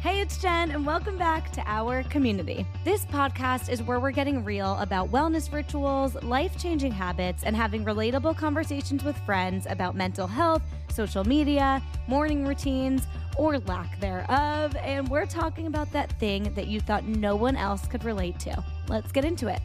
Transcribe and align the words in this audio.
Hey, 0.00 0.20
it's 0.20 0.38
Jen, 0.38 0.70
and 0.70 0.86
welcome 0.86 1.18
back 1.18 1.50
to 1.52 1.62
our 1.66 2.04
community. 2.04 2.64
This 2.84 3.04
podcast 3.06 3.68
is 3.68 3.82
where 3.82 3.98
we're 3.98 4.12
getting 4.12 4.44
real 4.44 4.76
about 4.76 5.10
wellness 5.10 5.52
rituals, 5.52 6.14
life 6.22 6.56
changing 6.56 6.92
habits, 6.92 7.42
and 7.42 7.56
having 7.56 7.84
relatable 7.84 8.36
conversations 8.36 9.02
with 9.02 9.16
friends 9.20 9.66
about 9.68 9.96
mental 9.96 10.28
health, 10.28 10.62
social 10.92 11.24
media, 11.24 11.82
morning 12.06 12.46
routines, 12.46 13.02
or 13.36 13.58
lack 13.60 13.98
thereof. 13.98 14.76
And 14.76 15.08
we're 15.08 15.26
talking 15.26 15.66
about 15.66 15.90
that 15.92 16.12
thing 16.20 16.54
that 16.54 16.68
you 16.68 16.80
thought 16.80 17.04
no 17.04 17.34
one 17.34 17.56
else 17.56 17.86
could 17.88 18.04
relate 18.04 18.38
to. 18.40 18.64
Let's 18.88 19.10
get 19.10 19.24
into 19.24 19.48
it. 19.48 19.60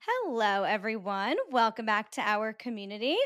Hello, 0.00 0.62
everyone. 0.62 1.36
Welcome 1.50 1.86
back 1.86 2.10
to 2.12 2.22
our 2.22 2.52
community. 2.52 3.16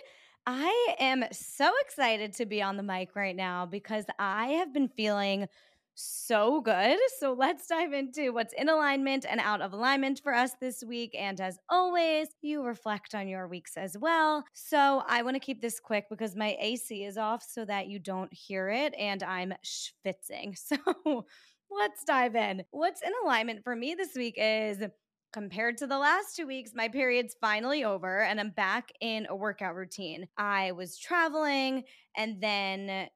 I 0.46 0.94
am 0.98 1.24
so 1.30 1.70
excited 1.82 2.32
to 2.34 2.46
be 2.46 2.62
on 2.62 2.76
the 2.76 2.82
mic 2.82 3.14
right 3.14 3.36
now 3.36 3.64
because 3.66 4.04
I 4.18 4.48
have 4.48 4.72
been 4.72 4.88
feeling 4.88 5.46
so 5.94 6.60
good. 6.60 6.98
So 7.18 7.32
let's 7.32 7.66
dive 7.66 7.92
into 7.92 8.32
what's 8.32 8.54
in 8.54 8.68
alignment 8.68 9.24
and 9.28 9.40
out 9.40 9.60
of 9.60 9.72
alignment 9.72 10.20
for 10.20 10.34
us 10.34 10.52
this 10.60 10.82
week. 10.82 11.14
And 11.16 11.40
as 11.40 11.58
always, 11.68 12.28
you 12.40 12.64
reflect 12.64 13.14
on 13.14 13.28
your 13.28 13.46
weeks 13.46 13.76
as 13.76 13.96
well. 13.96 14.44
So 14.52 15.04
I 15.06 15.22
want 15.22 15.36
to 15.36 15.40
keep 15.40 15.60
this 15.60 15.78
quick 15.78 16.06
because 16.10 16.34
my 16.34 16.56
AC 16.60 17.04
is 17.04 17.18
off 17.18 17.44
so 17.46 17.64
that 17.66 17.88
you 17.88 17.98
don't 17.98 18.32
hear 18.32 18.68
it 18.68 18.94
and 18.98 19.22
I'm 19.22 19.54
schwitzing. 19.64 20.56
So 20.66 21.26
let's 21.70 22.04
dive 22.04 22.36
in. 22.36 22.64
What's 22.70 23.00
in 23.00 23.12
alignment 23.24 23.64
for 23.64 23.74
me 23.74 23.94
this 23.94 24.14
week 24.14 24.34
is 24.36 24.82
Compared 25.32 25.78
to 25.78 25.86
the 25.86 25.98
last 25.98 26.36
two 26.36 26.46
weeks, 26.46 26.72
my 26.74 26.88
period's 26.88 27.34
finally 27.40 27.84
over 27.84 28.20
and 28.20 28.38
I'm 28.38 28.50
back 28.50 28.90
in 29.00 29.26
a 29.30 29.34
workout 29.34 29.74
routine. 29.74 30.28
I 30.36 30.72
was 30.72 30.98
traveling 30.98 31.84
and 32.16 32.38
then 32.42 33.08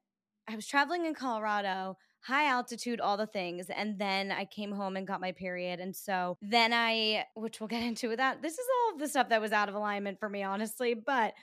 I 0.49 0.55
was 0.55 0.65
traveling 0.65 1.05
in 1.05 1.13
Colorado, 1.13 1.95
high 2.21 2.47
altitude, 2.47 2.99
all 2.99 3.17
the 3.17 3.27
things. 3.27 3.69
And 3.69 3.99
then 3.99 4.31
I 4.31 4.45
came 4.45 4.71
home 4.71 4.97
and 4.97 5.05
got 5.05 5.21
my 5.21 5.31
period. 5.31 5.79
And 5.79 5.95
so 5.95 6.37
then 6.41 6.73
I, 6.73 7.25
which 7.35 7.59
we'll 7.59 7.67
get 7.67 7.83
into 7.87 8.15
that, 8.15 8.41
this 8.41 8.53
is 8.53 8.65
all 8.75 8.95
of 8.95 8.99
the 8.99 9.07
stuff 9.07 9.29
that 9.29 9.41
was 9.41 9.51
out 9.51 9.69
of 9.69 9.75
alignment 9.75 10.19
for 10.19 10.27
me, 10.27 10.41
honestly. 10.41 10.95
But 10.95 11.33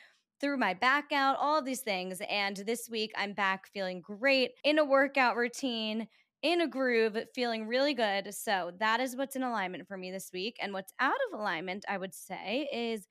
threw 0.40 0.56
my 0.56 0.74
back 0.74 1.12
out, 1.12 1.36
all 1.38 1.62
these 1.62 1.82
things. 1.82 2.20
And 2.28 2.56
this 2.56 2.88
week 2.90 3.12
I'm 3.16 3.32
back 3.32 3.68
feeling 3.72 4.00
great 4.00 4.50
in 4.64 4.78
a 4.78 4.84
workout 4.84 5.36
routine 5.36 6.08
in 6.44 6.60
a 6.60 6.68
groove, 6.68 7.16
feeling 7.34 7.66
really 7.66 7.94
good. 7.94 8.32
So 8.34 8.70
that 8.78 9.00
is 9.00 9.16
what's 9.16 9.34
in 9.34 9.42
alignment 9.42 9.88
for 9.88 9.96
me 9.96 10.12
this 10.12 10.30
week. 10.32 10.58
And 10.60 10.74
what's 10.74 10.92
out 11.00 11.16
of 11.32 11.40
alignment, 11.40 11.86
I 11.88 11.96
would 11.96 12.14
say, 12.14 12.68
is 12.70 13.08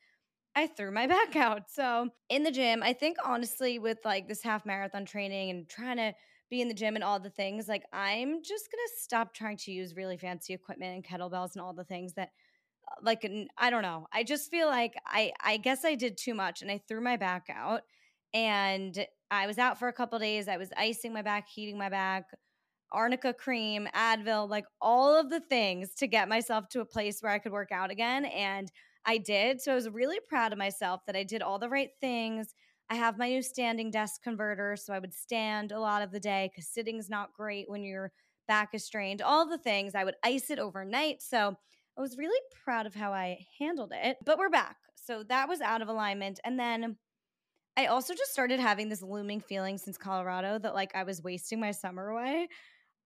I 0.56 0.67
threw 0.67 0.92
my 0.92 1.08
back 1.17 1.36
out. 1.36 1.64
So 1.70 2.09
in 2.30 2.44
the 2.44 2.52
gym, 2.52 2.84
I 2.84 2.94
think 2.94 3.17
honestly, 3.25 3.80
with 3.80 3.98
like 4.06 4.28
this 4.28 4.44
half 4.44 4.67
marathon 4.67 5.03
training 5.03 5.50
and 5.50 5.67
trying 5.67 5.98
to 5.98 6.14
be 6.52 6.62
in 6.62 6.67
the 6.67 6.75
gym 6.75 6.94
and 6.94 7.03
all 7.03 7.20
the 7.20 7.31
things, 7.31 7.67
like 7.67 7.84
I'm 7.92 8.44
just 8.44 8.70
gonna 8.72 8.84
stop 9.00 9.34
trying 9.34 9.58
to 9.58 9.72
use 9.72 9.95
really 9.95 10.18
fancy 10.18 10.53
equipment 10.53 10.94
and 10.94 11.03
kettlebells 11.03 11.53
and 11.56 11.62
all 11.62 11.73
the 11.73 11.84
things 11.84 12.14
that 12.14 12.30
uh, 12.88 13.02
like 13.02 13.28
I 13.58 13.72
don't 13.72 13.81
know. 13.81 14.06
I 14.14 14.23
just 14.23 14.52
feel 14.52 14.68
like 14.68 14.94
I 15.08 15.31
I 15.44 15.58
guess 15.58 15.84
I 15.84 15.95
did 15.95 16.18
too 16.18 16.36
much 16.36 16.62
and 16.62 16.70
I 16.70 16.84
threw 16.88 17.02
my 17.02 17.18
back 17.18 17.47
out 17.50 17.81
and 18.31 19.08
I 19.31 19.47
was 19.47 19.58
out 19.58 19.80
for 19.80 19.88
a 19.88 19.94
couple 19.94 20.20
days. 20.20 20.47
I 20.47 20.58
was 20.58 20.70
icing 20.78 21.14
my 21.14 21.23
back, 21.23 21.47
heating 21.50 21.80
my 21.80 21.90
back, 21.90 22.25
arnica 22.94 23.33
cream, 23.33 23.88
Advil, 23.95 24.49
like 24.49 24.66
all 24.81 25.19
of 25.19 25.30
the 25.30 25.39
things 25.39 25.94
to 25.95 26.08
get 26.08 26.30
myself 26.30 26.69
to 26.69 26.81
a 26.81 26.86
place 26.86 27.22
where 27.22 27.31
I 27.31 27.39
could 27.39 27.52
work 27.52 27.72
out 27.72 27.91
again. 27.91 28.25
And 28.25 28.72
I 29.05 29.17
did. 29.17 29.61
So 29.61 29.72
I 29.72 29.75
was 29.75 29.89
really 29.89 30.19
proud 30.27 30.53
of 30.53 30.58
myself 30.59 31.02
that 31.08 31.16
I 31.16 31.23
did 31.23 31.41
all 31.41 31.59
the 31.59 31.69
right 31.69 31.89
things. 32.00 32.53
I 32.89 32.95
have 32.95 33.17
my 33.17 33.30
new 33.30 33.41
standing 33.41 33.91
desk 33.91 34.22
converter. 34.23 34.75
So 34.77 34.94
I 34.94 35.00
would 35.00 35.13
stand 35.13 35.72
a 35.72 35.80
lot 35.80 36.02
of 36.02 36.11
the 36.11 36.19
day 36.19 36.50
because 36.52 36.69
sitting 36.69 36.97
is 36.97 37.09
not 37.09 37.33
great 37.33 37.69
when 37.69 37.83
your 37.83 38.11
back 38.47 38.69
is 38.73 38.85
strained. 38.85 39.22
All 39.22 39.47
the 39.47 39.57
things. 39.57 39.95
I 39.95 40.03
would 40.03 40.16
ice 40.23 40.50
it 40.50 40.59
overnight. 40.59 41.22
So 41.22 41.55
I 41.97 42.01
was 42.01 42.18
really 42.18 42.39
proud 42.63 42.85
of 42.85 42.95
how 42.95 43.13
I 43.13 43.45
handled 43.59 43.94
it. 43.95 44.18
But 44.25 44.38
we're 44.38 44.50
back. 44.50 44.78
So 44.95 45.23
that 45.29 45.50
was 45.50 45.62
out 45.62 45.81
of 45.81 45.89
alignment. 45.89 46.39
And 46.44 46.59
then 46.59 46.97
I 47.75 47.88
also 47.88 48.13
just 48.13 48.31
started 48.31 48.59
having 48.59 48.89
this 48.89 49.01
looming 49.01 49.41
feeling 49.41 49.78
since 49.78 49.97
Colorado 49.97 50.59
that 50.59 50.75
like 50.75 50.95
I 50.95 51.03
was 51.03 51.23
wasting 51.23 51.59
my 51.59 51.72
summer 51.72 52.09
away. 52.09 52.47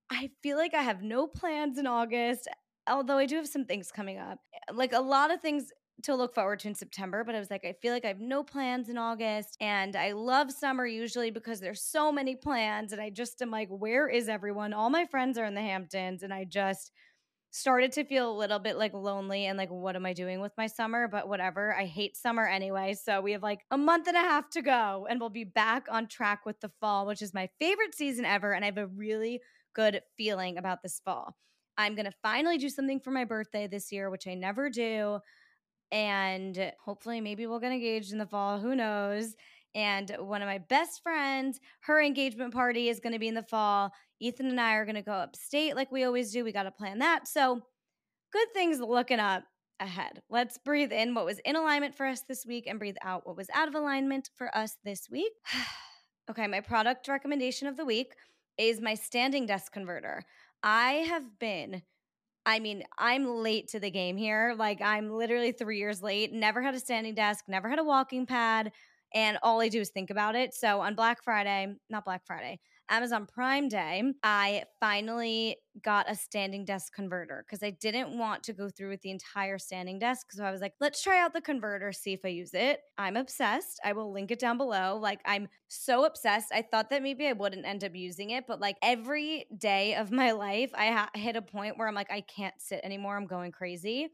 I 0.09 0.29
feel 0.41 0.57
like 0.57 0.73
I 0.73 0.83
have 0.83 1.01
no 1.01 1.27
plans 1.27 1.77
in 1.77 1.87
August, 1.87 2.47
although 2.87 3.17
I 3.17 3.25
do 3.25 3.35
have 3.35 3.47
some 3.47 3.65
things 3.65 3.91
coming 3.91 4.17
up. 4.17 4.39
Eh, 4.53 4.73
like 4.73 4.93
a 4.93 4.99
lot 5.01 5.31
of 5.31 5.41
things 5.41 5.71
to 6.03 6.15
look 6.15 6.33
forward 6.33 6.59
to 6.59 6.67
in 6.67 6.75
September, 6.75 7.23
but 7.23 7.35
I 7.35 7.39
was 7.39 7.49
like, 7.49 7.65
I 7.65 7.73
feel 7.81 7.91
like 7.91 8.05
I 8.05 8.09
have 8.09 8.19
no 8.19 8.43
plans 8.43 8.87
in 8.87 8.97
August. 8.97 9.57
And 9.59 9.95
I 9.95 10.11
love 10.11 10.51
summer 10.51 10.85
usually 10.85 11.31
because 11.31 11.59
there's 11.59 11.81
so 11.81 12.11
many 12.11 12.35
plans. 12.35 12.93
And 12.93 13.01
I 13.01 13.09
just 13.09 13.41
am 13.41 13.51
like, 13.51 13.69
where 13.69 14.07
is 14.07 14.29
everyone? 14.29 14.73
All 14.73 14.89
my 14.89 15.05
friends 15.05 15.37
are 15.37 15.45
in 15.45 15.55
the 15.55 15.61
Hamptons. 15.61 16.21
And 16.23 16.33
I 16.33 16.45
just 16.45 16.91
started 17.49 17.91
to 17.93 18.03
feel 18.03 18.31
a 18.31 18.37
little 18.37 18.59
bit 18.59 18.77
like 18.77 18.93
lonely 18.93 19.45
and 19.45 19.57
like, 19.57 19.71
what 19.71 19.95
am 19.95 20.05
I 20.05 20.13
doing 20.13 20.39
with 20.39 20.51
my 20.57 20.67
summer? 20.67 21.07
But 21.07 21.27
whatever. 21.27 21.75
I 21.75 21.85
hate 21.85 22.15
summer 22.15 22.45
anyway. 22.47 22.93
So 22.93 23.19
we 23.19 23.31
have 23.31 23.41
like 23.41 23.61
a 23.71 23.77
month 23.77 24.07
and 24.07 24.15
a 24.17 24.21
half 24.21 24.49
to 24.51 24.61
go 24.61 25.07
and 25.09 25.19
we'll 25.19 25.29
be 25.29 25.45
back 25.45 25.87
on 25.89 26.07
track 26.07 26.45
with 26.45 26.59
the 26.59 26.71
fall, 26.79 27.07
which 27.07 27.23
is 27.23 27.33
my 27.33 27.49
favorite 27.59 27.95
season 27.95 28.25
ever. 28.25 28.53
And 28.53 28.63
I 28.63 28.67
have 28.67 28.77
a 28.77 28.87
really 28.87 29.41
good 29.77 30.01
feeling 30.17 30.57
about 30.57 30.81
this 30.81 30.99
fall. 31.05 31.35
I'm 31.77 31.93
going 31.93 32.05
to 32.05 32.17
finally 32.23 32.57
do 32.57 32.67
something 32.67 32.99
for 32.99 33.11
my 33.11 33.23
birthday 33.23 33.67
this 33.67 33.91
year, 33.91 34.09
which 34.09 34.27
I 34.27 34.33
never 34.33 34.69
do. 34.69 35.19
And 35.91 36.73
hopefully, 36.83 37.21
maybe 37.21 37.45
we'll 37.45 37.59
get 37.59 37.71
engaged 37.71 38.11
in 38.11 38.17
the 38.17 38.25
fall. 38.25 38.59
Who 38.59 38.75
knows? 38.75 39.35
And 39.75 40.09
one 40.19 40.41
of 40.41 40.47
my 40.47 40.57
best 40.57 41.03
friends, 41.03 41.59
her 41.81 42.01
engagement 42.01 42.53
party 42.53 42.89
is 42.89 42.99
going 42.99 43.13
to 43.13 43.19
be 43.19 43.27
in 43.27 43.35
the 43.35 43.43
fall. 43.43 43.91
Ethan 44.19 44.47
and 44.47 44.59
I 44.59 44.73
are 44.73 44.85
going 44.85 44.95
to 44.95 45.03
go 45.03 45.11
upstate 45.11 45.75
like 45.75 45.91
we 45.91 46.03
always 46.03 46.31
do. 46.31 46.43
We 46.43 46.51
got 46.51 46.63
to 46.63 46.71
plan 46.71 46.99
that. 46.99 47.27
So, 47.27 47.61
good 48.33 48.47
things 48.53 48.79
looking 48.79 49.19
up 49.19 49.43
ahead. 49.79 50.21
Let's 50.29 50.57
breathe 50.57 50.91
in 50.91 51.13
what 51.13 51.25
was 51.25 51.39
in 51.45 51.55
alignment 51.55 51.93
for 51.93 52.07
us 52.07 52.23
this 52.27 52.45
week 52.45 52.65
and 52.67 52.79
breathe 52.79 52.95
out 53.03 53.27
what 53.27 53.37
was 53.37 53.49
out 53.53 53.67
of 53.67 53.75
alignment 53.75 54.31
for 54.35 54.55
us 54.57 54.75
this 54.83 55.07
week. 55.11 55.31
okay, 56.31 56.47
my 56.47 56.61
product 56.61 57.07
recommendation 57.07 57.67
of 57.67 57.77
the 57.77 57.85
week 57.85 58.13
is 58.57 58.81
my 58.81 58.95
standing 58.95 59.45
desk 59.45 59.71
converter. 59.71 60.23
I 60.63 61.05
have 61.09 61.39
been 61.39 61.83
I 62.45 62.59
mean, 62.59 62.83
I'm 62.97 63.25
late 63.27 63.67
to 63.69 63.79
the 63.79 63.91
game 63.91 64.15
here. 64.15 64.55
Like 64.57 64.81
I'm 64.81 65.11
literally 65.11 65.51
3 65.51 65.77
years 65.77 66.01
late. 66.01 66.31
Never 66.31 66.61
had 66.61 66.75
a 66.75 66.79
standing 66.79 67.13
desk, 67.13 67.45
never 67.49 67.69
had 67.69 67.77
a 67.79 67.83
walking 67.83 68.25
pad, 68.25 68.71
and 69.13 69.37
all 69.43 69.59
I 69.61 69.67
do 69.69 69.81
is 69.81 69.89
think 69.89 70.09
about 70.09 70.35
it. 70.35 70.53
So 70.53 70.79
on 70.79 70.95
Black 70.95 71.23
Friday, 71.23 71.75
not 71.89 72.05
Black 72.05 72.25
Friday, 72.25 72.59
Amazon 72.89 73.25
Prime 73.25 73.67
Day, 73.67 74.01
I 74.23 74.63
finally 74.79 75.57
got 75.83 76.09
a 76.09 76.15
standing 76.15 76.65
desk 76.65 76.93
converter 76.93 77.45
because 77.45 77.61
I 77.61 77.71
didn't 77.71 78.17
want 78.17 78.43
to 78.43 78.53
go 78.53 78.69
through 78.69 78.89
with 78.89 79.01
the 79.01 79.11
entire 79.11 79.57
standing 79.57 79.99
desk. 79.99 80.31
So 80.31 80.43
I 80.43 80.51
was 80.51 80.61
like, 80.61 80.73
let's 80.79 81.03
try 81.03 81.21
out 81.21 81.33
the 81.33 81.41
converter, 81.41 81.91
see 81.91 82.13
if 82.13 82.21
I 82.23 82.29
use 82.29 82.53
it. 82.53 82.79
I'm 82.97 83.17
obsessed. 83.17 83.79
I 83.83 83.93
will 83.93 84.11
link 84.11 84.31
it 84.31 84.39
down 84.39 84.57
below. 84.57 84.97
Like, 85.01 85.19
I'm 85.25 85.47
so 85.67 86.05
obsessed. 86.05 86.47
I 86.53 86.61
thought 86.61 86.89
that 86.89 87.03
maybe 87.03 87.27
I 87.27 87.33
wouldn't 87.33 87.65
end 87.65 87.83
up 87.83 87.95
using 87.95 88.31
it, 88.31 88.45
but 88.47 88.61
like 88.61 88.77
every 88.81 89.45
day 89.57 89.95
of 89.95 90.11
my 90.11 90.31
life, 90.33 90.71
I 90.73 90.87
ha- 90.87 91.09
hit 91.13 91.35
a 91.35 91.41
point 91.41 91.77
where 91.77 91.87
I'm 91.87 91.95
like, 91.95 92.11
I 92.11 92.21
can't 92.21 92.55
sit 92.59 92.81
anymore. 92.83 93.17
I'm 93.17 93.27
going 93.27 93.51
crazy. 93.51 94.09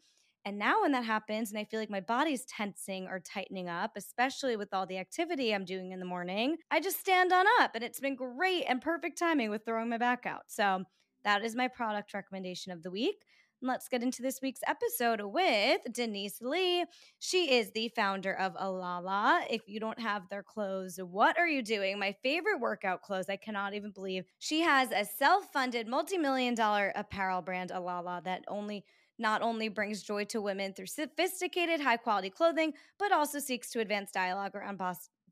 And 0.46 0.60
now, 0.60 0.82
when 0.82 0.92
that 0.92 1.06
happens, 1.06 1.52
and 1.52 1.60
I 1.60 1.64
feel 1.64 1.80
like 1.80 1.90
my 1.90 2.02
body's 2.02 2.46
tensing 2.46 3.08
or 3.08 3.20
tightening 3.20 3.70
up, 3.70 3.92
especially 3.96 4.58
with 4.58 4.74
all 4.74 4.86
the 4.86 4.98
activity 4.98 5.54
I'm 5.54 5.64
doing 5.64 5.92
in 5.92 6.00
the 6.00 6.06
morning, 6.06 6.58
I 6.70 6.82
just 6.82 7.00
stand 7.00 7.32
on 7.32 7.46
up. 7.62 7.72
And 7.76 7.84
it's 7.84 8.02
been 8.02 8.16
great 8.16 8.66
and 8.68 8.82
perfect 8.82 9.18
timing 9.18 9.50
with 9.50 9.64
throwing 9.66 9.90
my 9.90 9.98
back 9.98 10.26
out. 10.26 10.44
So, 10.48 10.84
that 11.24 11.46
is 11.46 11.56
my 11.56 11.70
product 11.70 12.14
recommendation 12.14 12.72
of 12.74 12.84
the 12.84 12.92
week. 12.92 13.24
Let's 13.66 13.88
get 13.88 14.04
into 14.04 14.22
this 14.22 14.42
week's 14.42 14.60
episode 14.68 15.22
with 15.22 15.80
Denise 15.90 16.42
Lee. 16.42 16.84
She 17.20 17.50
is 17.50 17.72
the 17.72 17.90
founder 17.96 18.34
of 18.38 18.58
Alala. 18.60 19.46
If 19.50 19.62
you 19.68 19.80
don't 19.80 20.02
have 20.02 20.28
their 20.28 20.44
clothes, 20.44 21.00
what 21.02 21.40
are 21.40 21.48
you 21.48 21.62
doing? 21.62 21.98
My 21.98 22.14
favorite 22.22 22.60
workout 22.60 23.02
clothes. 23.04 23.30
I 23.30 23.38
cannot 23.38 23.74
even 23.74 23.92
believe 23.92 24.26
she 24.40 24.60
has 24.60 24.92
a 24.92 25.06
self 25.06 25.46
funded 25.54 25.88
multi 25.88 26.18
million 26.18 26.56
dollar 26.56 26.92
apparel 26.94 27.42
brand, 27.42 27.72
Alala, 27.72 28.22
that 28.26 28.44
only 28.50 28.84
not 29.24 29.42
only 29.42 29.70
brings 29.70 30.04
joy 30.04 30.26
to 30.26 30.42
women 30.42 30.74
through 30.74 30.86
sophisticated, 30.86 31.80
high 31.80 31.98
quality 31.98 32.30
clothing, 32.30 32.74
but 33.00 33.12
also 33.12 33.40
seeks 33.40 33.72
to 33.72 33.80
advance 33.80 34.12
dialogue 34.12 34.54
around 34.54 34.80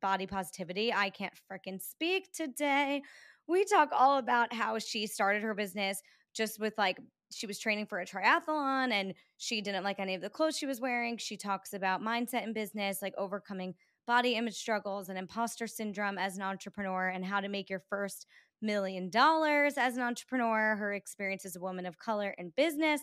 body 0.02 0.26
positivity. 0.26 0.92
I 0.92 1.12
can't 1.12 1.34
freaking 1.52 1.80
speak 1.80 2.32
today. 2.32 3.04
We 3.48 3.66
talk 3.66 3.90
all 3.92 4.18
about 4.18 4.54
how 4.54 4.80
she 4.80 5.06
started 5.06 5.44
her 5.44 5.54
business 5.54 6.02
just 6.34 6.60
with 6.60 6.74
like, 6.78 6.98
she 7.34 7.46
was 7.46 7.60
training 7.60 7.86
for 7.86 8.00
a 8.00 8.06
triathlon 8.06 8.92
and 8.92 9.14
she 9.38 9.62
didn't 9.62 9.84
like 9.84 10.00
any 10.00 10.16
of 10.16 10.22
the 10.22 10.30
clothes 10.30 10.58
she 10.58 10.66
was 10.66 10.82
wearing. 10.82 11.18
She 11.18 11.38
talks 11.38 11.74
about 11.74 12.02
mindset 12.02 12.44
in 12.44 12.54
business, 12.54 13.02
like 13.02 13.14
overcoming 13.18 13.76
body 14.08 14.36
image 14.36 14.56
struggles 14.56 15.10
and 15.10 15.18
imposter 15.18 15.68
syndrome 15.68 16.18
as 16.18 16.36
an 16.38 16.42
entrepreneur 16.42 17.10
and 17.10 17.26
how 17.26 17.42
to 17.42 17.50
make 17.50 17.70
your 17.70 17.84
first 17.90 18.26
million 18.62 19.10
dollars 19.10 19.74
as 19.78 19.98
an 19.98 20.04
entrepreneur, 20.04 20.76
her 20.76 20.94
experience 20.94 21.46
as 21.46 21.56
a 21.56 21.60
woman 21.60 21.86
of 21.86 21.98
color 21.98 22.34
in 22.38 22.54
business, 22.56 23.02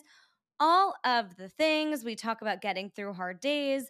all 0.59 0.95
of 1.03 1.35
the 1.37 1.49
things. 1.49 2.03
We 2.03 2.15
talk 2.15 2.41
about 2.41 2.61
getting 2.61 2.89
through 2.89 3.13
hard 3.13 3.39
days, 3.39 3.89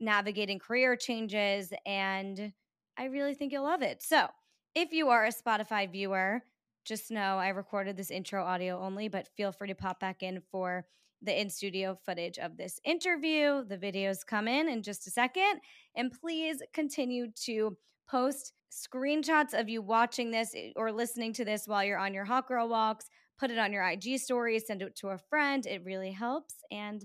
navigating 0.00 0.58
career 0.58 0.96
changes, 0.96 1.72
and 1.86 2.52
I 2.96 3.04
really 3.06 3.34
think 3.34 3.52
you'll 3.52 3.64
love 3.64 3.82
it. 3.82 4.02
So, 4.02 4.28
if 4.74 4.92
you 4.92 5.08
are 5.08 5.24
a 5.24 5.32
Spotify 5.32 5.90
viewer, 5.90 6.42
just 6.84 7.10
know 7.10 7.38
I 7.38 7.48
recorded 7.48 7.96
this 7.96 8.10
intro 8.10 8.44
audio 8.44 8.80
only, 8.80 9.08
but 9.08 9.28
feel 9.36 9.52
free 9.52 9.68
to 9.68 9.74
pop 9.74 10.00
back 10.00 10.22
in 10.22 10.40
for 10.50 10.86
the 11.22 11.38
in 11.38 11.50
studio 11.50 11.98
footage 12.06 12.38
of 12.38 12.56
this 12.56 12.80
interview. 12.84 13.64
The 13.64 13.78
videos 13.78 14.24
come 14.24 14.48
in 14.48 14.68
in 14.68 14.82
just 14.82 15.06
a 15.06 15.10
second. 15.10 15.60
And 15.96 16.12
please 16.12 16.62
continue 16.72 17.30
to 17.44 17.76
post 18.08 18.52
screenshots 18.72 19.58
of 19.58 19.68
you 19.68 19.82
watching 19.82 20.30
this 20.30 20.54
eh, 20.56 20.70
or 20.76 20.92
listening 20.92 21.32
to 21.34 21.44
this 21.44 21.66
while 21.66 21.84
you're 21.84 21.98
on 21.98 22.14
your 22.14 22.24
hot 22.24 22.46
girl 22.46 22.68
walks. 22.68 23.08
Put 23.38 23.50
it 23.50 23.58
on 23.58 23.72
your 23.72 23.86
IG 23.88 24.18
story, 24.18 24.58
send 24.58 24.82
it 24.82 24.96
to 24.96 25.08
a 25.08 25.18
friend. 25.18 25.64
It 25.66 25.84
really 25.84 26.12
helps. 26.12 26.54
And 26.70 27.04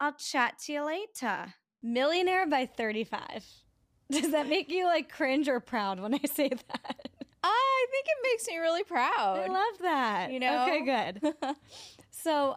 I'll 0.00 0.14
chat 0.14 0.58
to 0.64 0.72
you 0.72 0.84
later. 0.84 1.54
Millionaire 1.82 2.46
by 2.46 2.66
35. 2.66 3.44
Does 4.10 4.32
that 4.32 4.48
make 4.48 4.70
you 4.70 4.86
like 4.86 5.10
cringe 5.10 5.48
or 5.48 5.60
proud 5.60 6.00
when 6.00 6.14
I 6.14 6.20
say 6.32 6.48
that? 6.48 7.08
I 7.42 7.86
think 7.90 8.06
it 8.06 8.16
makes 8.22 8.48
me 8.48 8.56
really 8.56 8.84
proud. 8.84 9.38
I 9.38 9.46
love 9.48 9.78
that. 9.82 10.32
You 10.32 10.40
know? 10.40 10.62
Okay, 10.62 10.84
good. 10.84 11.34
so 12.10 12.56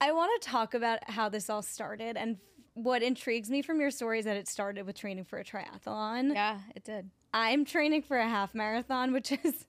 I 0.00 0.12
want 0.12 0.42
to 0.42 0.48
talk 0.48 0.74
about 0.74 1.08
how 1.08 1.28
this 1.28 1.48
all 1.48 1.62
started 1.62 2.16
and 2.16 2.38
what 2.74 3.02
intrigues 3.02 3.50
me 3.50 3.62
from 3.62 3.80
your 3.80 3.90
story 3.90 4.18
is 4.18 4.24
that 4.24 4.36
it 4.36 4.48
started 4.48 4.86
with 4.86 4.96
training 4.96 5.24
for 5.24 5.38
a 5.38 5.44
triathlon. 5.44 6.34
yeah, 6.34 6.58
it 6.74 6.82
did. 6.84 7.10
I'm 7.32 7.64
training 7.64 8.02
for 8.02 8.16
a 8.16 8.28
half 8.28 8.54
marathon, 8.54 9.12
which 9.12 9.30
is 9.30 9.66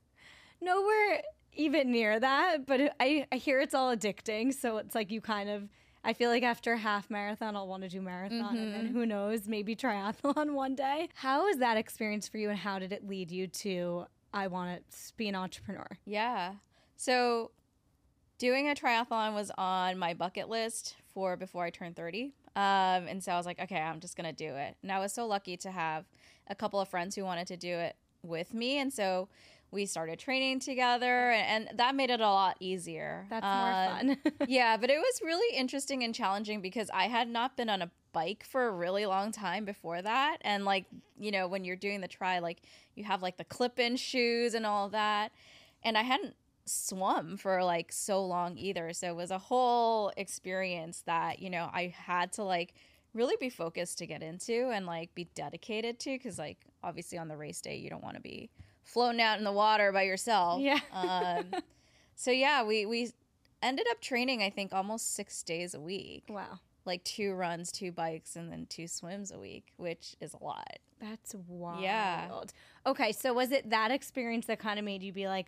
nowhere 0.61 1.21
even 1.53 1.91
near 1.91 2.19
that, 2.19 2.65
but 2.65 2.95
I, 2.99 3.27
I 3.31 3.35
hear 3.35 3.59
it's 3.59 3.73
all 3.73 3.95
addicting. 3.95 4.53
So 4.53 4.77
it's 4.77 4.95
like 4.95 5.11
you 5.11 5.21
kind 5.21 5.49
of, 5.49 5.67
I 6.03 6.13
feel 6.13 6.29
like 6.29 6.43
after 6.43 6.75
half 6.75 7.09
marathon, 7.09 7.55
I'll 7.55 7.67
want 7.67 7.83
to 7.83 7.89
do 7.89 8.01
marathon 8.01 8.57
and 8.57 8.73
then 8.73 8.87
who 8.87 9.05
knows, 9.05 9.47
maybe 9.47 9.75
triathlon 9.75 10.53
one 10.53 10.75
day. 10.75 11.09
How 11.15 11.45
was 11.45 11.57
that 11.57 11.77
experience 11.77 12.27
for 12.27 12.37
you 12.37 12.49
and 12.49 12.57
how 12.57 12.79
did 12.79 12.91
it 12.91 13.07
lead 13.07 13.31
you 13.31 13.47
to, 13.47 14.05
I 14.33 14.47
want 14.47 14.79
to 14.89 15.13
be 15.17 15.27
an 15.27 15.35
entrepreneur? 15.35 15.87
Yeah. 16.05 16.53
So 16.95 17.51
doing 18.37 18.69
a 18.69 18.73
triathlon 18.73 19.33
was 19.33 19.51
on 19.57 19.99
my 19.99 20.13
bucket 20.13 20.49
list 20.49 20.95
for 21.13 21.35
before 21.37 21.65
I 21.65 21.69
turned 21.69 21.95
30. 21.95 22.33
Um, 22.55 23.07
and 23.07 23.23
so 23.23 23.31
I 23.31 23.37
was 23.37 23.45
like, 23.45 23.61
okay, 23.61 23.79
I'm 23.79 23.99
just 23.99 24.17
going 24.17 24.27
to 24.27 24.35
do 24.35 24.55
it. 24.55 24.75
And 24.81 24.91
I 24.91 24.99
was 24.99 25.13
so 25.13 25.27
lucky 25.27 25.57
to 25.57 25.71
have 25.71 26.05
a 26.47 26.55
couple 26.55 26.79
of 26.79 26.89
friends 26.89 27.15
who 27.15 27.23
wanted 27.23 27.47
to 27.47 27.57
do 27.57 27.75
it 27.75 27.95
with 28.23 28.53
me. 28.53 28.79
And 28.79 28.91
so 28.91 29.29
we 29.71 29.85
started 29.85 30.19
training 30.19 30.59
together, 30.59 31.31
and 31.31 31.69
that 31.75 31.95
made 31.95 32.09
it 32.09 32.19
a 32.19 32.27
lot 32.29 32.57
easier. 32.59 33.25
That's 33.29 33.45
Um, 33.45 33.59
more 33.59 34.15
fun. 34.15 34.33
yeah, 34.47 34.77
but 34.77 34.89
it 34.89 34.97
was 34.97 35.21
really 35.23 35.55
interesting 35.57 36.03
and 36.03 36.13
challenging 36.13 36.61
because 36.61 36.89
I 36.93 37.05
had 37.07 37.29
not 37.29 37.55
been 37.55 37.69
on 37.69 37.81
a 37.81 37.89
bike 38.13 38.43
for 38.43 38.67
a 38.67 38.71
really 38.71 39.05
long 39.05 39.31
time 39.31 39.63
before 39.63 40.01
that. 40.01 40.37
And 40.41 40.65
like, 40.65 40.85
you 41.17 41.31
know, 41.31 41.47
when 41.47 41.63
you're 41.63 41.77
doing 41.77 42.01
the 42.01 42.09
try, 42.09 42.39
like 42.39 42.61
you 42.95 43.05
have 43.05 43.21
like 43.21 43.37
the 43.37 43.45
clip 43.45 43.79
in 43.79 43.95
shoes 43.95 44.53
and 44.53 44.65
all 44.65 44.89
that. 44.89 45.31
And 45.83 45.97
I 45.97 46.01
hadn't 46.01 46.35
swum 46.65 47.37
for 47.37 47.63
like 47.63 47.91
so 47.93 48.23
long 48.25 48.57
either. 48.57 48.91
So 48.91 49.07
it 49.07 49.15
was 49.15 49.31
a 49.31 49.37
whole 49.37 50.11
experience 50.17 51.03
that, 51.05 51.39
you 51.41 51.49
know, 51.49 51.69
I 51.73 51.93
had 51.97 52.33
to 52.33 52.43
like 52.43 52.73
really 53.13 53.35
be 53.39 53.49
focused 53.49 53.97
to 53.99 54.05
get 54.05 54.21
into 54.21 54.69
and 54.69 54.85
like 54.85 55.13
be 55.15 55.25
dedicated 55.35 55.99
to 55.99 56.11
because 56.11 56.37
like 56.37 56.57
obviously 56.83 57.17
on 57.17 57.27
the 57.27 57.35
race 57.37 57.59
day 57.61 57.75
you 57.77 57.89
don't 57.89 58.03
want 58.03 58.15
to 58.15 58.21
be 58.21 58.49
floating 58.91 59.21
out 59.21 59.37
in 59.37 59.43
the 59.43 59.51
water 59.51 59.91
by 59.91 60.03
yourself. 60.03 60.61
Yeah. 60.61 60.79
um, 60.91 61.61
so 62.15 62.31
yeah, 62.31 62.63
we 62.63 62.85
we 62.85 63.11
ended 63.61 63.85
up 63.91 64.01
training 64.01 64.41
I 64.43 64.49
think 64.49 64.73
almost 64.73 65.13
six 65.15 65.43
days 65.43 65.73
a 65.73 65.79
week, 65.79 66.25
wow. 66.29 66.59
like 66.85 67.03
two 67.03 67.33
runs, 67.33 67.71
two 67.71 67.91
bikes, 67.91 68.35
and 68.35 68.51
then 68.51 68.65
two 68.69 68.87
swims 68.87 69.31
a 69.31 69.39
week, 69.39 69.71
which 69.77 70.15
is 70.19 70.33
a 70.33 70.43
lot. 70.43 70.79
That's 70.99 71.35
wild. 71.47 71.81
Yeah. 71.81 72.29
Okay, 72.85 73.11
so 73.11 73.33
was 73.33 73.51
it 73.51 73.69
that 73.71 73.91
experience 73.91 74.45
that 74.45 74.59
kind 74.59 74.77
of 74.77 74.85
made 74.85 75.01
you 75.01 75.11
be 75.11 75.27
like, 75.27 75.47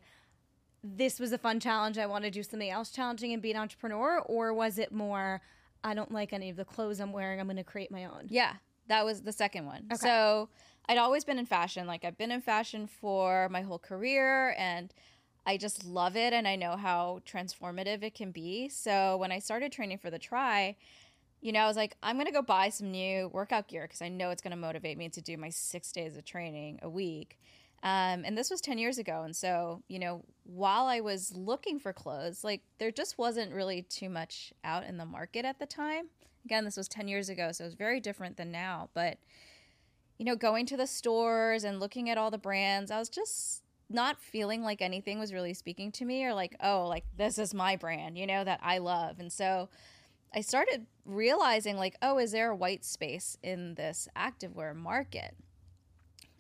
this 0.84 1.20
was 1.20 1.32
a 1.32 1.38
fun 1.38 1.60
challenge. 1.60 1.98
I 1.98 2.08
want 2.08 2.24
to 2.24 2.32
do 2.32 2.44
something 2.44 2.70
else 2.70 2.90
challenging 2.90 3.34
and 3.34 3.42
be 3.42 3.52
an 3.52 3.58
entrepreneur? 3.58 4.20
Or 4.26 4.54
was 4.54 4.80
it 4.80 4.92
more, 4.92 5.42
I 5.84 5.94
don't 5.94 6.12
like 6.12 6.34
any 6.34 6.50
of 6.50 6.56
the 6.56 6.66
clothes 6.66 7.00
I'm 7.00 7.14
wearing. 7.14 7.40
I'm 7.40 7.46
going 7.46 7.58
to 7.58 7.64
create 7.64 7.92
my 7.92 8.06
own? 8.06 8.26
Yeah, 8.30 8.54
that 8.88 9.06
was 9.06 9.22
the 9.22 9.32
second 9.32 9.66
one. 9.66 9.86
Okay. 9.92 9.96
So 9.98 10.50
I'd 10.88 10.98
always 10.98 11.24
been 11.24 11.40
in 11.40 11.46
fashion. 11.46 11.88
Like 11.88 12.04
I've 12.04 12.18
been 12.18 12.32
in 12.32 12.42
fashion 12.42 12.88
for 12.88 13.48
my 13.50 13.62
whole 13.62 13.80
career 13.80 14.56
and 14.58 14.94
I 15.46 15.58
just 15.58 15.86
love 15.86 16.16
it 16.16 16.34
and 16.34 16.48
I 16.48 16.56
know 16.56 16.76
how 16.76 17.20
transformative 17.26 18.04
it 18.04 18.16
can 18.16 18.32
be. 18.32 18.70
So 18.70 19.18
when 19.18 19.32
I 19.32 19.40
started 19.40 19.72
training 19.72 19.98
for 19.98 20.10
the 20.10 20.20
try, 20.20 20.76
you 21.42 21.52
know, 21.52 21.60
I 21.60 21.68
was 21.68 21.76
like, 21.76 21.96
I'm 22.02 22.16
going 22.16 22.28
to 22.28 22.32
go 22.34 22.42
buy 22.42 22.70
some 22.70 22.92
new 22.92 23.30
workout 23.34 23.68
gear 23.68 23.84
because 23.84 24.02
I 24.02 24.08
know 24.08 24.30
it's 24.30 24.42
going 24.42 24.52
to 24.52 24.58
motivate 24.58 24.98
me 24.98 25.10
to 25.10 25.22
do 25.22 25.36
my 25.38 25.50
six 25.50 25.92
days 25.92 26.16
of 26.16 26.24
training 26.24 26.80
a 26.82 26.90
week. 26.90 27.38
Um, 27.84 28.24
and 28.24 28.38
this 28.38 28.50
was 28.50 28.62
10 28.62 28.78
years 28.78 28.98
ago. 28.98 29.24
And 29.24 29.36
so, 29.36 29.84
you 29.90 30.00
know, 30.00 30.24
while 30.46 30.86
I 30.86 31.02
was 31.02 31.36
looking 31.36 31.80
for 31.80 31.92
clothes, 31.92 32.44
like 32.46 32.62
there 32.78 32.92
just 32.92 33.18
wasn't 33.18 33.54
really 33.54 33.82
too 33.82 34.10
much 34.10 34.54
out 34.64 34.86
in 34.86 34.96
the 34.98 35.06
market 35.06 35.44
at 35.44 35.60
the 35.60 35.66
time. 35.66 36.06
Again, 36.46 36.64
this 36.64 36.78
was 36.78 36.88
10 36.88 37.10
years 37.10 37.28
ago, 37.28 37.52
so 37.52 37.66
it 37.66 37.68
was 37.68 37.74
very 37.74 38.00
different 38.00 38.38
than 38.38 38.52
now. 38.52 38.90
But, 38.94 39.18
you 40.24 40.32
know, 40.32 40.38
going 40.38 40.66
to 40.66 40.78
the 40.78 40.88
stores 40.88 41.66
and 41.66 41.82
looking 41.82 42.10
at 42.10 42.18
all 42.18 42.32
the 42.32 42.38
brands, 42.38 42.92
I 42.92 42.98
was 42.98 43.10
just 43.10 43.62
not 43.90 44.22
feeling 44.22 44.64
like 44.64 44.82
anything 44.82 45.20
was 45.20 45.34
really 45.34 45.54
speaking 45.54 45.92
to 45.92 46.06
me 46.06 46.24
or 46.24 46.34
like, 46.34 46.56
oh, 46.64 46.88
like 46.88 47.04
this 47.18 47.38
is 47.38 47.54
my 47.54 47.76
brand, 47.76 48.18
you 48.18 48.26
know, 48.26 48.42
that 48.42 48.62
I 48.64 48.78
love. 48.78 49.20
And 49.20 49.30
so 49.30 49.68
I 50.34 50.40
started 50.40 50.86
realizing, 51.04 51.76
like, 51.76 51.98
oh, 52.02 52.20
is 52.20 52.32
there 52.32 52.52
a 52.52 52.56
white 52.56 52.86
space 52.86 53.38
in 53.44 53.76
this 53.76 54.08
activewear 54.16 54.74
market? 54.74 55.36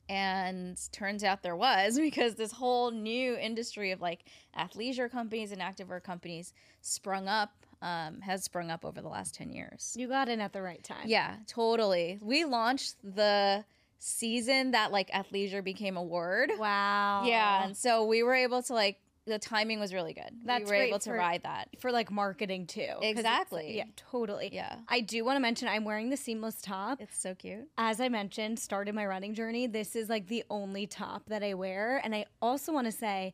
And 0.07 0.79
turns 0.93 1.21
out 1.21 1.43
there 1.43 1.57
was 1.57 1.99
because 1.99 2.35
this 2.35 2.53
whole 2.53 2.89
new 2.89 3.35
industry 3.35 3.91
of 3.91 3.99
like 3.99 4.23
athleisure 4.57 5.11
companies 5.11 5.51
and 5.51 5.59
activewear 5.59 6.01
companies 6.01 6.53
sprung 6.79 7.27
up, 7.27 7.65
um, 7.83 8.21
has 8.21 8.43
sprung 8.43 8.71
up 8.71 8.85
over 8.85 9.01
the 9.01 9.09
last 9.09 9.35
10 9.35 9.51
years. 9.51 9.93
You 9.97 10.07
got 10.07 10.29
in 10.29 10.39
at 10.39 10.53
the 10.53 10.61
right 10.61 10.83
time. 10.83 11.05
Yeah, 11.05 11.35
totally. 11.47 12.17
We 12.21 12.45
launched 12.45 12.95
the 13.03 13.65
season 13.99 14.71
that 14.71 14.91
like 14.91 15.11
athleisure 15.11 15.63
became 15.63 15.97
a 15.97 16.03
word. 16.03 16.51
Wow. 16.57 17.23
Yeah, 17.25 17.65
and 17.65 17.75
so 17.77 18.05
we 18.05 18.23
were 18.23 18.33
able 18.33 18.63
to 18.63 18.73
like 18.73 18.99
the 19.25 19.39
timing 19.39 19.79
was 19.79 19.93
really 19.93 20.13
good. 20.13 20.29
That's 20.43 20.59
we 20.59 20.65
were 20.65 20.69
great 20.71 20.87
able 20.89 20.99
to 20.99 21.09
for- 21.11 21.15
ride 21.15 21.43
that. 21.43 21.69
For 21.79 21.91
like 21.91 22.11
marketing 22.11 22.67
too. 22.67 22.89
Exactly. 23.01 23.77
Yeah, 23.77 23.85
totally. 23.95 24.49
Yeah. 24.51 24.75
I 24.89 24.99
do 24.99 25.23
want 25.23 25.37
to 25.37 25.39
mention 25.41 25.69
I'm 25.69 25.85
wearing 25.85 26.09
the 26.09 26.17
seamless 26.17 26.61
top. 26.61 26.99
It's 27.01 27.17
so 27.17 27.33
cute. 27.33 27.69
as 27.77 28.01
I 28.01 28.09
mentioned, 28.09 28.59
started 28.59 28.93
my 28.95 29.05
running 29.05 29.33
journey. 29.33 29.67
This 29.67 29.95
is 29.95 30.09
like 30.09 30.27
the 30.27 30.43
only 30.49 30.87
top 30.87 31.23
that 31.27 31.41
I 31.43 31.53
wear. 31.53 32.01
And 32.03 32.13
I 32.13 32.25
also 32.41 32.73
want 32.73 32.85
to 32.87 32.91
say 32.91 33.33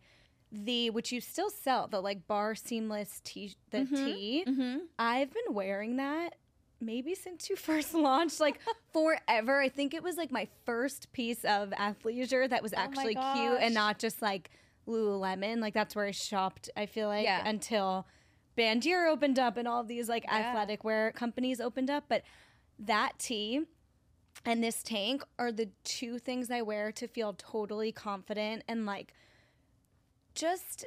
the 0.52 0.90
which 0.90 1.12
you 1.12 1.22
still 1.22 1.50
sell, 1.50 1.88
the 1.88 2.02
like 2.02 2.28
bar 2.28 2.56
seamless 2.56 3.22
tee 3.24 3.56
the 3.72 3.86
tee. 3.86 4.44
Mm-hmm. 4.48 4.78
I've 4.98 5.32
been 5.34 5.54
wearing 5.54 5.98
that 5.98 6.36
maybe 6.82 7.14
since 7.14 7.50
you 7.50 7.56
first 7.70 7.94
launched, 7.94 8.40
like 8.40 8.60
forever. 8.94 9.60
I 9.62 9.70
think 9.70 9.94
it 9.94 10.02
was 10.02 10.18
like 10.18 10.32
my 10.32 10.48
first 10.66 11.12
piece 11.12 11.44
of 11.46 11.70
athleisure 11.72 12.50
that 12.50 12.64
was 12.64 12.74
Oh 12.74 12.78
actually 12.78 13.16
cute 13.16 13.58
and 13.60 13.74
not 13.74 14.00
just 14.00 14.22
like 14.22 14.50
Lululemon. 14.88 15.60
Like 15.60 15.74
that's 15.74 15.96
where 15.96 16.06
I 16.06 16.12
shopped, 16.12 16.70
I 16.76 16.86
feel 16.88 17.08
like, 17.08 17.26
Yeah. 17.26 17.48
until 17.48 18.08
Bandier 18.58 19.08
opened 19.10 19.38
up 19.40 19.56
and 19.58 19.68
all 19.68 19.84
these 19.84 20.10
like 20.10 20.24
Yeah. 20.24 20.38
athletic 20.38 20.84
wear 20.84 21.12
companies 21.12 21.62
opened 21.62 21.90
up. 21.92 22.06
But 22.10 22.24
that 22.80 23.20
tee 23.20 23.66
and 24.46 24.64
this 24.64 24.82
tank 24.82 25.22
are 25.38 25.52
the 25.52 25.70
two 25.84 26.18
things 26.18 26.50
I 26.50 26.62
wear 26.64 26.92
to 26.94 27.08
feel 27.08 27.34
totally 27.38 27.92
confident 27.92 28.64
and 28.68 28.86
like 28.86 29.14
just 30.40 30.86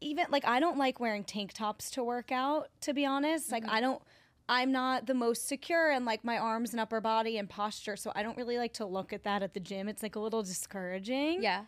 even 0.00 0.26
like 0.30 0.46
I 0.46 0.60
don't 0.60 0.78
like 0.78 1.00
wearing 1.00 1.24
tank 1.24 1.52
tops 1.52 1.90
to 1.92 2.04
work 2.04 2.30
out 2.30 2.68
to 2.82 2.94
be 2.94 3.04
honest. 3.04 3.50
Like 3.50 3.64
mm-hmm. 3.64 3.74
I 3.74 3.80
don't 3.80 4.02
I'm 4.48 4.70
not 4.70 5.06
the 5.06 5.14
most 5.14 5.48
secure 5.48 5.90
in 5.90 6.04
like 6.04 6.24
my 6.24 6.38
arms 6.38 6.70
and 6.70 6.80
upper 6.80 7.00
body 7.00 7.36
and 7.38 7.48
posture, 7.48 7.96
so 7.96 8.12
I 8.14 8.22
don't 8.22 8.36
really 8.36 8.58
like 8.58 8.74
to 8.74 8.86
look 8.86 9.12
at 9.12 9.24
that 9.24 9.42
at 9.42 9.54
the 9.54 9.60
gym. 9.60 9.88
It's 9.88 10.02
like 10.02 10.14
a 10.14 10.20
little 10.20 10.42
discouraging. 10.42 11.42
Yeah. 11.42 11.64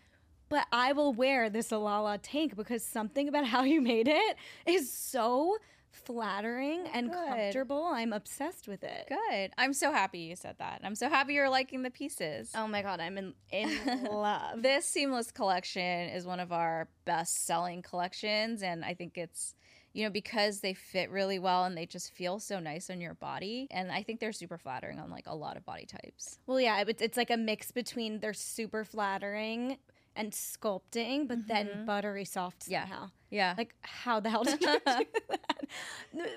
But 0.48 0.66
I 0.72 0.92
will 0.92 1.12
wear 1.12 1.50
this 1.50 1.72
Alala 1.72 2.18
tank 2.18 2.56
because 2.56 2.84
something 2.84 3.28
about 3.28 3.44
how 3.54 3.64
you 3.64 3.80
made 3.80 4.08
it 4.08 4.36
is 4.66 4.92
so 4.92 5.58
flattering 5.90 6.82
oh, 6.86 6.90
and 6.94 7.10
Good. 7.10 7.28
comfortable. 7.28 7.84
I'm 7.92 8.12
obsessed 8.12 8.68
with 8.68 8.82
it. 8.84 9.08
Good. 9.08 9.52
I'm 9.58 9.72
so 9.72 9.92
happy 9.92 10.20
you 10.20 10.36
said 10.36 10.56
that. 10.58 10.80
I'm 10.84 10.94
so 10.94 11.08
happy 11.08 11.34
you're 11.34 11.50
liking 11.50 11.82
the 11.82 11.90
pieces. 11.90 12.52
Oh 12.54 12.66
my 12.66 12.82
god, 12.82 13.00
I'm 13.00 13.18
in 13.18 13.34
in 13.50 14.04
love. 14.10 14.62
This 14.62 14.86
seamless 14.86 15.30
collection 15.30 16.08
is 16.10 16.26
one 16.26 16.40
of 16.40 16.52
our 16.52 16.88
best 17.04 17.46
selling 17.46 17.82
collections. 17.82 18.62
And 18.62 18.84
I 18.84 18.94
think 18.94 19.18
it's, 19.18 19.54
you 19.92 20.04
know, 20.04 20.10
because 20.10 20.60
they 20.60 20.74
fit 20.74 21.10
really 21.10 21.38
well 21.38 21.64
and 21.64 21.76
they 21.76 21.86
just 21.86 22.12
feel 22.12 22.38
so 22.38 22.60
nice 22.60 22.90
on 22.90 23.00
your 23.00 23.14
body. 23.14 23.66
And 23.70 23.90
I 23.90 24.02
think 24.02 24.20
they're 24.20 24.32
super 24.32 24.58
flattering 24.58 24.98
on 24.98 25.10
like 25.10 25.26
a 25.26 25.34
lot 25.34 25.56
of 25.56 25.64
body 25.64 25.86
types. 25.86 26.38
Well, 26.46 26.60
yeah, 26.60 26.84
it's, 26.86 27.02
it's 27.02 27.16
like 27.16 27.30
a 27.30 27.36
mix 27.36 27.70
between 27.70 28.20
they're 28.20 28.34
super 28.34 28.84
flattering 28.84 29.78
and 30.18 30.32
sculpting, 30.32 31.26
but 31.28 31.46
then 31.48 31.86
buttery 31.86 32.24
soft 32.24 32.64
Yeah. 32.68 32.82
somehow. 32.82 33.10
Yeah. 33.30 33.54
Like, 33.56 33.74
how 33.82 34.20
the 34.20 34.30
hell 34.30 34.44
did 34.44 34.60
you 34.60 34.66
do 34.72 34.78
that? 34.84 35.06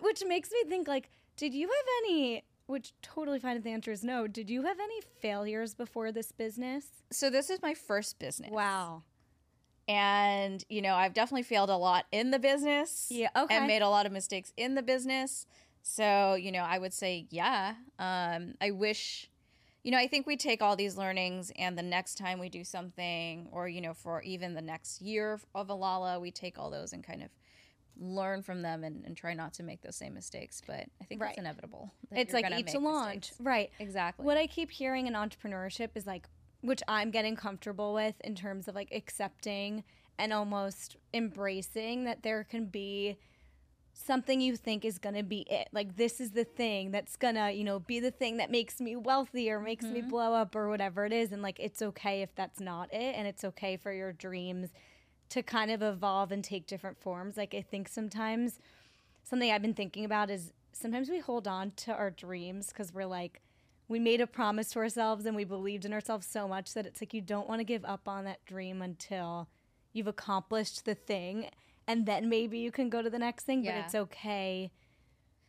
Which 0.02 0.24
makes 0.26 0.52
me 0.52 0.64
think, 0.70 0.88
like, 0.88 1.10
did 1.38 1.54
you 1.54 1.68
have 1.68 1.86
any? 2.06 2.44
which 2.68 2.94
totally 3.02 3.38
fine 3.38 3.58
if 3.58 3.64
the 3.64 3.70
answer 3.70 3.92
is 3.92 4.02
no, 4.02 4.28
did 4.28 4.50
you 4.50 4.62
have 4.64 4.80
any 4.80 5.02
failures 5.20 5.74
before 5.74 6.14
this 6.14 6.32
business? 6.32 6.86
So 7.12 7.30
this 7.30 7.50
is 7.50 7.62
my 7.62 7.74
first 7.74 8.18
business. 8.18 8.50
Wow. 8.50 9.04
And, 9.90 10.64
you 10.70 10.82
know, 10.82 10.96
I've 10.96 11.14
definitely 11.14 11.44
failed 11.44 11.70
a 11.70 11.76
lot 11.76 12.06
in 12.14 12.32
the 12.32 12.40
business. 12.40 13.08
Yeah, 13.10 13.28
okay. 13.36 13.58
And 13.58 13.68
made 13.68 13.82
a 13.82 13.90
lot 13.90 14.06
of 14.06 14.14
mistakes 14.14 14.54
in 14.56 14.76
the 14.76 14.82
business. 14.82 15.46
So, 15.82 16.36
you 16.36 16.52
know, 16.52 16.62
I 16.62 16.78
would 16.78 16.94
say, 16.94 17.26
yeah. 17.30 17.74
Um, 18.00 18.54
I 18.62 18.72
wish, 18.72 19.30
you 19.84 19.92
know, 19.92 19.98
I 19.98 20.08
think 20.08 20.28
we 20.28 20.38
take 20.38 20.62
all 20.62 20.76
these 20.76 20.98
learnings 20.98 21.52
and 21.58 21.78
the 21.78 21.84
next 21.84 22.18
time 22.18 22.40
we 22.40 22.50
do 22.50 22.64
something, 22.64 23.48
or, 23.52 23.68
you 23.68 23.82
know, 23.82 23.94
for 23.94 24.22
even 24.22 24.54
the 24.54 24.62
next 24.62 25.02
year 25.02 25.40
of 25.56 25.70
Alala, 25.70 26.20
we 26.20 26.32
take 26.32 26.60
all 26.60 26.70
those 26.70 26.94
and 26.94 27.04
kind 27.04 27.24
of 27.24 27.30
learn 28.00 28.42
from 28.42 28.62
them 28.62 28.84
and, 28.84 29.04
and 29.06 29.18
try 29.18 29.34
not 29.34 29.54
to 29.56 29.64
make 29.64 29.82
those 29.82 29.96
same 29.96 30.14
mistakes. 30.14 30.62
But 30.66 30.86
I 31.02 31.06
think 31.06 31.22
Right. 31.22 31.32
it's 31.32 31.40
inevitable. 31.40 31.92
It's 32.12 32.34
like 32.34 32.44
gonna 32.44 32.60
eat 32.60 32.68
to 32.68 32.80
make 32.80 32.90
launch. 32.90 33.32
Right. 33.40 33.72
Exactly. 33.80 34.26
What 34.26 34.38
I 34.38 34.48
keep 34.48 34.72
hearing 34.72 35.08
in 35.08 35.14
entrepreneurship 35.14 35.90
is 35.96 36.06
like, 36.06 36.28
which 36.62 36.82
I'm 36.88 37.10
getting 37.12 37.36
comfortable 37.36 37.94
with 37.94 38.20
in 38.22 38.36
terms 38.36 38.68
of 38.68 38.76
like 38.76 38.90
accepting 38.92 39.84
and 40.20 40.32
almost 40.32 40.98
embracing 41.14 42.04
that 42.04 42.22
there 42.22 42.44
can 42.44 42.66
be 42.66 43.18
something 43.94 44.42
you 44.42 44.56
think 44.56 44.86
is 44.86 44.98
going 44.98 45.16
to 45.16 45.24
be 45.24 45.42
it. 45.50 45.68
Like, 45.72 45.96
this 45.96 46.20
is 46.20 46.32
the 46.32 46.44
thing 46.44 46.92
that's 46.92 47.16
going 47.16 47.36
to, 47.36 47.52
you 47.52 47.64
know, 47.64 47.80
be 47.80 48.00
the 48.00 48.12
thing 48.12 48.38
that 48.38 48.50
makes 48.50 48.80
me 48.80 48.96
wealthy 48.96 49.52
or 49.52 49.60
makes 49.60 49.86
me 49.86 50.00
mm-hmm. 50.00 50.10
blow 50.10 50.34
up 50.34 50.56
or 50.56 50.70
whatever 50.70 51.06
it 51.06 51.14
is. 51.14 51.32
And 51.32 51.42
like, 51.42 51.60
it's 51.60 51.82
okay 51.82 52.22
if 52.22 52.34
that's 52.36 52.60
not 52.60 52.94
it. 52.94 53.16
And 53.16 53.28
it's 53.28 53.44
okay 53.44 53.78
for 53.78 53.92
your 53.92 54.14
dreams 54.14 54.70
to 55.30 55.44
kind 55.44 55.72
of 55.72 55.82
evolve 55.82 56.32
and 56.32 56.44
take 56.44 56.68
different 56.68 57.00
forms. 57.00 57.38
Like, 57.38 57.54
I 57.54 57.62
think 57.62 57.88
sometimes 57.88 58.60
something 59.24 59.52
I've 59.52 59.62
been 59.62 59.74
thinking 59.74 60.06
about 60.06 60.30
is 60.30 60.52
sometimes 60.74 61.10
we 61.10 61.20
hold 61.20 61.48
on 61.48 61.72
to 61.78 61.94
our 61.94 62.10
dreams 62.10 62.68
because 62.68 62.94
we're 62.94 63.06
like, 63.06 63.42
we 63.88 64.00
made 64.00 64.22
a 64.22 64.28
promise 64.28 64.70
to 64.72 64.80
ourselves 64.80 65.26
and 65.26 65.36
we 65.36 65.44
believed 65.44 65.84
in 65.84 65.94
ourselves 65.94 66.26
so 66.26 66.48
much 66.48 66.74
that 66.74 66.86
it's 66.86 67.02
like 67.02 67.14
you 67.14 67.22
don't 67.22 67.48
want 67.48 67.60
to 67.60 67.66
give 67.66 67.84
up 67.84 68.08
on 68.08 68.24
that 68.24 68.44
dream 68.46 68.82
until 68.82 69.50
you've 69.92 70.08
accomplished 70.08 70.86
the 70.86 70.96
thing 70.96 71.50
and 71.92 72.06
then 72.06 72.30
maybe 72.30 72.58
you 72.66 72.72
can 72.72 72.90
go 72.90 73.02
to 73.02 73.10
the 73.10 73.20
next 73.20 73.44
thing 73.46 73.62
but 73.64 73.74
it's 73.82 73.96
okay 73.96 74.72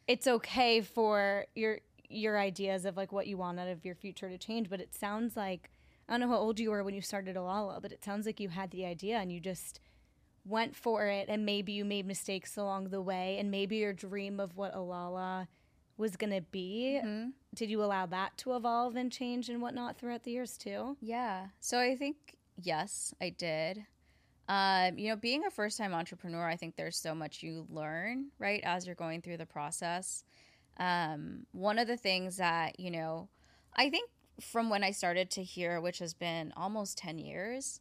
it's 0.09 0.27
okay 0.27 0.81
for 0.81 1.47
your 1.55 1.79
your 2.09 2.39
ideas 2.39 2.85
of 2.85 2.97
like 2.97 3.13
what 3.13 3.27
you 3.27 3.37
want 3.39 3.59
out 3.59 3.69
of 3.69 3.85
your 3.85 3.95
future 3.95 4.29
to 4.29 4.39
change 4.39 4.69
but 4.69 4.81
it 4.81 4.93
sounds 4.95 5.37
like 5.37 5.71
i 6.09 6.13
don't 6.13 6.21
know 6.21 6.29
how 6.35 6.37
old 6.47 6.59
you 6.61 6.71
were 6.71 6.83
when 6.85 6.95
you 6.95 7.01
started 7.01 7.37
alala 7.37 7.81
but 7.81 7.93
it 7.93 8.05
sounds 8.05 8.27
like 8.27 8.41
you 8.41 8.49
had 8.51 8.71
the 8.71 8.85
idea 8.85 9.17
and 9.19 9.33
you 9.33 9.41
just 9.41 9.81
went 10.45 10.75
for 10.75 11.07
it 11.07 11.27
and 11.29 11.47
maybe 11.47 11.73
you 11.73 11.85
made 11.85 12.05
mistakes 12.07 12.57
along 12.57 12.89
the 12.91 13.01
way 13.01 13.37
and 13.39 13.51
maybe 13.51 13.77
your 13.77 13.93
dream 13.93 14.41
of 14.41 14.57
what 14.57 14.75
alala 14.75 15.49
was 15.97 16.17
going 16.17 16.33
to 16.33 16.41
be 16.41 17.01
Mhm. 17.05 17.33
did 17.55 17.71
you 17.71 17.83
allow 17.83 18.05
that 18.07 18.37
to 18.39 18.57
evolve 18.57 18.97
and 18.97 19.13
change 19.13 19.49
and 19.49 19.63
whatnot 19.63 19.97
throughout 19.97 20.25
the 20.25 20.33
years 20.33 20.57
too 20.59 20.97
Yeah. 21.01 21.49
So 21.61 21.79
I 21.79 21.95
think 21.97 22.17
yes, 22.61 23.15
I 23.21 23.29
did. 23.31 23.87
Um, 24.53 24.99
you 24.99 25.09
know, 25.09 25.17
being 25.17 25.47
a 25.47 25.51
first 25.51 25.79
time 25.79 25.95
entrepreneur, 25.95 26.47
I 26.47 26.57
think 26.57 26.77
there's 26.77 26.99
so 26.99 27.15
much 27.15 27.43
you 27.43 27.67
learn, 27.71 28.27
right, 28.39 28.61
as 28.65 28.85
you're 28.85 28.95
going 28.95 29.23
through 29.23 29.39
the 29.39 29.47
process. 29.47 30.25
Um, 30.77 31.47
one 31.53 31.79
of 31.79 31.89
the 31.89 31.97
things 31.97 32.37
that, 32.37 32.79
you 32.79 32.91
know, 32.91 33.31
I 33.75 33.89
think 33.89 34.11
from 34.43 34.69
when 34.69 34.85
I 34.85 34.91
started 34.91 35.31
to 35.31 35.43
here, 35.43 35.81
which 35.81 36.01
has 36.01 36.13
been 36.13 36.53
almost 36.55 36.99
10 36.99 37.17
years, 37.17 37.81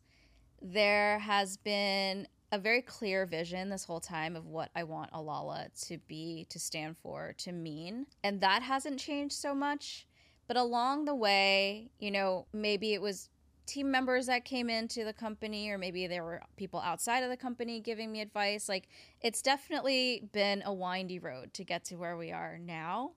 there 0.62 1.20
has 1.20 1.58
been 1.58 2.26
a 2.54 2.58
very 2.58 2.82
clear 2.82 3.26
vision 3.26 3.68
this 3.68 3.84
whole 3.84 4.00
time 4.00 4.38
of 4.38 4.46
what 4.46 4.70
I 4.74 4.86
want 4.86 5.10
Alala 5.12 5.68
to 5.88 5.98
be, 6.08 6.46
to 6.52 6.58
stand 6.58 6.96
for, 7.04 7.34
to 7.40 7.52
mean. 7.52 8.06
And 8.24 8.40
that 8.40 8.64
hasn't 8.64 8.98
changed 8.98 9.36
so 9.36 9.54
much. 9.54 10.08
But 10.48 10.56
along 10.56 11.04
the 11.04 11.16
way, 11.16 11.92
you 12.00 12.12
know, 12.12 12.48
maybe 12.54 12.94
it 12.94 13.02
was 13.02 13.28
team 13.72 13.90
members 13.90 14.26
that 14.26 14.44
came 14.44 14.70
into 14.70 15.06
the 15.06 15.14
company, 15.14 15.70
or 15.70 15.78
maybe 15.78 16.06
there 16.06 16.24
were 16.24 16.42
people 16.58 16.82
outside 16.82 17.24
of 17.24 17.30
the 17.30 17.38
company 17.38 17.80
giving 17.80 18.12
me 18.12 18.20
advice. 18.20 18.68
Like, 18.68 18.90
it's 19.22 19.42
definitely 19.42 20.24
been 20.34 20.62
a 20.66 20.74
windy 20.74 21.20
road 21.20 21.54
to 21.54 21.64
get 21.64 21.86
to 21.86 21.96
where 21.96 22.18
we 22.18 22.32
are 22.32 22.58
now. 22.58 23.12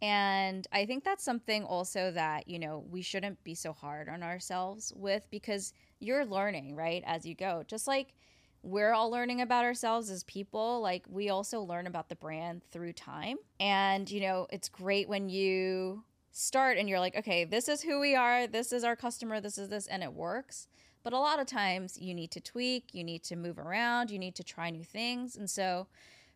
And 0.00 0.64
I 0.72 0.86
think 0.86 1.02
that's 1.02 1.24
something 1.24 1.64
also 1.64 2.12
that, 2.12 2.46
you 2.46 2.60
know, 2.60 2.84
we 2.88 3.02
shouldn't 3.02 3.42
be 3.42 3.56
so 3.56 3.72
hard 3.72 4.08
on 4.08 4.22
ourselves 4.22 4.92
with 4.94 5.26
because 5.30 5.72
you're 5.98 6.24
learning, 6.24 6.76
right, 6.76 7.02
as 7.04 7.26
you 7.26 7.34
go. 7.34 7.64
Just 7.66 7.88
like 7.88 8.14
we're 8.62 8.92
all 8.92 9.10
learning 9.10 9.40
about 9.40 9.64
ourselves 9.64 10.10
as 10.10 10.22
people, 10.24 10.80
like 10.80 11.04
we 11.08 11.30
also 11.30 11.60
learn 11.60 11.88
about 11.88 12.08
the 12.08 12.14
brand 12.14 12.62
through 12.70 12.92
time. 12.92 13.38
And, 13.58 14.08
you 14.08 14.20
know, 14.20 14.46
it's 14.50 14.68
great 14.68 15.08
when 15.08 15.28
you 15.28 16.04
start 16.30 16.78
and 16.78 16.88
you're 16.88 17.00
like, 17.00 17.16
okay, 17.16 17.44
this 17.44 17.68
is 17.68 17.82
who 17.82 18.00
we 18.00 18.14
are, 18.14 18.46
this 18.46 18.72
is 18.72 18.84
our 18.84 18.96
customer, 18.96 19.40
this 19.40 19.58
is 19.58 19.68
this, 19.68 19.86
and 19.86 20.02
it 20.02 20.12
works. 20.12 20.68
But 21.02 21.12
a 21.12 21.18
lot 21.18 21.40
of 21.40 21.46
times 21.46 21.98
you 21.98 22.14
need 22.14 22.30
to 22.32 22.40
tweak, 22.40 22.92
you 22.92 23.04
need 23.04 23.22
to 23.24 23.36
move 23.36 23.58
around, 23.58 24.10
you 24.10 24.18
need 24.18 24.34
to 24.36 24.44
try 24.44 24.70
new 24.70 24.84
things. 24.84 25.36
And 25.36 25.48
so 25.48 25.86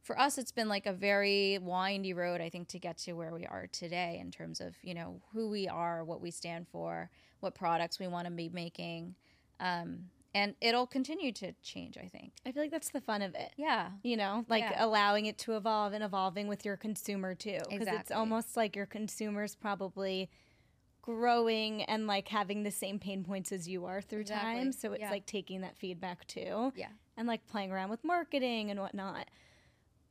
for 0.03 0.19
us, 0.19 0.39
it's 0.39 0.53
been 0.53 0.69
like 0.69 0.87
a 0.87 0.93
very 0.93 1.59
windy 1.59 2.13
road, 2.13 2.41
I 2.41 2.49
think, 2.49 2.69
to 2.69 2.79
get 2.79 2.99
to 2.99 3.13
where 3.13 3.33
we 3.33 3.47
are 3.47 3.69
today 3.71 4.19
in 4.21 4.31
terms 4.31 4.61
of, 4.61 4.75
you 4.83 4.95
know, 4.95 5.21
who 5.33 5.49
we 5.49 5.69
are, 5.69 6.05
what 6.05 6.21
we 6.21 6.31
stand 6.31 6.67
for, 6.69 7.11
what 7.41 7.55
products 7.55 8.01
we 8.01 8.09
want 8.09 8.27
to 8.27 8.33
be 8.33 8.49
making. 8.49 9.15
Um, 9.61 10.07
and 10.35 10.55
it'll 10.63 10.87
continue 10.87 11.31
to 11.33 11.53
change, 11.63 11.97
I 11.99 12.09
think. 12.09 12.33
i 12.47 12.53
feel 12.53 12.63
like 12.63 12.71
that's 12.71 12.91
the 12.91 13.01
fun 13.01 13.23
of 13.23 13.35
it 13.35 13.53
Yeah. 13.57 13.91
you 14.03 14.17
know 14.17 14.45
like 14.49 14.63
Yeah. 14.63 14.85
allowing 14.85 15.27
it 15.27 15.39
to 15.39 15.57
evolve 15.57 15.93
and 15.93 16.03
evolving 16.03 16.49
with 16.49 16.65
your 16.65 16.77
consumer 16.77 17.35
too 17.35 17.59
because 17.71 17.89
it's 17.89 18.11
almost 18.11 18.57
like 18.57 18.75
your 18.77 18.87
consumers 18.87 19.55
probably 19.55 20.31
growing 21.03 21.83
and 21.85 22.07
like 22.07 22.29
having 22.29 22.63
the 22.63 22.71
same 22.71 22.99
pain 22.99 23.25
points 23.25 23.51
as 23.51 23.69
you 23.69 23.85
are 23.87 24.01
through 24.01 24.21
Exactly. 24.21 24.53
time 24.55 24.73
so 24.73 24.93
it's 24.93 25.01
Yeah. 25.01 25.11
like 25.11 25.27
taking 25.27 25.63
that 25.63 25.77
feedback 25.77 26.27
too 26.27 26.73
Yeah. 26.77 26.89
and 27.17 27.27
like 27.27 27.47
playing 27.47 27.73
around 27.73 27.91
with 27.91 28.05
marketing 28.05 28.71
and 28.71 28.79
whatnot 28.79 29.29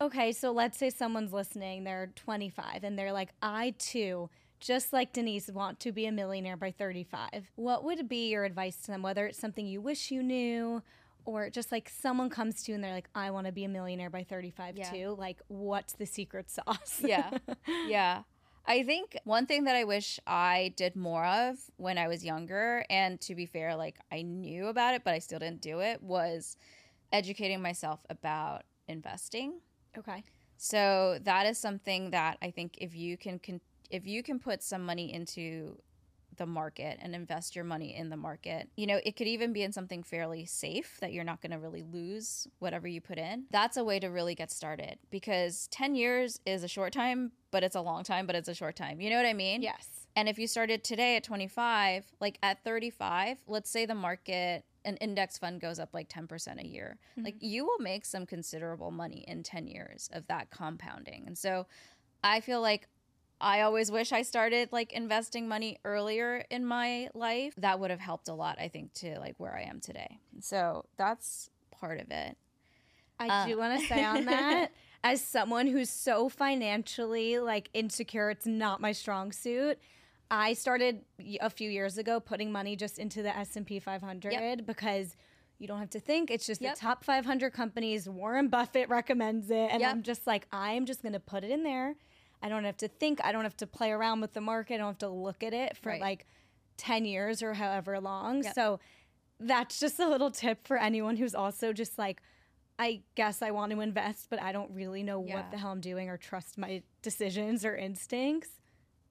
okay 0.02 0.32
so 0.34 0.52
let's 0.52 0.78
say 0.78 0.90
someone's 0.90 1.32
listening 1.32 1.84
they're 1.86 2.12
25 2.16 2.84
and 2.84 3.00
they're 3.00 3.14
like 3.14 3.30
i 3.42 3.74
too 3.78 4.30
just 4.62 4.94
like 4.94 5.12
denise 5.12 5.50
want 5.50 5.80
to 5.82 5.92
be 5.92 6.06
a 6.06 6.12
millionaire 6.12 6.56
by 6.56 6.72
35 6.72 7.52
what 7.56 7.84
would 7.84 8.08
be 8.08 8.30
your 8.30 8.46
advice 8.46 8.78
to 8.78 8.92
them 8.92 9.02
whether 9.02 9.26
it's 9.28 9.38
something 9.40 9.66
you 9.68 9.82
wish 9.82 10.12
you 10.12 10.24
knew 10.24 10.82
or 11.26 11.50
just 11.50 11.72
like 11.72 11.90
someone 11.90 12.30
comes 12.30 12.64
to 12.64 12.72
you 12.72 12.76
and 12.76 12.84
they're 12.84 12.94
like 12.94 13.10
i 13.16 13.30
want 13.32 13.46
to 13.48 13.52
be 13.52 13.64
a 13.66 13.70
millionaire 13.70 14.10
by 14.10 14.24
35 14.24 14.78
Yeah. 14.78 14.90
too 14.92 15.16
like 15.20 15.40
what's 15.50 15.94
the 15.94 16.06
secret 16.06 16.50
sauce 16.50 17.02
Yeah. 17.04 17.32
yeah. 17.88 18.24
I 18.64 18.84
think 18.84 19.18
one 19.24 19.48
thing 19.48 19.64
that 19.64 19.76
I 19.76 19.86
wish 19.86 20.20
I 20.28 20.72
did 20.78 20.96
more 20.96 21.26
of 21.26 21.58
when 21.78 21.98
I 21.98 22.08
was 22.08 22.24
younger, 22.24 22.86
and 22.92 23.20
to 23.22 23.34
be 23.34 23.48
fair, 23.48 23.76
like 23.76 23.98
I 24.12 24.22
knew 24.22 24.68
about 24.68 24.94
it, 24.94 25.02
but 25.04 25.16
I 25.16 25.20
still 25.20 25.40
didn't 25.40 25.62
do 25.62 25.80
it, 25.80 26.04
was 26.04 26.58
educating 27.12 27.60
myself 27.60 28.02
about 28.12 28.62
investing. 28.88 29.54
okay 29.98 30.24
So 30.58 31.18
that 31.24 31.48
is 31.48 31.58
something 31.58 32.12
that 32.12 32.38
I 32.44 32.52
think 32.52 32.78
if 32.78 32.96
you 32.96 33.18
can, 33.18 33.40
can 33.40 33.62
if 33.92 34.08
you 34.08 34.24
can 34.24 34.40
put 34.40 34.64
some 34.64 34.86
money 34.86 35.14
into 35.14 35.78
the 36.38 36.46
market 36.46 36.98
and 37.02 37.14
invest 37.14 37.56
your 37.56 37.66
money 37.66 37.96
in 37.96 38.10
the 38.10 38.18
market, 38.18 38.70
you 38.76 38.88
know, 38.88 39.00
it 39.06 39.16
could 39.16 39.28
even 39.28 39.54
be 39.54 39.64
in 39.64 39.72
something 39.72 40.02
fairly 40.02 40.46
safe 40.46 40.98
that 41.02 41.14
you're 41.14 41.24
not 41.24 41.42
going 41.42 41.52
to 41.52 41.60
really 41.60 41.84
lose 41.84 42.48
whatever 42.60 42.88
you 42.88 43.02
put 43.02 43.18
in. 43.18 43.46
That's 43.52 43.78
a 43.78 43.84
way 43.84 44.00
to 44.00 44.08
really 44.08 44.34
get 44.34 44.50
started 44.50 44.98
because 45.10 45.68
10 45.68 45.94
years 45.94 46.40
is 46.46 46.64
a 46.64 46.68
short 46.68 46.94
time, 46.94 47.32
but 47.52 47.64
it's 47.64 47.76
a 47.76 47.82
long 47.82 48.04
time, 48.04 48.26
but 48.26 48.36
it's 48.36 48.48
a 48.48 48.56
short 48.56 48.76
time. 48.76 49.02
You 49.02 49.10
know 49.10 49.18
what 49.18 49.26
I 49.26 49.34
mean? 49.34 49.62
yes 49.62 50.08
And 50.16 50.30
if 50.30 50.40
you 50.40 50.48
started 50.48 50.84
today 50.84 51.18
at 51.18 51.24
25, 51.24 52.06
like 52.20 52.40
at 52.42 52.64
35, 52.64 53.38
let's 53.48 53.70
say 53.70 53.86
the 53.86 53.96
market 53.96 54.66
an 54.84 54.98
index 54.98 55.38
fund 55.38 55.62
goes 55.62 55.78
up 55.78 55.90
like 55.94 56.10
10% 56.10 56.60
a 56.60 56.66
year. 56.66 56.98
Mm-hmm. 57.12 57.26
Like 57.26 57.36
you 57.40 57.66
will 57.66 57.78
make 57.80 58.04
some 58.04 58.26
considerable 58.26 58.90
money 58.90 59.24
in 59.28 59.44
10 59.44 59.68
years 59.68 60.10
of 60.12 60.26
that 60.26 60.50
compounding. 60.50 61.26
And 61.28 61.38
so 61.38 61.68
I 62.24 62.40
feel 62.40 62.62
like 62.62 62.88
I 63.42 63.62
always 63.62 63.92
wish 63.92 64.12
I 64.12 64.22
started 64.22 64.72
like 64.72 64.94
investing 64.94 65.48
money 65.48 65.78
earlier 65.84 66.46
in 66.50 66.66
my 66.66 67.10
life. 67.14 67.54
That 67.58 67.80
would 67.80 67.90
have 67.90 68.00
helped 68.00 68.28
a 68.28 68.34
lot, 68.34 68.60
I 68.60 68.68
think, 68.68 68.94
to 68.96 69.20
like 69.20 69.36
where 69.38 69.56
I 69.56 69.64
am 69.64 69.80
today. 69.80 70.20
So 70.40 70.86
that's 70.98 71.50
part 71.72 72.00
of 72.00 72.12
it. 72.12 72.38
I 73.20 73.28
Uh. 73.28 73.48
do 73.48 73.58
want 73.58 73.80
to 73.80 73.88
say 73.88 74.04
on 74.04 74.26
that, 74.34 74.72
as 75.04 75.22
someone 75.24 75.68
who's 75.68 75.90
so 75.90 76.30
financially 76.30 77.40
like 77.40 77.70
insecure, 77.74 78.30
it's 78.30 78.46
not 78.46 78.80
my 78.80 78.92
strong 78.92 79.32
suit. 79.32 79.80
I 80.30 80.54
started 80.54 81.04
a 81.42 81.50
few 81.50 81.70
years 81.70 81.98
ago 81.98 82.20
putting 82.20 82.52
money 82.52 82.76
just 82.76 83.00
into 83.00 83.22
the 83.22 83.36
S 83.36 83.56
and 83.58 83.66
P 83.66 83.80
500 83.80 84.66
because 84.66 85.18
you 85.58 85.68
don't 85.68 85.80
have 85.80 85.90
to 85.92 86.00
think. 86.00 86.32
It's 86.32 86.46
just 86.46 86.62
Yep. 86.62 86.76
the 86.76 86.80
top 86.80 87.04
500 87.04 87.52
companies. 87.54 88.08
Warren 88.08 88.48
Buffett 88.48 88.88
recommends 88.90 89.52
it, 89.52 89.70
and 89.72 89.82
Yep. 89.82 89.92
I'm 89.92 90.04
just 90.04 90.26
like, 90.26 90.48
I'm 90.52 90.86
just 90.86 91.02
going 91.02 91.14
to 91.14 91.20
put 91.20 91.44
it 91.44 91.52
in 91.52 91.64
there. 91.64 91.96
I 92.42 92.50
don't 92.50 92.64
have 92.64 92.78
to 92.78 92.88
think. 92.88 93.20
I 93.24 93.32
don't 93.32 93.44
have 93.44 93.58
to 93.58 93.68
play 93.68 93.92
around 93.92 94.22
with 94.22 94.34
the 94.34 94.42
market. 94.42 94.76
I 94.76 94.78
don't 94.78 94.88
have 94.88 94.98
to 95.00 95.10
look 95.10 95.44
at 95.44 95.54
it 95.54 95.78
for 95.78 95.90
Right. 95.90 96.02
like 96.02 96.26
10 96.78 97.06
years 97.06 97.44
or 97.44 97.54
however 97.54 98.00
long. 98.00 98.44
Yep. 98.44 98.56
So 98.56 98.80
that's 99.40 99.80
just 99.80 100.00
a 100.00 100.08
little 100.10 100.32
tip 100.32 100.68
for 100.68 100.78
anyone 100.78 101.16
who's 101.18 101.36
also 101.36 101.74
just 101.74 101.98
like, 101.98 102.22
I 102.80 103.02
guess 103.16 103.42
I 103.44 103.52
want 103.52 103.72
to 103.74 103.80
invest, 103.82 104.28
but 104.30 104.42
I 104.42 104.52
don't 104.52 104.72
really 104.72 105.04
know 105.04 105.24
Yeah. 105.24 105.36
what 105.36 105.52
the 105.52 105.58
hell 105.58 105.72
I'm 105.72 105.82
doing 105.82 106.10
or 106.10 106.18
trust 106.18 106.58
my 106.58 106.82
decisions 107.02 107.64
or 107.66 107.76
instincts. 107.76 108.50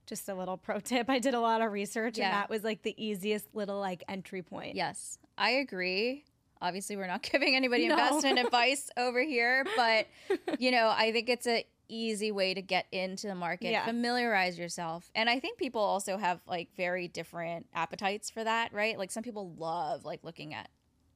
just 0.06 0.28
a 0.28 0.34
little 0.34 0.56
pro 0.56 0.80
tip. 0.80 1.08
I 1.08 1.20
did 1.20 1.34
a 1.34 1.40
lot 1.40 1.60
of 1.62 1.70
research 1.70 2.18
Yeah. 2.18 2.24
and 2.24 2.34
that 2.34 2.50
was 2.50 2.64
like 2.64 2.82
the 2.82 2.94
easiest 3.00 3.54
little 3.54 3.78
like 3.78 4.02
entry 4.08 4.42
point. 4.42 4.74
Yes, 4.74 5.18
I 5.38 5.50
agree. 5.50 6.24
Obviously, 6.60 6.96
we're 6.96 7.06
not 7.06 7.22
giving 7.30 7.54
anybody 7.54 7.86
No. 7.86 7.94
investment 7.94 8.40
advice 8.40 8.90
over 8.96 9.22
here, 9.22 9.64
but 9.76 10.08
you 10.58 10.72
know, 10.72 10.88
I 10.88 11.12
think 11.12 11.28
it's 11.28 11.46
a 11.46 11.64
easy 11.94 12.30
way 12.32 12.54
to 12.54 12.62
get 12.62 12.86
into 12.92 13.26
the 13.26 13.34
market, 13.34 13.70
Yeah. 13.72 13.84
familiarize 13.84 14.58
yourself. 14.58 15.10
And 15.14 15.28
I 15.28 15.40
think 15.40 15.58
people 15.58 15.80
also 15.82 16.16
have 16.16 16.40
like 16.46 16.68
very 16.76 17.08
different 17.08 17.66
appetites 17.74 18.30
for 18.30 18.42
that, 18.44 18.72
right? 18.72 18.98
Like 18.98 19.10
some 19.10 19.22
people 19.22 19.54
love 19.58 20.04
like 20.04 20.20
looking 20.22 20.54
at 20.54 20.68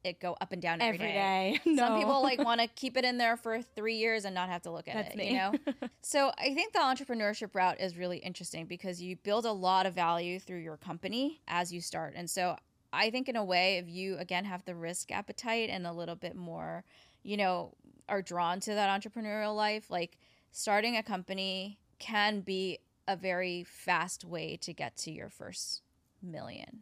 it 0.02 0.20
go 0.20 0.36
up 0.40 0.52
and 0.52 0.60
down 0.60 0.82
Every 0.82 0.98
every 0.98 1.12
day. 1.12 1.58
Some 1.64 1.94
No. 1.94 1.98
people 1.98 2.22
like 2.22 2.38
want 2.44 2.60
to 2.60 2.66
keep 2.66 2.98
it 2.98 3.06
in 3.06 3.16
there 3.16 3.38
for 3.38 3.62
three 3.62 3.94
years 3.96 4.26
and 4.26 4.34
not 4.34 4.50
have 4.50 4.60
to 4.62 4.70
look 4.70 4.86
at 4.86 4.94
That's 4.96 5.14
it, 5.14 5.16
me. 5.16 5.28
you 5.30 5.36
know? 5.38 5.54
so 6.02 6.30
I 6.36 6.52
think 6.54 6.74
the 6.74 6.80
entrepreneurship 6.80 7.54
route 7.54 7.80
is 7.80 7.96
really 7.96 8.18
interesting 8.18 8.66
because 8.66 9.00
you 9.00 9.16
build 9.16 9.46
a 9.46 9.52
lot 9.52 9.86
of 9.86 9.94
value 9.94 10.38
through 10.38 10.58
your 10.58 10.76
company 10.76 11.40
as 11.48 11.72
you 11.72 11.80
start. 11.80 12.12
And 12.16 12.28
so 12.28 12.56
I 12.92 13.08
think 13.08 13.30
in 13.30 13.36
a 13.36 13.44
way, 13.44 13.78
if 13.78 13.88
you 13.88 14.18
again 14.18 14.44
have 14.44 14.62
the 14.66 14.74
risk 14.74 15.10
appetite 15.10 15.70
and 15.70 15.86
a 15.86 15.92
little 15.92 16.16
bit 16.16 16.36
more, 16.36 16.84
you 17.22 17.38
know, 17.38 17.72
are 18.06 18.20
drawn 18.20 18.60
to 18.60 18.74
that 18.74 19.00
entrepreneurial 19.00 19.56
life, 19.56 19.88
like 19.88 20.18
starting 20.56 20.96
a 20.96 21.02
company 21.02 21.80
can 21.98 22.40
be 22.40 22.78
a 23.08 23.16
very 23.16 23.64
fast 23.64 24.24
way 24.24 24.56
to 24.56 24.72
get 24.72 24.96
to 24.96 25.10
your 25.10 25.28
first 25.28 25.82
million, 26.22 26.78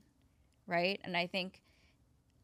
right? 0.67 1.01
And 1.05 1.17
I 1.17 1.27
think 1.27 1.63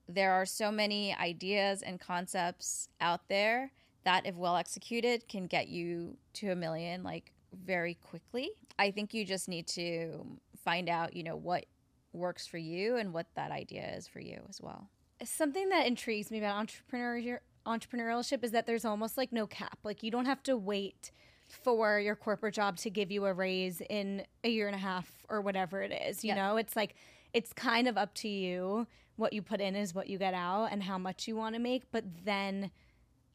there 0.08 0.32
are 0.32 0.46
so 0.46 0.72
many 0.72 1.14
ideas 1.14 1.82
and 1.82 2.00
concepts 2.00 2.88
out 2.98 3.28
there 3.28 3.72
that 4.04 4.24
if 4.24 4.36
well 4.36 4.56
executed 4.56 5.28
can 5.28 5.46
get 5.46 5.68
you 5.68 6.16
to 6.32 6.50
a 6.50 6.56
million 6.56 7.02
like 7.02 7.32
very 7.64 7.94
quickly 7.94 8.50
i 8.78 8.90
think 8.90 9.12
you 9.12 9.22
just 9.22 9.48
need 9.48 9.66
to 9.66 10.24
find 10.64 10.88
out 10.88 11.14
you 11.14 11.22
know 11.22 11.36
what 11.36 11.66
works 12.14 12.46
for 12.46 12.56
you 12.56 12.96
and 12.96 13.12
what 13.12 13.26
that 13.34 13.50
idea 13.50 13.86
is 13.96 14.06
for 14.06 14.20
you 14.20 14.40
as 14.48 14.60
well 14.62 14.88
Something 15.24 15.70
that 15.70 15.86
intrigues 15.86 16.30
me 16.30 16.38
about 16.38 16.56
entrepreneur 16.56 17.40
entrepreneurship 17.68 18.42
is 18.42 18.50
that 18.52 18.66
there's 18.66 18.84
almost 18.84 19.16
like 19.16 19.32
no 19.32 19.46
cap. 19.46 19.78
Like 19.84 20.02
you 20.02 20.10
don't 20.10 20.26
have 20.26 20.42
to 20.44 20.56
wait 20.56 21.12
for 21.48 21.98
your 21.98 22.14
corporate 22.14 22.54
job 22.54 22.76
to 22.78 22.90
give 22.90 23.10
you 23.10 23.24
a 23.26 23.32
raise 23.32 23.80
in 23.88 24.24
a 24.44 24.48
year 24.48 24.66
and 24.66 24.74
a 24.76 24.78
half 24.78 25.26
or 25.28 25.40
whatever 25.40 25.82
it 25.82 25.92
is. 25.92 26.24
You 26.24 26.34
know, 26.34 26.56
it's 26.56 26.76
like 26.76 26.94
it's 27.32 27.52
kind 27.52 27.88
of 27.88 27.96
up 27.96 28.14
to 28.14 28.28
you. 28.28 28.86
What 29.16 29.32
you 29.32 29.42
put 29.42 29.60
in 29.60 29.74
is 29.74 29.94
what 29.94 30.08
you 30.08 30.18
get 30.18 30.34
out 30.34 30.66
and 30.70 30.82
how 30.82 30.98
much 30.98 31.26
you 31.26 31.36
want 31.36 31.54
to 31.54 31.60
make. 31.60 31.90
But 31.90 32.04
then 32.24 32.70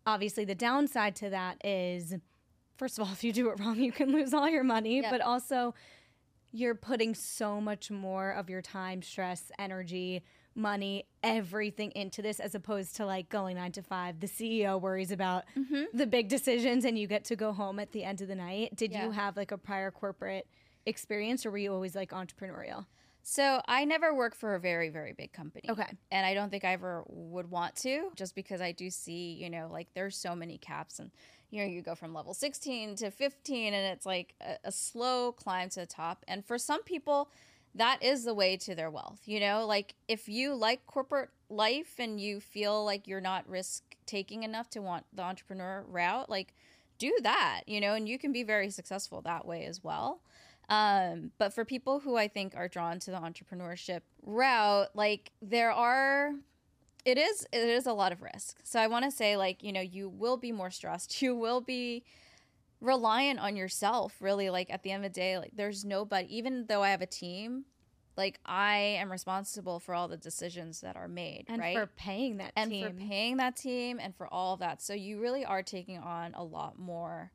obviously 0.05 0.45
the 0.45 0.55
downside 0.55 1.15
to 1.17 1.29
that 1.29 1.63
is 1.65 2.15
first 2.77 2.97
of 2.97 3.05
all, 3.05 3.13
if 3.13 3.23
you 3.23 3.33
do 3.33 3.49
it 3.49 3.59
wrong, 3.59 3.79
you 3.79 3.91
can 3.91 4.11
lose 4.11 4.33
all 4.33 4.49
your 4.49 4.63
money. 4.63 5.01
Yep. 5.01 5.11
But 5.11 5.21
also 5.21 5.73
you're 6.51 6.75
putting 6.75 7.15
so 7.15 7.59
much 7.59 7.89
more 7.89 8.31
of 8.31 8.49
your 8.49 8.61
time, 8.61 9.01
stress, 9.01 9.51
energy, 9.57 10.23
money, 10.55 11.05
everything 11.23 11.91
into 11.91 12.21
this 12.21 12.39
as 12.39 12.55
opposed 12.55 12.95
to 12.97 13.05
like 13.05 13.29
going 13.29 13.55
nine 13.55 13.71
to 13.73 13.81
five. 13.81 14.19
The 14.19 14.27
CEO 14.27 14.79
worries 14.79 15.11
about 15.11 15.43
mm-hmm. 15.57 15.83
the 15.93 16.07
big 16.07 16.29
decisions 16.29 16.85
and 16.85 16.97
you 16.97 17.07
get 17.07 17.25
to 17.25 17.35
go 17.35 17.51
home 17.53 17.79
at 17.79 17.91
the 17.91 18.03
end 18.03 18.21
of 18.21 18.27
the 18.27 18.35
night. 18.35 18.75
Did 18.75 18.91
Yeah. 18.91 19.05
you 19.05 19.11
have 19.11 19.35
like 19.37 19.51
a 19.51 19.57
prior 19.57 19.91
corporate 19.91 20.47
experience 20.85 21.45
or 21.45 21.51
were 21.51 21.57
you 21.57 21.73
always 21.73 21.95
like 21.95 22.11
entrepreneurial? 22.11 22.85
so 23.25 23.61
i 23.69 23.85
never 23.85 24.13
worked 24.13 24.35
for 24.35 24.53
a 24.53 24.59
very 24.59 24.89
very 24.89 25.13
big 25.13 25.31
company 25.31 25.63
Okay. 25.69 25.87
and 26.11 26.25
i 26.25 26.33
don't 26.33 26.49
think 26.49 26.65
i 26.65 26.73
ever 26.73 27.03
would 27.07 27.49
want 27.49 27.73
to 27.77 28.11
just 28.15 28.35
because 28.35 28.59
i 28.59 28.73
do 28.73 28.89
see 28.89 29.31
you 29.31 29.49
know 29.49 29.69
like 29.71 29.87
there's 29.95 30.17
so 30.17 30.35
many 30.35 30.57
caps 30.57 30.99
and 30.99 31.09
you 31.49 31.61
know 31.61 31.65
you 31.65 31.81
go 31.81 31.95
from 31.95 32.13
level 32.13 32.33
16 32.33 32.97
to 32.97 33.11
15 33.11 33.73
and 33.73 33.93
it's 33.93 34.05
like 34.05 34.35
a, 34.41 34.57
a 34.65 34.71
slow 34.73 35.31
climb 35.31 35.69
to 35.69 35.79
the 35.79 35.85
top 35.85 36.25
and 36.27 36.45
for 36.45 36.57
some 36.57 36.83
people 36.83 37.29
that 37.75 38.01
is 38.03 38.23
the 38.23 38.33
way 38.33 38.55
to 38.57 38.75
their 38.75 38.89
wealth 38.89 39.21
you 39.25 39.39
know 39.39 39.65
like 39.65 39.95
if 40.07 40.27
you 40.27 40.53
like 40.53 40.85
corporate 40.85 41.29
life 41.49 41.95
and 41.99 42.19
you 42.19 42.39
feel 42.39 42.83
like 42.83 43.07
you're 43.07 43.21
not 43.21 43.47
risk 43.47 43.83
taking 44.05 44.43
enough 44.43 44.69
to 44.69 44.81
want 44.81 45.05
the 45.13 45.21
entrepreneur 45.21 45.83
route 45.87 46.29
like 46.29 46.53
do 46.97 47.15
that 47.23 47.61
you 47.67 47.81
know 47.81 47.93
and 47.93 48.07
you 48.07 48.17
can 48.19 48.31
be 48.31 48.43
very 48.43 48.69
successful 48.69 49.21
that 49.21 49.45
way 49.45 49.65
as 49.65 49.83
well 49.83 50.21
um, 50.69 51.31
but 51.37 51.53
for 51.53 51.65
people 51.65 51.99
who 51.99 52.15
I 52.15 52.27
think 52.27 52.55
are 52.55 52.67
drawn 52.67 52.99
to 52.99 53.11
the 53.11 53.17
entrepreneurship 53.17 54.01
route, 54.25 54.89
like 54.93 55.31
there 55.41 55.71
are 55.71 56.31
it 57.05 57.17
is 57.17 57.45
it 57.51 57.67
is 57.67 57.85
a 57.85 57.93
lot 57.93 58.11
of 58.11 58.21
risk. 58.21 58.59
So 58.63 58.79
I 58.79 58.87
want 58.87 59.05
to 59.05 59.11
say 59.11 59.35
like, 59.35 59.61
you 59.61 59.73
know, 59.73 59.81
you 59.81 60.09
will 60.09 60.37
be 60.37 60.51
more 60.51 60.71
stressed. 60.71 61.21
You 61.21 61.35
will 61.35 61.61
be 61.61 62.03
reliant 62.83 63.39
on 63.39 63.55
yourself 63.55 64.13
really 64.19 64.49
like 64.49 64.69
at 64.69 64.83
the 64.83 64.91
end 64.91 65.05
of 65.05 65.11
the 65.13 65.19
day 65.19 65.37
like 65.37 65.51
there's 65.55 65.85
nobody 65.85 66.27
even 66.35 66.65
though 66.67 66.83
I 66.83 66.89
have 66.89 67.01
a 67.01 67.05
team, 67.07 67.63
like 68.17 68.39
I 68.45 68.75
am 68.99 69.09
responsible 69.11 69.79
for 69.79 69.95
all 69.95 70.07
the 70.07 70.17
decisions 70.17 70.81
that 70.81 70.95
are 70.95 71.07
made, 71.07 71.45
And 71.47 71.59
right? 71.61 71.75
for 71.75 71.87
paying 71.87 72.37
that 72.37 72.51
and 72.55 72.69
team. 72.69 72.87
for 72.87 72.93
paying 72.93 73.37
that 73.37 73.55
team 73.55 73.99
and 74.01 74.15
for 74.15 74.27
all 74.31 74.53
of 74.53 74.59
that. 74.59 74.81
So 74.81 74.93
you 74.93 75.19
really 75.19 75.45
are 75.45 75.63
taking 75.63 75.97
on 75.97 76.33
a 76.35 76.43
lot 76.43 76.77
more 76.77 77.31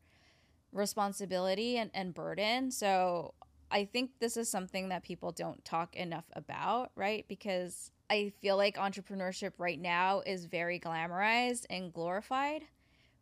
responsibility 0.73 1.79
and, 1.79 1.91
and 1.95 2.15
burden. 2.15 2.71
So 2.71 3.35
I 3.71 3.85
think 3.85 4.11
this 4.21 4.37
is 4.37 4.49
something 4.51 4.91
that 4.91 5.03
people 5.03 5.33
don't 5.33 5.65
talk 5.65 5.97
enough 5.97 6.25
about, 6.35 6.91
right? 6.95 7.25
Because 7.29 7.91
I 8.11 8.33
feel 8.41 8.57
like 8.57 8.77
entrepreneurship 8.77 9.53
right 9.59 9.81
now 9.81 10.23
is 10.25 10.45
very 10.47 10.79
glamorized 10.79 11.65
and 11.71 11.93
glorified 11.93 12.63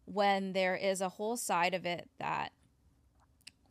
when 0.07 0.53
there 0.53 0.75
is 0.77 1.01
a 1.01 1.11
whole 1.11 1.37
side 1.37 1.75
of 1.75 1.85
it 1.85 2.09
that 2.19 2.53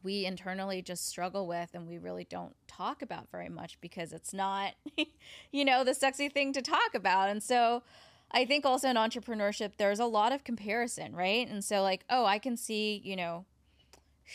we 0.04 0.26
internally 0.26 0.82
just 0.84 1.08
struggle 1.08 1.48
with 1.48 1.72
and 1.74 1.88
we 1.88 1.98
really 1.98 2.26
don't 2.30 2.56
talk 2.68 3.02
about 3.02 3.30
very 3.32 3.50
much 3.50 3.82
because 3.82 4.14
it's 4.14 4.34
not 4.34 4.74
you 5.52 5.66
know 5.66 5.84
the 5.84 5.96
sexy 5.96 6.30
thing 6.30 6.54
to 6.54 6.62
talk 6.62 6.94
about. 6.94 7.28
And 7.30 7.42
so 7.42 7.84
i 8.32 8.44
think 8.44 8.66
also 8.66 8.90
in 8.90 8.96
entrepreneurship 8.96 9.74
there's 9.78 10.00
a 10.00 10.06
lot 10.06 10.32
of 10.32 10.44
comparison 10.44 11.16
right? 11.16 11.50
And 11.50 11.64
so 11.64 11.82
like 11.82 12.06
oh 12.10 12.26
i 12.26 12.38
can 12.38 12.56
see 12.56 13.02
you 13.04 13.16
know 13.16 13.46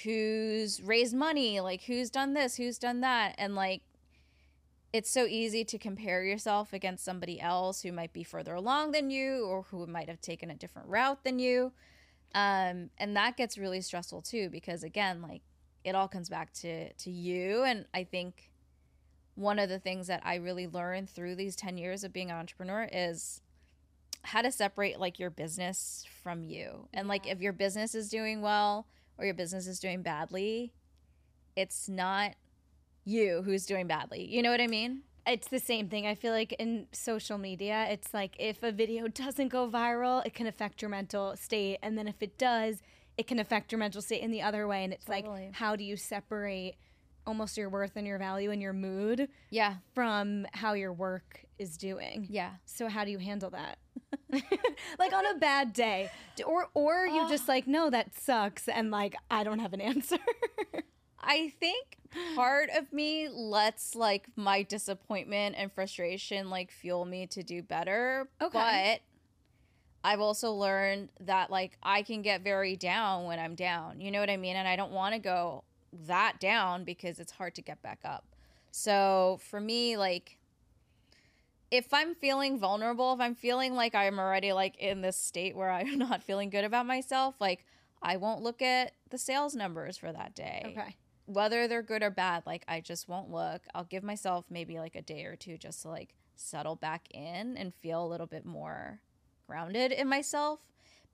who's 0.05 0.81
raised 0.83 1.15
money 1.15 1.61
like 1.61 1.83
who's 1.83 2.11
done 2.11 2.35
this 2.35 2.57
who's 2.57 2.79
done 2.79 3.01
that. 3.03 3.35
And 3.39 3.55
like 3.55 3.83
it's 4.93 5.11
so 5.11 5.25
easy 5.25 5.65
to 5.65 5.79
compare 5.79 6.25
yourself 6.25 6.73
against 6.73 7.05
somebody 7.05 7.41
else 7.41 7.83
who 7.83 7.93
might 7.93 8.13
be 8.13 8.25
further 8.25 8.55
along 8.55 8.93
than 8.93 9.11
you 9.11 9.47
or 9.47 9.63
who 9.71 9.87
might 9.87 10.09
have 10.09 10.21
taken 10.21 10.51
a 10.51 10.55
different 10.55 10.89
route 10.89 11.23
than 11.23 11.39
you. 11.39 11.73
Um, 12.35 12.91
and 12.99 13.17
that 13.17 13.37
gets 13.37 13.59
really 13.59 13.81
stressful 13.81 14.23
too 14.23 14.49
because 14.51 14.85
again 14.85 15.21
like 15.23 15.43
it 15.85 15.95
all 15.95 16.09
comes 16.09 16.29
back 16.29 16.53
to 16.55 16.93
to 16.93 17.11
you. 17.11 17.65
And 17.65 17.87
i 17.93 18.05
think 18.05 18.51
one 19.35 19.59
of 19.59 19.69
the 19.69 19.79
things 19.79 20.09
that 20.09 20.21
i 20.25 20.35
really 20.37 20.67
learned 20.67 21.09
through 21.09 21.35
these 21.35 21.57
10 21.57 21.79
years 21.79 22.05
of 22.05 22.13
being 22.13 22.31
an 22.31 22.37
entrepreneur 22.37 22.89
is 22.93 23.41
how 24.23 24.43
to 24.43 24.53
separate 24.53 25.01
like 25.01 25.19
your 25.19 25.31
business 25.31 26.05
from 26.23 26.45
you. 26.45 26.89
And 26.93 27.09
like 27.09 27.27
if 27.27 27.41
your 27.41 27.53
business 27.53 27.95
is 27.95 28.09
doing 28.09 28.43
well 28.43 28.87
or 29.19 29.25
your 29.25 29.35
business 29.35 29.67
is 29.67 29.81
doing 29.81 30.03
badly 30.03 30.73
it's 31.57 31.89
not 31.89 32.35
you 33.11 33.43
who's 33.43 33.67
doing 33.67 33.87
badly 33.87 34.25
you 34.25 34.43
know 34.43 34.51
what 34.51 34.61
i 34.61 34.67
mean 34.67 35.03
it's 35.27 35.49
the 35.49 35.61
same 35.61 35.89
thing. 35.89 36.07
I 36.07 36.15
feel 36.15 36.33
like 36.33 36.53
in 36.53 36.87
social 36.93 37.39
media, 37.39 37.87
it's 37.91 38.13
like 38.13 38.35
if 38.39 38.63
a 38.63 38.73
video 38.73 39.09
doesn't 39.09 39.49
go 39.49 39.69
viral, 39.69 40.25
it 40.27 40.35
can 40.35 40.47
affect 40.47 40.83
your 40.83 40.89
mental 40.89 41.37
state. 41.37 41.79
And 41.83 41.97
then 41.97 42.09
if 42.09 42.23
it 42.23 42.39
does, 42.39 42.83
it 43.17 43.27
can 43.27 43.39
affect 43.39 43.73
your 43.73 43.79
mental 43.79 44.03
state 44.03 44.23
in 44.23 44.31
the 44.31 44.43
other 44.43 44.67
way. 44.67 44.85
And 44.85 44.93
it's 44.93 45.05
Totally. 45.05 45.47
like, 45.47 45.55
how 45.55 45.77
do 45.77 45.85
you 45.85 45.97
separate 45.97 46.77
almost 47.27 47.57
your 47.57 47.69
worth 47.69 47.93
and 47.97 48.07
your 48.07 48.19
value 48.19 48.51
and 48.51 48.63
your 48.63 48.73
mood 48.73 49.29
yeah 49.51 49.75
from 49.95 50.47
how 50.53 50.73
your 50.73 50.93
work 50.93 51.45
is 51.59 51.77
doing? 51.77 52.27
yeah 52.31 52.53
So 52.65 52.89
how 52.89 53.05
do 53.05 53.11
you 53.11 53.19
handle 53.19 53.51
that? 53.51 53.79
like 54.99 55.13
on 55.13 55.27
a 55.27 55.39
bad 55.39 55.73
day, 55.73 56.11
or 56.47 56.69
or 56.75 57.07
you 57.07 57.21
ah. 57.21 57.29
just 57.29 57.47
like 57.47 57.67
no 57.67 57.91
that 57.91 58.15
sucks 58.19 58.69
and 58.69 58.91
like 58.91 59.15
I 59.31 59.45
don't 59.45 59.59
have 59.59 59.75
an 59.75 59.81
answer. 59.93 60.19
I 61.21 61.53
think 61.61 62.00
part 62.35 62.71
of 62.77 62.93
me 62.93 63.29
lets 63.29 63.95
like 63.95 64.27
my 64.37 64.63
disappointment 64.63 65.57
and 65.59 65.73
frustration 65.73 66.51
like 66.51 66.71
fuel 66.71 67.05
me 67.05 67.27
to 67.29 67.43
do 67.43 67.63
better. 67.63 68.29
Okay. 68.41 69.01
But 70.03 70.09
I've 70.09 70.21
also 70.21 70.53
learned 70.53 71.11
that 71.21 71.51
like 71.51 71.77
I 71.83 72.03
can 72.03 72.23
get 72.23 72.43
very 72.43 72.77
down 72.77 73.25
when 73.25 73.39
I'm 73.39 73.55
down. 73.55 74.01
You 74.01 74.11
know 74.11 74.21
what 74.21 74.31
I 74.31 74.37
mean? 74.37 74.57
And 74.57 74.67
I 74.67 74.77
don't 74.77 74.93
want 74.93 75.15
to 75.15 75.21
go 75.21 75.65
that 76.07 76.41
down 76.41 76.85
because 76.85 77.19
it's 77.19 77.33
hard 77.33 77.55
to 77.57 77.63
get 77.63 77.83
back 77.83 78.01
up. 78.05 78.25
So 78.71 79.41
for 79.49 79.61
me, 79.61 79.97
like 79.97 80.39
if 81.71 81.93
I'm 81.93 82.15
feeling 82.15 82.59
vulnerable, 82.59 83.13
if 83.13 83.21
I'm 83.21 83.35
feeling 83.35 83.75
like 83.75 83.95
I'm 83.95 84.19
already 84.19 84.53
like 84.53 84.77
in 84.79 85.03
this 85.03 85.17
state 85.17 85.57
where 85.57 85.71
I'm 85.71 85.99
not 85.99 86.23
feeling 86.23 86.51
good 86.51 86.65
about 86.65 86.87
myself, 86.87 87.35
like 87.41 87.65
I 88.03 88.17
won't 88.17 88.43
look 88.43 88.63
at 88.63 88.93
the 89.11 89.19
sales 89.19 89.55
numbers 89.55 89.99
for 89.99 90.13
that 90.13 90.35
day 90.35 90.63
okay. 90.67 90.97
Whether 91.33 91.69
they're 91.69 91.83
good 91.83 92.03
or 92.03 92.11
bad 92.11 92.43
like 92.47 92.65
i 92.69 92.81
just 92.81 93.09
won't 93.09 93.31
look 93.31 93.63
i'll 93.75 93.85
give 93.85 94.03
myself 94.03 94.45
maybe 94.51 94.79
like 94.79 94.97
a 94.97 95.03
day 95.03 95.25
or 95.25 95.37
two 95.37 95.57
just 95.57 95.83
to 95.83 95.89
like 95.89 96.15
settle 96.37 96.77
back 96.77 97.07
in 97.13 97.57
and 97.57 97.75
feel 97.75 98.05
a 98.05 98.09
little 98.09 98.27
bit 98.27 98.45
more 98.45 99.01
grounded 99.47 99.93
in 99.93 100.09
myself 100.09 100.61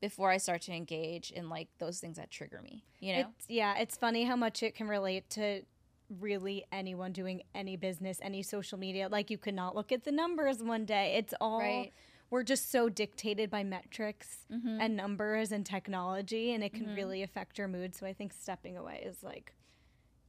before 0.00 0.30
i 0.30 0.36
start 0.36 0.62
to 0.62 0.72
engage 0.72 1.30
in 1.30 1.48
like 1.48 1.68
those 1.78 1.98
things 2.00 2.16
that 2.16 2.30
trigger 2.30 2.60
me 2.62 2.82
you 3.00 3.14
know 3.14 3.20
It's, 3.36 3.46
yeah, 3.48 3.76
it's 3.78 3.96
funny 3.96 4.24
how 4.24 4.36
much 4.36 4.62
it 4.62 4.74
can 4.74 4.88
relate 4.88 5.28
to 5.30 5.62
really 6.20 6.64
anyone 6.70 7.10
doing 7.12 7.42
any 7.52 7.76
business, 7.76 8.20
any 8.22 8.40
social 8.40 8.78
media. 8.78 9.08
Like 9.08 9.28
you 9.28 9.38
could 9.38 9.54
not 9.54 9.74
look 9.74 9.90
at 9.90 10.04
the 10.04 10.12
numbers 10.12 10.62
one 10.62 10.84
day. 10.84 11.16
It's 11.18 11.34
all 11.40 11.58
Right. 11.58 11.92
we're 12.30 12.44
just 12.44 12.70
so 12.70 12.88
dictated 12.88 13.50
by 13.50 13.64
metrics 13.64 14.46
Mhm. 14.52 14.80
and 14.80 14.96
numbers 14.96 15.50
and 15.50 15.66
technology 15.66 16.52
and 16.52 16.62
it 16.62 16.72
can 16.74 16.86
Mhm. 16.86 16.94
really 16.96 17.22
affect 17.24 17.58
your 17.58 17.66
mood. 17.66 17.96
So 17.96 18.06
I 18.06 18.12
think 18.12 18.32
stepping 18.32 18.76
away 18.76 19.02
is 19.04 19.24
like 19.24 19.52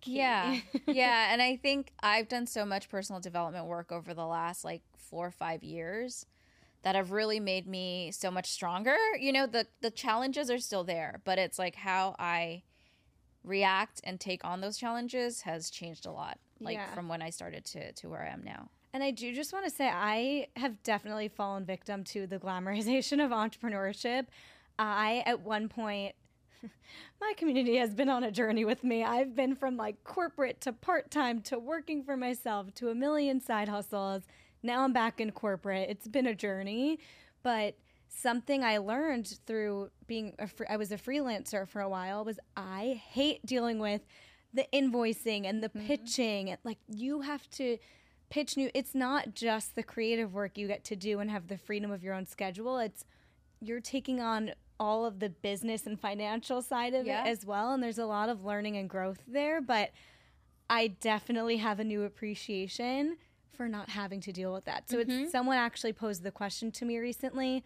key. 0.02 0.18
Yeah. 0.18 0.60
yeah. 0.88 1.32
And 1.32 1.42
I 1.42 1.56
think 1.58 1.92
I've 2.02 2.28
done 2.28 2.48
so 2.48 2.66
much 2.66 2.90
personal 2.90 3.20
development 3.22 3.66
work 3.66 3.92
over 3.92 4.14
the 4.14 4.26
last 4.26 4.64
like 4.64 4.82
four 4.98 5.28
or 5.28 5.32
five 5.32 5.64
years 5.64 6.26
that 6.84 6.96
have 6.96 7.12
really 7.12 7.40
made 7.40 7.68
me 7.68 8.12
so 8.12 8.30
much 8.32 8.50
stronger. 8.50 8.96
You 9.20 9.32
know, 9.34 9.48
the 9.48 9.68
the 9.82 9.92
challenges 9.92 10.50
are 10.50 10.60
still 10.60 10.84
there, 10.84 11.22
but 11.26 11.38
it's 11.40 11.58
like 11.60 11.76
how 11.76 12.16
I 12.20 12.64
react 13.44 14.02
and 14.04 14.20
take 14.20 14.44
on 14.44 14.62
those 14.62 14.78
challenges 14.78 15.42
has 15.42 15.70
changed 15.70 16.06
a 16.06 16.12
lot. 16.12 16.40
Like 16.60 16.76
Yeah. 16.78 16.94
from 16.94 17.08
when 17.08 17.22
I 17.22 17.30
started 17.30 17.66
to 17.66 17.92
to 17.94 18.10
where 18.10 18.24
I 18.24 18.30
am 18.30 18.44
now. 18.44 18.70
And 18.94 19.04
I 19.04 19.12
do 19.12 19.34
just 19.34 19.54
want 19.54 19.66
to 19.66 19.72
say 19.72 19.88
I 19.88 20.48
have 20.56 20.82
definitely 20.84 21.28
fallen 21.28 21.66
victim 21.66 22.04
to 22.06 22.26
the 22.26 22.40
glamorization 22.40 23.24
of 23.24 23.32
entrepreneurship. 23.32 24.28
I 24.80 25.24
at 25.26 25.42
one 25.42 25.70
point 25.70 26.16
my 27.22 27.34
community 27.38 27.78
has 27.78 27.94
been 27.94 28.10
on 28.10 28.24
a 28.24 28.32
journey 28.32 28.66
with 28.66 28.84
me. 28.84 29.04
I've 29.04 29.36
been 29.36 29.56
from 29.56 29.78
like 29.78 30.04
corporate 30.04 30.62
to 30.62 30.74
part-time 30.74 31.42
to 31.44 31.60
working 31.60 32.04
for 32.04 32.18
myself 32.18 32.74
to 32.76 32.90
a 32.90 32.96
million 32.96 33.40
side 33.40 33.70
hustles. 33.70 34.24
Now 34.64 34.84
I'm 34.84 34.94
back 34.94 35.20
in 35.20 35.32
corporate. 35.32 35.90
It's 35.90 36.08
been 36.08 36.28
a 36.28 36.36
journey, 36.36 37.00
but 37.44 37.76
something 38.10 38.64
I 38.64 38.78
learned 38.78 39.40
through 39.46 39.92
being 40.08 40.34
a 40.40 40.48
fr- 40.48 40.66
I 40.70 40.78
was 40.78 40.92
a 40.92 40.98
freelancer 40.98 41.68
for 41.68 41.82
a 41.82 41.90
while 41.90 42.26
was 42.26 42.40
I 42.56 43.02
hate 43.10 43.46
dealing 43.46 43.80
with 43.80 44.02
the 44.54 44.66
invoicing 44.74 45.46
and 45.46 45.62
the 45.62 45.70
mm-hmm. 45.70 45.86
pitching 45.86 46.50
and 46.50 46.58
like 46.64 46.80
you 46.88 47.22
have 47.22 47.48
to 47.52 47.78
pitch 48.30 48.58
new 48.58 48.72
it's 48.74 48.96
not 48.96 49.36
just 49.36 49.76
the 49.76 49.84
creative 49.84 50.34
work 50.34 50.58
you 50.58 50.68
get 50.68 50.84
to 50.86 50.96
do 50.96 51.20
and 51.20 51.30
have 51.30 51.48
the 51.48 51.58
freedom 51.58 51.92
of 51.92 52.04
your 52.04 52.14
own 52.14 52.26
schedule 52.26 52.80
it's 52.80 53.06
you're 53.62 53.80
taking 53.80 54.20
on 54.20 54.52
all 54.80 55.06
of 55.06 55.20
the 55.20 55.30
business 55.30 55.86
and 55.88 56.00
financial 56.00 56.62
side 56.62 56.94
of 56.94 57.06
Yeah. 57.06 57.26
it 57.26 57.30
as 57.30 57.46
well 57.46 57.74
and 57.74 57.82
there's 57.82 57.98
a 57.98 58.06
lot 58.06 58.30
of 58.30 58.44
learning 58.46 58.78
and 58.78 58.90
growth 58.90 59.20
there 59.28 59.60
but 59.62 59.92
i 60.70 60.88
definitely 60.88 61.58
have 61.58 61.80
a 61.80 61.84
new 61.84 62.04
appreciation 62.04 63.18
for 63.56 63.68
not 63.68 63.90
having 63.90 64.22
to 64.22 64.32
deal 64.32 64.54
with 64.54 64.66
that 64.66 64.90
so 64.90 64.98
Mhm. 64.98 65.24
it's 65.24 65.32
someone 65.32 65.58
actually 65.58 65.94
posed 65.94 66.24
the 66.24 66.32
question 66.32 66.72
to 66.74 66.86
me 66.86 66.98
recently 66.98 67.64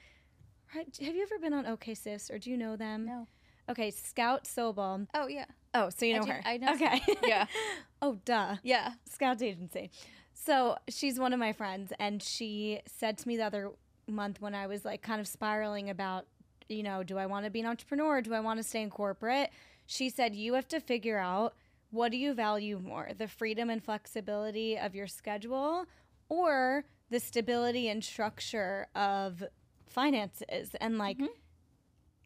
have 0.68 0.88
you 1.16 1.22
ever 1.24 1.38
been 1.40 1.54
on 1.54 1.68
okay 1.68 1.94
sis 1.94 2.30
or 2.32 2.40
do 2.40 2.50
you 2.50 2.58
know 2.58 2.76
them 2.78 3.06
No. 3.06 3.28
okay 3.70 3.92
scout 3.92 4.46
sobel 4.46 5.08
Oh 5.14 5.28
yeah. 5.28 5.46
oh 5.74 5.90
so 5.90 6.06
you 6.06 6.16
I 6.16 6.20
know 6.20 6.26
do- 6.26 6.32
her 6.32 6.42
I 6.46 6.58
know 6.58 6.74
okay 6.74 7.02
Yeah. 7.28 7.46
oh 8.02 8.20
duh 8.24 8.56
Yeah. 8.64 8.94
Scouts 9.10 9.42
Agency. 9.42 9.92
So 10.34 10.78
she's 10.90 11.20
one 11.20 11.34
of 11.34 11.40
my 11.40 11.54
friends, 11.54 11.94
and 12.00 12.24
she 12.24 12.82
said 12.88 13.20
to 13.20 13.28
me 13.28 13.38
the 13.38 13.44
other 13.46 13.72
month 14.08 14.42
when 14.42 14.56
I 14.56 14.66
was 14.66 14.84
like 14.84 15.04
kind 15.04 15.22
of 15.22 15.28
spiraling 15.28 15.88
about, 15.88 16.26
you 16.72 16.84
know, 16.84 17.04
do 17.04 17.18
I 17.18 17.26
want 17.26 17.46
to 17.46 17.52
be 17.52 17.60
an 17.60 17.66
entrepreneur? 17.66 18.22
Do 18.22 18.34
I 18.34 18.40
want 18.40 18.58
to 18.60 18.64
stay 18.64 18.82
in 18.82 18.90
corporate? 18.90 19.50
She 19.86 20.10
said, 20.10 20.36
you 20.36 20.54
have 20.54 20.68
to 20.70 20.80
figure 20.80 21.18
out 21.18 21.56
what 21.92 22.12
do 22.12 22.18
you 22.18 22.34
value 22.34 22.80
more 22.80 23.10
the 23.18 23.28
freedom 23.28 23.70
and 23.70 23.84
flexibility 23.84 24.78
of 24.78 24.96
your 24.96 25.08
schedule 25.08 25.86
or 26.30 26.86
the 27.10 27.20
stability 27.20 27.90
and 27.90 28.04
structure 28.04 28.88
of 28.96 29.44
finances. 29.90 30.74
And 30.80 30.98
like, 30.98 31.18
Mhm. 31.18 31.28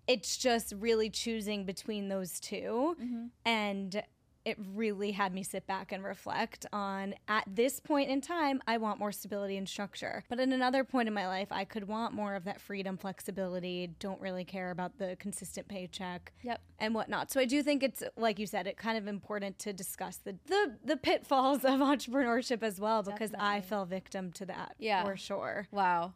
it's 0.08 0.38
just 0.38 0.74
really 0.78 1.10
choosing 1.10 1.66
between 1.66 2.10
those 2.10 2.40
2 2.40 2.96
Mhm. 3.02 3.32
and 3.44 4.04
it 4.46 4.58
really 4.76 5.12
had 5.12 5.34
me 5.34 5.42
sit 5.44 5.66
back 5.68 5.92
and 5.92 6.04
reflect 6.04 6.66
on 6.72 7.16
at 7.28 7.44
this 7.48 7.80
point 7.80 8.10
in 8.10 8.22
time 8.22 8.62
i 8.68 8.78
want 8.78 9.00
more 9.00 9.12
stability 9.12 9.58
and 9.58 9.68
structure 9.68 10.24
but 10.30 10.40
at 10.40 10.48
another 10.48 10.84
point 10.84 11.08
in 11.08 11.14
my 11.14 11.28
life 11.28 11.48
i 11.52 11.66
could 11.66 11.88
want 11.88 12.14
more 12.14 12.36
of 12.36 12.44
that 12.46 12.62
freedom 12.62 12.96
flexibility 12.98 13.88
don't 14.00 14.22
really 14.22 14.46
care 14.46 14.72
about 14.72 14.98
the 15.00 15.16
consistent 15.20 15.68
paycheck 15.68 16.32
Yep. 16.44 16.62
and 16.80 16.94
whatnot 16.96 17.32
so 17.32 17.40
i 17.40 17.46
do 17.46 17.62
think 17.64 17.82
it's 17.84 18.04
like 18.16 18.40
you 18.40 18.46
said 18.48 18.68
it 18.68 18.78
kind 18.78 18.98
of 18.98 19.08
important 19.08 19.58
to 19.60 19.74
discuss 19.74 20.18
the 20.18 20.36
the, 20.48 20.76
the 20.84 20.98
pitfalls 20.98 21.66
of 21.66 21.80
entrepreneurship 21.80 22.62
as 22.64 22.80
well 22.80 23.02
because 23.04 23.32
i 23.40 23.62
fell 23.62 23.86
victim 23.86 24.32
to 24.34 24.46
that 24.46 24.76
Yeah. 24.80 25.04
for 25.04 25.18
sure 25.18 25.68
Wow. 25.72 26.14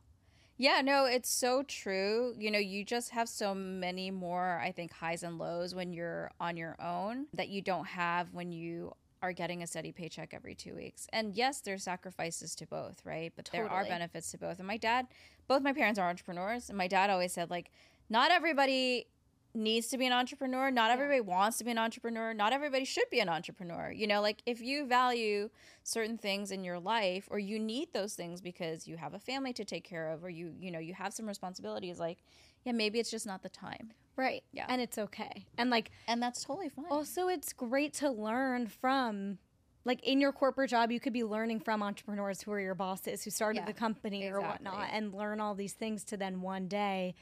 Yeah, 0.61 0.81
no, 0.81 1.05
it's 1.05 1.29
so 1.29 1.63
true. 1.63 2.35
You 2.37 2.51
know, 2.51 2.59
you 2.59 2.83
just 2.83 3.11
have 3.11 3.29
so 3.29 3.55
many 3.55 4.11
more, 4.11 4.59
I 4.61 4.73
think, 4.73 4.91
highs 4.91 5.23
and 5.23 5.37
lows 5.37 5.73
when 5.73 5.93
you're 5.93 6.31
on 6.37 6.57
your 6.57 6.75
own 6.81 7.27
that 7.33 7.47
you 7.47 7.61
don't 7.61 7.87
have 7.87 8.33
when 8.33 8.51
you 8.51 8.93
are 9.21 9.31
getting 9.31 9.63
a 9.63 9.67
steady 9.67 9.93
paycheck 9.93 10.33
every 10.33 10.55
two 10.55 10.75
weeks. 10.75 11.07
And 11.13 11.33
yes, 11.33 11.61
there's 11.61 11.83
sacrifices 11.83 12.55
to 12.55 12.67
both, 12.67 13.01
right? 13.05 13.31
But 13.37 13.49
there 13.53 13.69
are 13.69 13.85
benefits 13.85 14.31
to 14.31 14.37
both. 14.37 14.59
And 14.59 14.67
my 14.67 14.75
dad, 14.75 15.07
both 15.47 15.61
my 15.61 15.71
parents 15.71 15.97
are 15.97 16.09
entrepreneurs. 16.09 16.67
And 16.67 16.77
my 16.77 16.89
dad 16.89 17.09
always 17.09 17.31
said, 17.31 17.49
like, 17.49 17.71
not 18.09 18.29
everybody 18.29 19.07
needs 19.53 19.87
to 19.87 19.97
be 19.97 20.05
an 20.05 20.13
entrepreneur. 20.13 20.69
Not 20.69 20.91
everybody 20.91 21.21
wants 21.21 21.57
to 21.57 21.63
be 21.63 21.71
an 21.71 21.77
entrepreneur. 21.77 22.33
Not 22.33 22.53
everybody 22.53 22.85
should 22.85 23.09
be 23.09 23.19
an 23.19 23.29
entrepreneur. 23.29 23.91
You 23.91 24.07
know, 24.07 24.21
like 24.21 24.41
if 24.45 24.61
you 24.61 24.85
value 24.85 25.49
certain 25.83 26.17
things 26.17 26.51
in 26.51 26.63
your 26.63 26.79
life 26.79 27.27
or 27.31 27.39
you 27.39 27.59
need 27.59 27.91
those 27.93 28.13
things 28.13 28.41
because 28.41 28.87
you 28.87 28.97
have 28.97 29.13
a 29.13 29.19
family 29.19 29.53
to 29.53 29.65
take 29.65 29.83
care 29.83 30.09
of 30.09 30.23
or 30.23 30.29
you, 30.29 30.53
you 30.59 30.69
know, 30.71 30.79
you 30.79 30.93
have 30.93 31.13
some 31.13 31.25
responsibilities 31.25 31.99
like, 31.99 32.19
yeah, 32.63 32.73
maybe 32.73 32.99
it's 32.99 33.09
just 33.09 33.25
not 33.25 33.41
the 33.41 33.49
time. 33.49 33.91
right 34.17 34.43
Yeah. 34.51 34.65
and 34.67 34.81
it's 34.81 34.97
okay 34.97 35.45
and 35.57 35.69
like 35.69 35.91
And 36.07 36.21
that's 36.21 36.43
totally 36.43 36.69
fine. 36.69 36.85
Also, 36.91 37.27
it's 37.27 37.53
great 37.53 37.93
to 37.95 38.09
learn 38.11 38.67
from, 38.67 39.39
like 39.85 40.03
in 40.03 40.19
your 40.19 40.33
corporate 40.33 40.69
job, 40.69 40.91
you 40.91 40.99
could 40.99 41.13
be 41.13 41.23
learning 41.23 41.61
from 41.61 41.81
entrepreneurs 41.81 42.41
who 42.41 42.51
are 42.51 42.59
your 42.59 42.75
bosses, 42.75 43.23
who 43.23 43.31
started 43.31 43.61
Yeah, 43.61 43.65
the 43.65 43.73
company 43.73 44.27
or 44.27 44.41
whatnot, 44.41 44.89
and 44.91 45.13
learn 45.13 45.39
all 45.39 45.55
these 45.55 45.73
things 45.73 46.03
to 46.05 46.17
then 46.17 46.41
one 46.41 46.67
day, 46.67 47.15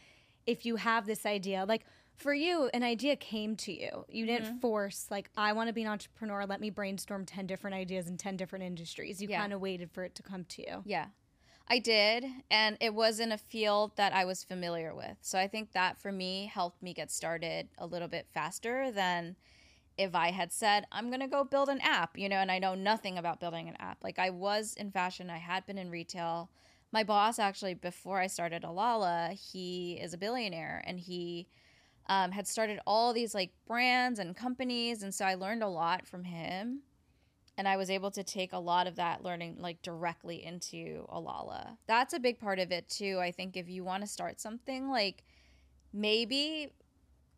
if 0.48 0.66
you 0.66 0.78
have 0.78 1.06
this 1.06 1.26
idea, 1.26 1.66
like 1.68 1.86
for 2.18 2.34
you, 2.34 2.70
an 2.74 2.84
idea 2.84 3.16
came 3.16 3.56
to 3.58 3.72
you. 3.72 4.06
You 4.10 4.26
Mm-hmm. 4.26 4.44
didn't 4.44 4.62
force, 4.62 5.08
like, 5.10 5.30
I 5.38 5.54
want 5.54 5.68
to 5.68 5.74
be 5.74 5.84
an 5.84 5.88
entrepreneur. 5.90 6.46
Let 6.46 6.60
me 6.60 6.70
brainstorm 6.70 7.26
10 7.26 7.46
different 7.48 7.76
ideas 7.76 8.08
in 8.08 8.18
10 8.18 8.36
different 8.38 8.66
industries. 8.66 9.22
You 9.22 9.28
Yeah. 9.28 9.42
kind 9.42 9.54
of 9.54 9.62
waited 9.62 9.92
for 9.92 10.04
it 10.04 10.16
to 10.16 10.24
come 10.24 10.44
to 10.46 10.62
you. 10.62 10.82
Yeah, 10.86 11.08
I 11.68 11.80
did. 11.80 12.26
And 12.50 12.78
it 12.82 12.94
was 12.94 13.20
in 13.20 13.32
a 13.32 13.38
field 13.38 13.96
that 13.98 14.14
I 14.14 14.26
was 14.26 14.44
familiar 14.44 14.94
with. 14.96 15.18
So 15.22 15.38
I 15.38 15.48
think 15.48 15.72
that 15.74 15.98
for 15.98 16.12
me 16.12 16.50
helped 16.54 16.82
me 16.82 16.94
get 16.94 17.12
started 17.12 17.70
a 17.78 17.86
little 17.86 18.08
bit 18.08 18.28
faster 18.34 18.92
than 18.92 19.36
if 19.98 20.14
I 20.14 20.32
had 20.32 20.52
said, 20.52 20.86
I'm 20.92 21.10
going 21.10 21.22
to 21.22 21.28
go 21.28 21.44
build 21.44 21.70
an 21.70 21.82
app, 21.82 22.18
you 22.18 22.30
know, 22.30 22.38
and 22.38 22.52
I 22.52 22.60
know 22.60 22.76
nothing 22.76 23.18
about 23.18 23.40
building 23.40 23.68
an 23.68 23.76
app. 23.80 24.04
Like 24.04 24.20
I 24.20 24.30
was 24.30 24.76
in 24.76 24.92
fashion, 24.92 25.30
I 25.30 25.38
had 25.38 25.66
been 25.66 25.78
in 25.78 25.90
retail. 25.90 26.50
My 26.92 27.04
boss, 27.04 27.40
actually, 27.40 27.74
before 27.74 28.20
I 28.20 28.28
started 28.28 28.64
Alala, 28.64 29.32
he 29.34 30.00
is 30.02 30.14
a 30.14 30.18
billionaire 30.18 30.84
and 30.86 31.00
he 31.00 31.48
um, 32.10 32.32
had 32.32 32.48
started 32.48 32.80
all 32.88 33.14
these 33.14 33.36
like 33.36 33.52
brands 33.68 34.20
and 34.20 34.36
companies. 34.36 35.04
And 35.04 35.14
so 35.14 35.26
I 35.26 35.36
learned 35.36 35.64
a 35.64 35.68
lot 35.68 36.08
from 36.08 36.24
him 36.24 36.82
and 37.58 37.68
I 37.68 37.76
was 37.76 37.90
able 37.90 38.12
to 38.12 38.24
take 38.24 38.54
a 38.54 38.60
lot 38.60 38.88
of 38.88 38.96
that 38.98 39.24
learning 39.24 39.58
like 39.60 39.82
directly 39.82 40.46
into 40.46 41.06
Alala. 41.10 41.78
That's 41.88 42.14
a 42.14 42.20
big 42.20 42.40
part 42.40 42.60
of 42.60 42.72
it 42.72 42.88
too. 42.88 43.20
I 43.20 43.32
think 43.32 43.58
if 43.58 43.68
you 43.68 43.84
want 43.84 44.04
to 44.04 44.08
start 44.08 44.40
something, 44.40 44.90
like 44.90 45.24
maybe 45.92 46.72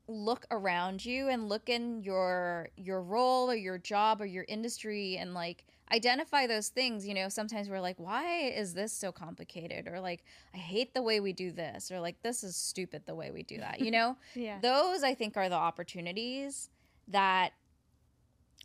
look 0.08 0.46
around 0.52 1.06
you 1.06 1.30
and 1.30 1.48
look 1.48 1.70
in 1.70 2.04
your 2.04 2.70
your 2.76 3.02
role 3.02 3.50
or 3.50 3.56
your 3.56 3.78
job 3.78 4.22
or 4.22 4.26
your 4.26 4.46
industry 4.48 5.18
and 5.18 5.34
like 5.34 5.64
identify 5.92 6.46
those 6.48 6.70
things 6.70 7.08
you 7.08 7.14
know 7.14 7.30
sometimes 7.30 7.70
we're 7.70 7.80
like 7.80 8.00
why 8.00 8.42
is 8.50 8.74
this 8.74 8.94
so 8.94 9.12
complicated? 9.12 9.88
or 9.88 10.00
like 10.00 10.24
i 10.54 10.58
hate 10.58 10.94
the 10.94 11.02
way 11.02 11.20
we 11.20 11.34
do 11.34 11.52
this 11.52 11.92
or 11.92 12.00
like 12.00 12.22
this 12.22 12.44
is 12.44 12.56
stupid 12.56 13.04
the 13.06 13.16
way 13.16 13.32
we 13.32 13.44
do 13.44 13.58
that 13.58 13.80
you 13.80 13.92
know? 13.92 14.16
Yeah. 14.36 14.60
those 14.62 15.04
i 15.04 15.14
think 15.14 15.36
are 15.38 15.50
the 15.50 15.56
opportunities 15.56 16.70
that 17.08 17.52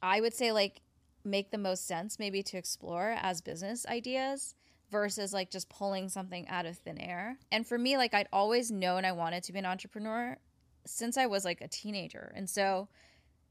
i 0.03 0.21
would 0.21 0.35
say 0.35 0.53
like 0.53 0.81
make 1.25 1.51
the 1.51 1.59
most 1.59 1.87
sense 1.87 2.19
maybe 2.19 2.43
to 2.43 2.57
explore 2.59 3.17
as 3.21 3.41
business 3.41 3.87
ideas 3.87 4.55
versus 4.91 5.33
like 5.33 5.51
just 5.51 5.69
pulling 5.69 6.09
something 6.09 6.47
out 6.49 6.67
of 6.67 6.77
thin 6.77 6.99
air. 6.99 7.39
And 7.51 7.67
for 7.67 7.79
me 7.79 7.97
like 7.97 8.15
i'd 8.15 8.29
always 8.33 8.71
known 8.71 9.05
i 9.05 9.13
wanted 9.13 9.43
to 9.45 9.53
be 9.53 9.59
an 9.59 9.67
entrepreneur 9.67 10.37
since 10.87 11.17
i 11.17 11.27
was 11.27 11.45
like 11.45 11.61
a 11.61 11.69
teenager. 11.69 12.33
And 12.37 12.49
so 12.49 12.89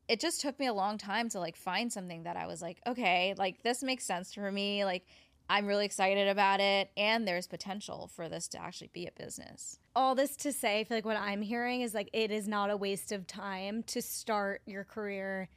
it 0.08 0.20
just 0.20 0.42
took 0.42 0.60
me 0.60 0.68
a 0.68 0.74
long 0.74 0.98
time 0.98 1.30
to 1.30 1.39
like 1.39 1.56
find 1.56 1.92
something 1.92 2.24
that 2.24 2.36
i 2.36 2.46
was 2.46 2.62
like 2.62 2.80
okay 2.86 3.34
like 3.38 3.62
this 3.63 3.84
makes 3.84 4.06
sense 4.06 4.34
for 4.34 4.52
me 4.52 4.86
like 4.86 5.06
i'm 5.50 5.66
really 5.66 5.86
excited 5.86 6.28
about 6.28 6.60
it 6.60 6.92
and 6.98 7.28
there's 7.28 7.48
potential 7.48 8.10
for 8.13 8.28
this 8.30 8.48
to 8.48 8.62
actually 8.62 8.89
be 8.94 9.06
a 9.06 9.12
business 9.12 9.80
all 9.96 10.16
this 10.16 10.36
to 10.38 10.52
say, 10.52 10.80
I 10.80 10.84
feel 10.84 10.98
like 10.98 11.06
what 11.06 11.18
I'm 11.18 11.42
hearing 11.42 11.82
is 11.82 11.94
like 11.94 12.10
it 12.13 12.32
is 12.32 12.48
not 12.48 12.70
a 12.70 12.78
waste 12.78 13.12
of 13.12 13.28
time 13.28 13.84
to 13.84 14.02
start 14.02 14.62
your 14.66 14.84
career 14.84 15.50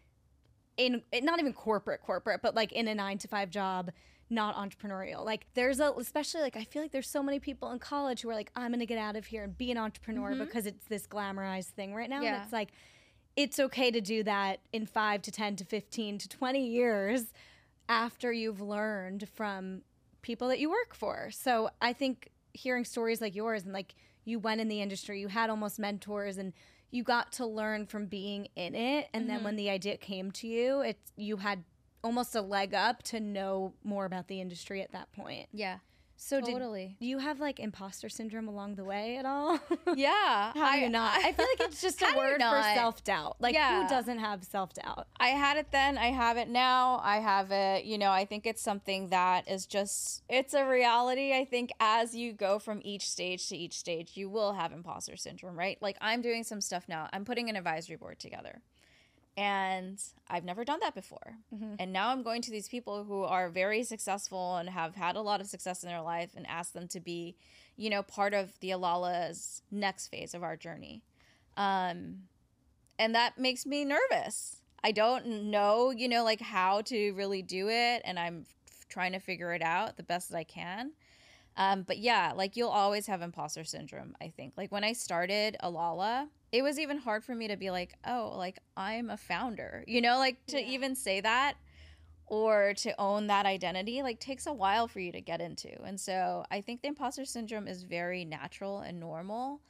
in 0.77 1.03
eh, 1.13 1.21
not 1.23 1.41
even 1.41 1.53
corporate 1.53 2.03
corporate, 2.03 2.43
but 2.43 2.55
like 2.55 2.73
in 2.73 2.89
a 2.89 2.95
9 2.95 3.19
to 3.19 3.29
5 3.29 3.51
job, 3.51 3.91
not 4.29 4.57
entrepreneurial. 4.57 5.25
Like 5.25 5.47
there's 5.55 5.81
a 5.81 5.93
especially 5.93 6.43
like 6.43 6.57
I 6.57 6.65
feel 6.65 6.83
like 6.83 6.93
there's 6.93 7.09
so 7.09 7.23
many 7.23 7.39
people 7.39 7.71
in 7.73 7.79
college 7.79 8.23
who 8.23 8.31
are 8.31 8.35
like 8.35 8.51
I'm 8.55 8.71
going 8.71 8.81
to 8.81 8.87
get 8.87 8.99
out 8.99 9.17
of 9.17 9.27
here 9.27 9.45
and 9.45 9.57
be 9.57 9.71
an 9.71 9.79
entrepreneur 9.79 10.31
mm-hmm. 10.33 10.45
because 10.45 10.67
it's 10.67 10.85
this 10.87 11.07
glamorized 11.07 11.71
thing 11.71 11.95
right 11.95 12.11
now 12.11 12.21
Yeah. 12.21 12.35
and 12.35 12.43
it's 12.43 12.53
like 12.53 12.73
it's 13.37 13.59
okay 13.61 13.91
to 13.91 14.01
do 14.01 14.23
that 14.23 14.61
in 14.73 14.87
5 14.87 15.23
to 15.23 15.31
10 15.31 15.57
to 15.57 15.65
15 15.65 16.19
to 16.19 16.29
20 16.29 16.67
years 16.67 17.33
after 17.89 18.33
you've 18.33 18.61
learned 18.61 19.29
from 19.35 19.83
people 20.23 20.49
that 20.49 20.59
you 20.59 20.71
work 20.71 20.95
for. 20.95 21.31
So 21.31 21.71
I 21.81 21.93
think 21.93 22.31
hearing 22.55 22.85
stories 22.85 23.21
like 23.21 23.35
yours 23.37 23.65
and 23.65 23.73
like 23.73 23.95
you 24.25 24.39
went 24.39 24.61
in 24.61 24.69
the 24.69 24.81
industry, 24.81 25.21
you 25.21 25.29
had 25.29 25.51
almost 25.51 25.79
mentors 25.79 26.39
and 26.39 26.53
you 26.91 27.05
got 27.05 27.31
to 27.33 27.47
learn 27.47 27.87
from 27.87 28.07
being 28.07 28.49
in 28.57 28.75
it 28.75 29.09
and 29.13 29.29
then 29.29 29.41
Mhm. 29.41 29.45
when 29.45 29.57
the 29.57 29.71
idea 29.71 29.97
came 29.97 30.31
to 30.33 30.47
you, 30.49 30.81
it's 30.81 31.13
you 31.17 31.37
had 31.37 31.63
almost 32.03 32.35
a 32.35 32.41
leg 32.41 32.73
up 32.75 33.03
to 33.03 33.21
know 33.21 33.75
more 33.85 34.05
about 34.07 34.29
the 34.29 34.41
industry 34.41 34.81
at 34.81 34.93
that 34.93 35.13
point. 35.13 35.49
Yeah. 35.53 35.79
So 36.17 36.41
totally. 36.41 36.97
Do 36.99 37.07
you 37.07 37.19
have 37.19 37.41
like 37.41 37.61
imposter 37.61 38.09
syndrome 38.09 38.49
along 38.49 38.77
the 38.77 38.85
way 38.85 39.17
at 39.17 39.27
all? 39.27 39.61
yeah. 39.97 40.53
How 40.55 40.73
do 40.75 40.81
you 40.81 40.89
not? 40.89 41.17
I 41.19 41.33
feel 41.33 41.47
like 41.47 41.69
it's 41.69 41.81
just 41.81 42.01
a 42.03 42.17
word 42.17 42.41
for 42.41 42.63
self 42.75 43.05
doubt. 43.05 43.37
Like 43.39 43.55
Yeah. 43.55 43.83
who 43.83 43.89
doesn't 43.89 44.19
have 44.19 44.45
self 44.45 44.73
doubt? 44.75 45.07
I 45.19 45.29
had 45.29 45.57
it 45.57 45.71
then, 45.71 45.99
I 45.99 46.07
have 46.07 46.37
it 46.37 46.49
now, 46.49 47.01
I 47.03 47.19
have 47.19 47.51
it, 47.51 47.85
you 47.85 47.99
know, 47.99 48.11
I 48.11 48.25
think 48.25 48.47
it's 48.47 48.63
something 48.63 49.09
that 49.11 49.49
is 49.49 49.67
just 49.67 50.23
it's 50.29 50.55
a 50.55 50.65
reality. 50.67 51.35
I 51.35 51.45
think 51.45 51.71
as 51.81 52.15
you 52.15 52.33
go 52.33 52.59
from 52.59 52.81
each 52.83 53.09
stage 53.09 53.47
to 53.49 53.57
each 53.57 53.75
stage, 53.79 54.13
you 54.15 54.29
will 54.29 54.55
have 54.55 54.73
imposter 54.73 55.17
syndrome, 55.17 55.59
right? 55.59 55.79
Like 55.81 55.97
I'm 56.01 56.23
doing 56.23 56.45
some 56.45 56.61
stuff 56.61 56.85
now. 56.89 57.09
I'm 57.13 57.25
putting 57.25 57.49
an 57.51 57.57
advisory 57.57 57.97
board 57.97 58.19
together. 58.19 58.63
And 59.37 60.03
I've 60.29 60.45
never 60.45 60.65
done 60.65 60.81
that 60.81 60.95
before. 60.95 61.37
Mhm. 61.55 61.77
And 61.79 61.93
now 61.93 62.09
I'm 62.09 62.23
going 62.23 62.41
to 62.43 62.51
these 62.51 62.69
people 62.69 63.05
who 63.05 63.23
are 63.25 63.51
very 63.51 63.83
successful 63.85 64.57
and 64.57 64.71
have 64.71 64.95
had 64.95 65.15
a 65.15 65.21
lot 65.21 65.41
of 65.43 65.47
success 65.47 65.83
in 65.83 65.89
their 65.91 66.01
life 66.01 66.31
and 66.35 66.47
ask 66.47 66.73
them 66.73 66.89
to 66.89 67.01
be, 67.01 67.37
you 67.77 67.91
know, 67.91 68.03
part 68.03 68.33
of 68.33 68.59
the 68.61 68.71
Alala's 68.71 69.63
next 69.71 70.09
phase 70.09 70.33
of 70.33 70.43
our 70.43 70.57
journey. 70.57 71.03
Um, 71.57 72.29
and 72.99 73.15
that 73.15 73.37
makes 73.37 73.67
me 73.67 73.85
nervous. 73.85 74.63
I 74.83 74.93
don't 74.93 75.27
know, 75.51 75.91
you 75.91 76.09
know, 76.09 76.25
like 76.25 76.41
how 76.41 76.81
to 76.83 77.13
really 77.13 77.43
do 77.43 77.69
it, 77.69 78.03
and 78.05 78.19
I'm 78.19 78.47
f- 78.71 78.87
trying 78.89 79.13
to 79.13 79.19
figure 79.19 79.53
it 79.53 79.63
out 79.63 79.97
the 79.97 80.03
best 80.03 80.31
that 80.31 80.37
I 80.39 80.45
can. 80.45 80.93
Um, 81.57 81.83
but 81.83 81.99
yeah, 81.99 82.33
like 82.35 82.57
you'll 82.57 82.69
always 82.69 83.07
have 83.07 83.21
imposter 83.23 83.65
syndrome. 83.65 84.15
I 84.21 84.29
think, 84.29 84.55
like 84.57 84.71
when 84.71 84.85
I 84.85 84.93
started 84.93 85.57
Alala, 85.61 86.29
it 86.57 86.63
was 86.63 86.79
even 86.79 86.97
hard 86.97 87.23
for 87.23 87.35
me 87.35 87.49
to 87.49 87.57
be 87.59 87.71
like, 87.71 87.93
oh, 88.07 88.33
like 88.35 88.59
I'm 88.79 89.11
a 89.11 89.19
founder, 89.19 89.85
you 89.87 90.01
know, 90.01 90.17
like 90.17 90.39
to 90.47 90.59
Yeah. 90.59 90.69
even 90.69 90.95
say 90.95 91.21
that 91.21 91.59
or 92.25 92.73
to 92.79 92.99
own 92.99 93.27
that 93.27 93.45
identity, 93.45 94.03
like 94.03 94.21
takes 94.21 94.47
a 94.47 94.55
while 94.55 94.89
for 94.89 94.99
you 94.99 95.13
to 95.13 95.21
get 95.21 95.43
into. 95.43 95.83
And 95.83 96.01
so 96.01 96.47
I 96.51 96.63
think 96.63 96.81
the 96.81 96.89
imposter 96.89 97.27
syndrome 97.27 97.69
is 97.69 97.83
very 97.83 98.25
natural 98.25 98.81
and 98.81 98.99
normal. 98.99 99.61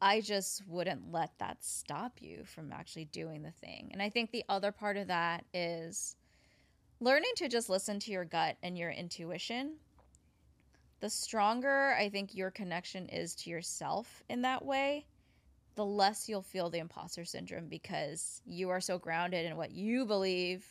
I 0.00 0.20
just 0.20 0.66
wouldn't 0.66 1.12
let 1.12 1.38
that 1.38 1.62
stop 1.62 2.20
you 2.20 2.42
from 2.44 2.72
actually 2.72 3.04
doing 3.04 3.42
the 3.44 3.52
thing. 3.52 3.90
And 3.92 4.02
I 4.02 4.10
think 4.10 4.32
the 4.32 4.44
other 4.48 4.72
part 4.72 4.96
of 4.96 5.06
that 5.06 5.44
is 5.54 6.16
learning 6.98 7.34
to 7.36 7.48
just 7.48 7.70
listen 7.70 8.00
to 8.00 8.10
your 8.10 8.24
gut 8.24 8.56
and 8.64 8.76
your 8.76 8.90
intuition. 8.90 9.76
The 10.98 11.08
stronger 11.08 11.94
I 11.96 12.08
think 12.08 12.34
your 12.34 12.50
connection 12.50 13.08
is 13.10 13.36
to 13.36 13.50
yourself 13.50 14.24
in 14.28 14.42
that 14.42 14.64
way, 14.64 15.06
the 15.74 15.84
less 15.84 16.28
you'll 16.28 16.42
feel 16.42 16.70
the 16.70 16.78
imposter 16.78 17.24
syndrome 17.24 17.68
because 17.68 18.42
you 18.44 18.70
are 18.70 18.80
so 18.80 18.98
grounded 18.98 19.46
in 19.46 19.56
what 19.56 19.70
you 19.70 20.04
believe 20.04 20.66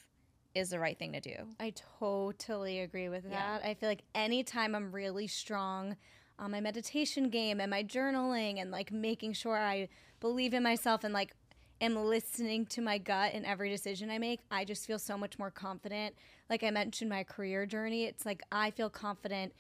is 0.54 0.70
the 0.70 0.80
right 0.80 0.98
thing 1.00 1.14
to 1.14 1.22
do. 1.22 1.36
I 1.60 1.74
totally 2.00 2.80
agree 2.82 3.10
with 3.10 3.26
Yeah. 3.30 3.60
that. 3.60 3.66
I 3.66 3.74
feel 3.74 3.90
like 3.90 4.04
anytime 4.14 4.76
I'm 4.76 4.92
really 4.92 5.28
strong 5.28 5.96
on 6.38 6.52
my 6.52 6.60
meditation 6.60 7.30
game 7.30 7.60
and 7.62 7.70
my 7.70 7.84
journaling 7.84 8.60
and 8.60 8.72
like 8.72 8.92
making 8.92 9.34
sure 9.34 9.58
I 9.58 9.90
believe 10.20 10.54
in 10.54 10.64
myself 10.64 11.04
and 11.04 11.14
like 11.14 11.34
am 11.80 11.96
listening 11.96 12.66
to 12.68 12.82
my 12.82 12.98
gut 12.98 13.34
in 13.34 13.44
every 13.44 13.70
decision 13.70 14.12
I 14.12 14.20
make, 14.20 14.42
I 14.52 14.66
just 14.66 14.86
feel 14.86 15.00
so 15.00 15.18
much 15.18 15.40
more 15.40 15.50
confident. 15.50 16.16
Like 16.50 16.64
I 16.64 16.70
mentioned 16.70 17.10
my 17.10 17.24
career 17.24 17.66
journey, 17.66 18.06
it's 18.06 18.26
like 18.26 18.42
I 18.52 18.72
feel 18.72 18.90
confident 18.90 19.54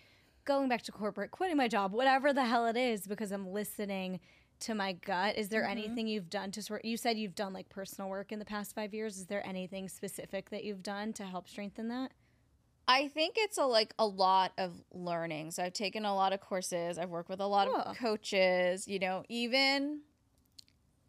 going 0.45 0.69
back 0.69 0.81
to 0.83 0.91
corporate, 0.91 1.31
quitting 1.31 1.57
my 1.57 1.67
job, 1.67 1.93
whatever 1.93 2.33
the 2.33 2.45
hell 2.45 2.65
it 2.65 2.77
is 2.77 3.07
because 3.07 3.31
I'm 3.31 3.51
listening 3.51 4.19
to 4.61 4.75
my 4.75 4.93
gut. 4.93 5.37
Is 5.37 5.49
there 5.49 5.63
Mhm. 5.63 5.69
anything 5.69 6.07
you've 6.07 6.29
done 6.29 6.51
to 6.51 6.61
sort 6.61 6.85
you 6.85 6.97
said 6.97 7.17
you've 7.17 7.35
done 7.35 7.53
like 7.53 7.69
personal 7.69 8.09
work 8.09 8.31
in 8.31 8.39
the 8.39 8.45
past 8.45 8.73
5 8.75 8.93
years. 8.93 9.17
Is 9.17 9.27
there 9.27 9.45
anything 9.45 9.89
specific 9.89 10.49
that 10.49 10.63
you've 10.63 10.83
done 10.83 11.13
to 11.13 11.25
help 11.25 11.47
strengthen 11.47 11.87
that? 11.89 12.11
I 12.87 13.07
think 13.07 13.35
it's 13.37 13.57
a 13.57 13.65
like 13.65 13.93
a 13.99 14.05
lot 14.05 14.53
of 14.57 14.83
learning. 14.91 15.51
So 15.51 15.63
I've 15.63 15.73
taken 15.73 16.05
a 16.05 16.13
lot 16.15 16.33
of 16.33 16.41
courses. 16.41 16.97
I've 16.97 17.09
worked 17.09 17.29
with 17.29 17.39
a 17.39 17.47
lot 17.47 17.67
of 17.67 17.97
coaches, 17.97 18.87
you 18.87 18.99
know, 18.99 19.23
even 19.29 20.01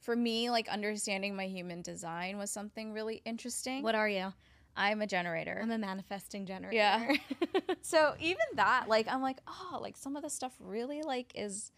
for 0.00 0.16
me 0.16 0.50
like 0.50 0.68
understanding 0.68 1.34
my 1.34 1.46
human 1.46 1.82
design 1.82 2.38
was 2.38 2.50
something 2.50 2.92
really 2.92 3.22
interesting. 3.24 3.82
What 3.82 3.94
are 3.94 4.08
you? 4.08 4.32
I'm 4.76 5.02
a 5.02 5.06
generator. 5.06 5.58
I'm 5.62 5.70
a 5.70 5.78
manifesting 5.78 6.46
generator. 6.46 6.76
Yeah. 6.76 7.14
so 7.82 8.14
even 8.20 8.46
that 8.54 8.88
like 8.88 9.06
I'm 9.08 9.22
like, 9.22 9.38
"Oh, 9.46 9.78
like 9.80 9.96
some 9.96 10.16
of 10.16 10.22
the 10.22 10.30
stuff 10.30 10.52
really 10.60 11.02
like 11.02 11.32
is 11.34 11.72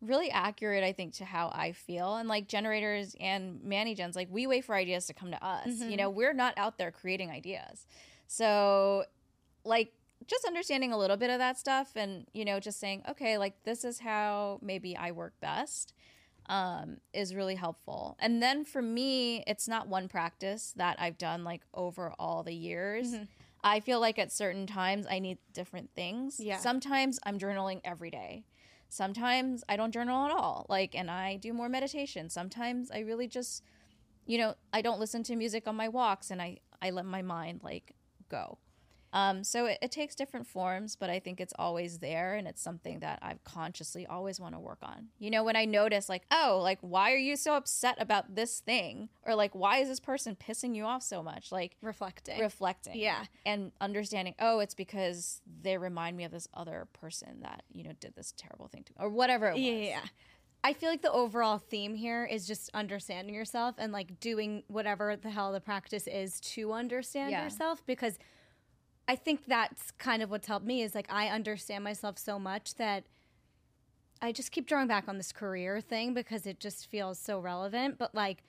really 0.00 0.30
accurate 0.30 0.84
I 0.84 0.92
think 0.92 1.14
to 1.14 1.24
how 1.24 1.50
I 1.54 1.72
feel." 1.72 2.16
And 2.16 2.28
like 2.28 2.46
generators 2.48 3.14
and 3.20 3.62
Manny 3.64 3.94
gens 3.94 4.14
like 4.16 4.28
we 4.30 4.46
wait 4.46 4.64
for 4.64 4.74
ideas 4.74 5.06
to 5.06 5.14
come 5.14 5.30
to 5.30 5.44
us. 5.44 5.68
Mhm. 5.68 5.90
You 5.90 5.96
know, 5.96 6.10
we're 6.10 6.32
not 6.34 6.54
out 6.56 6.78
there 6.78 6.90
creating 6.90 7.30
ideas. 7.30 7.86
So 8.26 9.04
like 9.64 9.92
just 10.26 10.44
understanding 10.44 10.92
a 10.92 10.98
little 10.98 11.16
bit 11.16 11.30
of 11.30 11.38
that 11.38 11.56
stuff 11.58 11.92
and 11.96 12.26
you 12.32 12.44
know 12.44 12.58
just 12.60 12.78
saying 12.80 13.02
okay 13.08 13.38
like 13.38 13.62
this 13.64 13.84
is 13.84 14.00
how 14.00 14.58
maybe 14.60 14.96
i 14.96 15.10
work 15.12 15.32
best 15.40 15.94
um, 16.46 16.96
is 17.12 17.34
really 17.34 17.54
helpful 17.54 18.16
and 18.18 18.42
then 18.42 18.64
for 18.64 18.82
me 18.82 19.44
it's 19.46 19.68
not 19.68 19.86
one 19.86 20.08
practice 20.08 20.72
that 20.76 20.96
i've 21.00 21.18
done 21.18 21.44
like 21.44 21.62
over 21.72 22.12
all 22.18 22.42
the 22.42 22.52
years 22.54 23.12
Mhm. 23.14 23.28
i 23.62 23.78
feel 23.80 24.00
like 24.00 24.18
at 24.18 24.32
certain 24.32 24.66
times 24.66 25.06
i 25.08 25.18
need 25.20 25.38
different 25.52 25.90
things 25.94 26.40
Yeah. 26.40 26.58
sometimes 26.58 27.20
i'm 27.24 27.38
journaling 27.38 27.80
every 27.84 28.10
day 28.10 28.44
sometimes 28.88 29.62
i 29.68 29.76
don't 29.76 29.92
journal 29.92 30.24
at 30.26 30.30
all 30.30 30.66
like 30.68 30.94
and 30.94 31.10
i 31.10 31.36
do 31.36 31.52
more 31.52 31.68
meditation. 31.68 32.28
Sometimes 32.30 32.90
i 32.90 33.00
really 33.00 33.28
just 33.28 33.62
you 34.26 34.38
know 34.38 34.54
i 34.72 34.80
don't 34.82 35.00
listen 35.00 35.22
to 35.22 35.36
music 35.36 35.66
on 35.66 35.76
my 35.76 35.88
walks 35.88 36.30
and 36.30 36.40
i 36.40 36.58
i 36.80 36.90
let 36.90 37.04
my 37.04 37.22
mind 37.22 37.60
like 37.62 37.94
go 38.28 38.58
um, 39.12 39.42
so 39.44 39.66
it, 39.66 39.78
it 39.80 39.90
takes 39.90 40.14
different 40.14 40.46
forms, 40.46 40.94
but 40.96 41.08
I 41.10 41.18
think 41.18 41.40
it's 41.40 41.54
always 41.58 41.98
there, 41.98 42.34
and 42.34 42.46
it's 42.46 42.60
something 42.60 43.00
that 43.00 43.18
I've 43.22 43.42
consciously 43.44 44.06
always 44.06 44.38
want 44.38 44.54
to 44.54 44.58
work 44.60 44.78
on. 44.82 45.08
You 45.18 45.30
know, 45.30 45.42
when 45.44 45.56
I 45.56 45.64
notice, 45.64 46.08
like, 46.08 46.24
oh, 46.30 46.60
like, 46.62 46.78
why 46.82 47.12
are 47.12 47.16
you 47.16 47.36
so 47.36 47.54
upset 47.54 47.96
about 48.00 48.34
this 48.34 48.60
thing? 48.60 49.08
Or, 49.24 49.34
like, 49.34 49.54
why 49.54 49.78
is 49.78 49.88
this 49.88 50.00
person 50.00 50.36
pissing 50.36 50.74
you 50.76 50.84
off 50.84 51.02
so 51.02 51.22
much? 51.22 51.50
Like, 51.50 51.76
Reflecting. 51.82 52.38
reflecting. 52.40 52.96
yeah. 52.96 53.24
And 53.46 53.72
understanding, 53.80 54.34
oh, 54.40 54.60
it's 54.60 54.74
because 54.74 55.40
they 55.62 55.78
remind 55.78 56.16
me 56.16 56.24
of 56.24 56.30
this 56.32 56.48
other 56.52 56.86
person 56.92 57.40
that, 57.42 57.62
you 57.72 57.84
know, 57.84 57.92
did 58.00 58.14
this 58.14 58.34
terrible 58.36 58.68
thing 58.68 58.84
to 58.84 58.92
me, 58.92 58.96
or 59.00 59.08
whatever 59.08 59.48
it 59.48 59.54
was. 59.54 59.60
Yeah. 59.62 60.00
I 60.64 60.72
feel 60.72 60.90
like 60.90 61.02
the 61.02 61.12
overall 61.12 61.58
theme 61.58 61.94
here 61.94 62.24
is 62.24 62.44
just 62.44 62.68
understanding 62.74 63.32
yourself 63.32 63.76
and 63.78 63.92
like 63.92 64.18
doing 64.18 64.64
whatever 64.66 65.14
the 65.14 65.30
hell 65.30 65.52
the 65.52 65.60
practice 65.60 66.08
is 66.08 66.40
to 66.40 66.72
understand 66.72 67.30
Yeah. 67.30 67.44
yourself 67.44 67.86
because 67.86 68.18
I 69.08 69.16
think 69.16 69.46
that's 69.46 69.90
kind 69.92 70.22
of 70.22 70.30
what's 70.30 70.46
helped 70.46 70.66
me 70.66 70.82
is 70.82 70.94
like 70.94 71.10
I 71.10 71.28
understand 71.28 71.82
myself 71.82 72.18
so 72.18 72.38
much 72.38 72.74
that 72.74 73.04
I 74.20 74.32
just 74.32 74.52
keep 74.52 74.66
drawing 74.66 74.86
back 74.86 75.08
on 75.08 75.16
this 75.16 75.32
career 75.32 75.80
thing 75.80 76.12
because 76.12 76.46
it 76.46 76.60
just 76.60 76.90
feels 76.90 77.18
so 77.18 77.40
relevant. 77.40 77.96
But 77.98 78.14
like, 78.14 78.42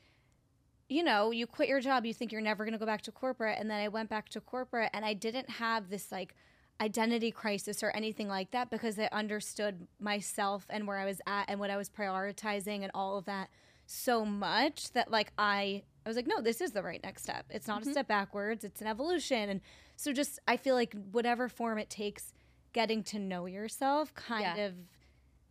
you 0.89 1.01
know, 1.01 1.31
you 1.31 1.47
quit 1.47 1.69
your 1.69 1.79
job, 1.79 2.05
you 2.05 2.13
think 2.13 2.33
you're 2.33 2.41
never 2.41 2.65
going 2.65 2.73
to 2.73 2.79
go 2.79 2.85
back 2.85 3.03
to 3.03 3.11
corporate. 3.11 3.57
And 3.57 3.69
then 3.69 3.79
I 3.79 3.87
went 3.87 4.09
back 4.09 4.27
to 4.29 4.41
corporate 4.41 4.89
and 4.93 5.05
I 5.05 5.13
didn't 5.13 5.49
have 5.49 5.89
this 5.89 6.11
like 6.11 6.35
identity 6.81 7.31
crisis 7.31 7.81
or 7.81 7.91
anything 7.91 8.27
like 8.27 8.51
that 8.51 8.69
because 8.69 8.99
I 8.99 9.07
understood 9.13 9.87
myself 9.99 10.65
and 10.69 10.87
where 10.87 10.97
I 10.97 11.05
was 11.05 11.21
at 11.25 11.45
and 11.47 11.59
what 11.59 11.69
I 11.69 11.77
was 11.77 11.89
prioritizing 11.89 12.81
and 12.83 12.91
all 12.93 13.17
of 13.17 13.25
that 13.25 13.49
so 13.85 14.25
much 14.25 14.91
that 14.91 15.09
like 15.09 15.31
I 15.37 15.83
I 16.05 16.09
was 16.09 16.15
like 16.15 16.27
no 16.27 16.41
this 16.41 16.61
is 16.61 16.71
the 16.71 16.83
right 16.83 17.01
next 17.03 17.23
step. 17.23 17.45
It's 17.49 17.67
not 17.67 17.83
Mhm. 17.83 17.87
a 17.87 17.91
step 17.91 18.07
backwards, 18.07 18.63
it's 18.63 18.81
an 18.81 18.87
evolution 18.87 19.49
and 19.49 19.61
so 19.95 20.11
just 20.13 20.39
I 20.47 20.57
feel 20.57 20.75
like 20.75 20.93
whatever 21.11 21.49
form 21.49 21.77
it 21.77 21.89
takes 21.89 22.33
getting 22.73 23.03
to 23.03 23.19
know 23.19 23.45
yourself 23.45 24.13
kind 24.13 24.41
Yeah. 24.57 24.65
of 24.65 24.75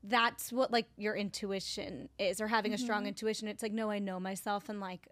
that's 0.04 0.52
what 0.52 0.70
like 0.70 0.87
your 0.96 1.14
intuition 1.16 2.08
is 2.18 2.40
or 2.40 2.48
having 2.48 2.72
a 2.72 2.78
strong 2.78 3.04
Mhm. 3.04 3.08
intuition 3.08 3.48
it's 3.48 3.62
like 3.62 3.72
no 3.72 3.90
I 3.90 3.98
know 3.98 4.20
myself 4.20 4.68
and 4.68 4.80
like 4.80 5.08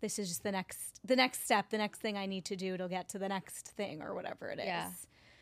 this 0.00 0.18
is 0.18 0.28
just 0.28 0.42
the 0.42 0.52
next 0.52 1.00
the 1.04 1.16
next 1.16 1.44
step 1.44 1.70
the 1.70 1.78
next 1.78 2.00
thing 2.00 2.16
I 2.16 2.26
need 2.26 2.44
to 2.46 2.56
do 2.56 2.76
to 2.76 2.88
get 2.88 3.08
to 3.10 3.18
the 3.18 3.28
next 3.28 3.68
thing 3.68 4.02
or 4.02 4.14
whatever 4.14 4.48
it 4.50 4.58
is. 4.58 4.66
Yeah. 4.66 4.90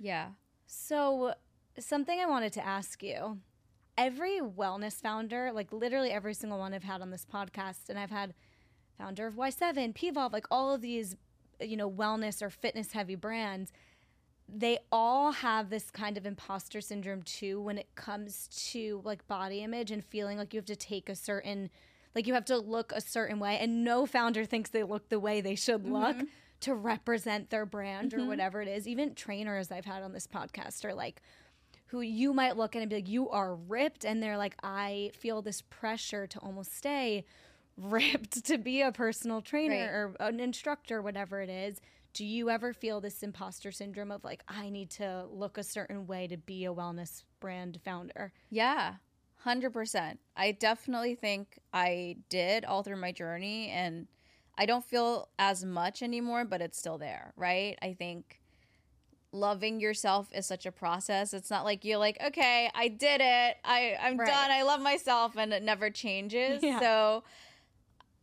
Yeah. 0.01 0.31
So, 0.67 1.35
something 1.79 2.19
I 2.21 2.27
wanted 2.27 2.53
to 2.55 2.65
ask 2.65 3.03
you 3.03 3.41
every 3.97 4.41
wellness 4.41 5.01
founder, 5.01 5.53
like 5.53 5.73
literally 5.73 6.11
every 6.11 6.35
single 6.35 6.59
one 6.59 6.75
I've 6.75 6.83
had 6.85 7.01
on 7.01 7.11
this 7.11 7.25
podcast, 7.25 7.89
and 7.89 7.99
I've 7.99 8.11
had 8.11 8.35
founder 8.99 9.27
of 9.27 9.35
Y7, 9.35 9.95
Pvolve, 9.95 10.33
like 10.33 10.47
all 10.51 10.73
of 10.75 10.81
these, 10.81 11.17
you 11.61 11.77
know, 11.77 11.91
wellness 11.91 12.43
or 12.43 12.51
fitness 12.51 12.93
heavy 12.93 13.15
brands, 13.15 13.73
they 14.49 14.79
all 14.93 15.33
have 15.33 15.71
this 15.71 15.91
kind 15.91 16.17
of 16.19 16.27
imposter 16.27 16.81
syndrome 16.81 17.23
too 17.23 17.61
when 17.61 17.79
it 17.79 17.95
comes 17.95 18.49
to 18.71 19.01
like 19.05 19.27
body 19.27 19.63
image 19.63 19.91
and 19.91 20.05
feeling 20.05 20.37
like 20.37 20.53
you 20.53 20.59
have 20.59 20.67
to 20.67 20.77
take 20.77 21.09
a 21.09 21.15
certain 21.17 21.71
like 22.15 22.27
you 22.27 22.35
have 22.35 22.45
to 22.45 22.59
look 22.59 22.93
a 22.95 23.01
certain 23.01 23.41
way 23.41 23.57
and 23.59 23.83
no 23.83 24.05
founder 24.05 24.45
thinks 24.45 24.69
they 24.69 24.83
look 24.83 25.09
the 25.09 25.19
way 25.19 25.41
they 25.41 25.55
should 25.55 25.89
look 25.89 26.15
Mhm. 26.17 26.29
to 26.61 26.75
represent 26.75 27.49
their 27.49 27.65
brand 27.65 28.13
or 28.13 28.19
Mhm. 28.19 28.27
whatever 28.27 28.61
it 28.61 28.69
is 28.69 28.87
even 28.87 29.15
trainers 29.15 29.73
i've 29.73 29.87
had 29.87 30.03
on 30.03 30.13
this 30.13 30.27
podcast 30.27 30.85
are 30.85 30.95
like 30.95 31.23
who 31.87 32.03
you 32.03 32.35
might 32.35 32.57
look 32.59 32.77
at 32.77 32.83
and 32.83 32.91
be 32.91 32.97
like 32.97 33.09
you 33.09 33.31
are 33.31 33.55
ripped 33.55 34.05
and 34.05 34.23
they're 34.23 34.37
like 34.39 34.57
i 34.63 35.11
feel 35.15 35.41
this 35.41 35.63
pressure 35.63 36.27
to 36.27 36.39
almost 36.41 36.75
stay 36.77 37.25
ripped 37.77 38.45
to 38.45 38.59
be 38.59 38.81
a 38.83 38.93
personal 38.93 39.41
trainer 39.43 40.15
or 40.21 40.27
an 40.27 40.39
instructor 40.41 41.03
whatever 41.03 41.41
it 41.41 41.51
is 41.51 41.81
do 42.13 42.25
you 42.25 42.49
ever 42.49 42.73
feel 42.73 43.01
this 43.01 43.23
imposter 43.23 43.73
syndrome 43.73 44.13
of 44.13 44.23
like 44.23 44.43
i 44.49 44.71
need 44.71 44.91
to 44.91 45.25
look 45.31 45.59
a 45.59 45.63
certain 45.65 46.07
way 46.07 46.27
to 46.29 46.37
be 46.37 46.65
a 46.65 46.73
wellness 46.73 47.25
brand 47.41 47.81
founder 47.85 48.33
Yeah, 48.51 48.95
100%. 49.45 50.19
I 50.37 50.53
definitely 50.53 51.17
think 51.17 51.59
I 51.73 52.17
did 52.31 52.65
all 52.65 52.83
through 52.83 52.97
my 52.97 53.13
journey 53.13 53.69
and 53.69 54.07
I 54.57 54.67
don't 54.67 54.85
feel 54.85 55.29
as 55.39 55.65
much 55.65 56.03
anymore, 56.03 56.45
but 56.45 56.63
it's 56.63 56.79
still 56.79 56.97
there, 56.97 57.33
right? 57.37 57.77
I 57.83 57.93
think 57.93 58.41
loving 59.33 59.81
yourself 59.81 60.29
is 60.33 60.47
such 60.47 60.65
a 60.65 60.73
process. 60.73 61.35
It's 61.35 61.51
not 61.51 61.65
like 61.65 61.85
you're 61.85 61.99
like, 61.99 62.17
okay, 62.25 62.71
I 62.75 62.89
did 62.89 63.21
it. 63.21 63.57
I, 63.65 63.97
I'm 64.01 64.17
Right. 64.17 64.29
done. 64.29 64.51
I 64.51 64.63
love 64.63 64.81
myself 64.81 65.37
and 65.37 65.53
it 65.53 65.63
never 65.63 65.91
changes. 65.91 66.63
Yeah. 66.63 66.79
So 66.79 67.25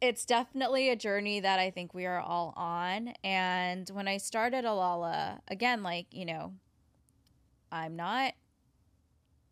it's 0.02 0.26
definitely 0.26 0.90
a 0.90 0.96
journey 0.96 1.40
that 1.40 1.60
I 1.60 1.70
think 1.70 1.94
we 1.94 2.08
are 2.08 2.20
all 2.20 2.54
on. 2.58 3.14
And 3.24 3.88
when 3.90 4.08
I 4.08 4.18
started 4.18 4.66
Alala, 4.66 5.42
again, 5.48 5.84
like, 5.84 6.08
you 6.12 6.26
know, 6.26 6.54
I'm 7.72 7.96
not 7.96 8.34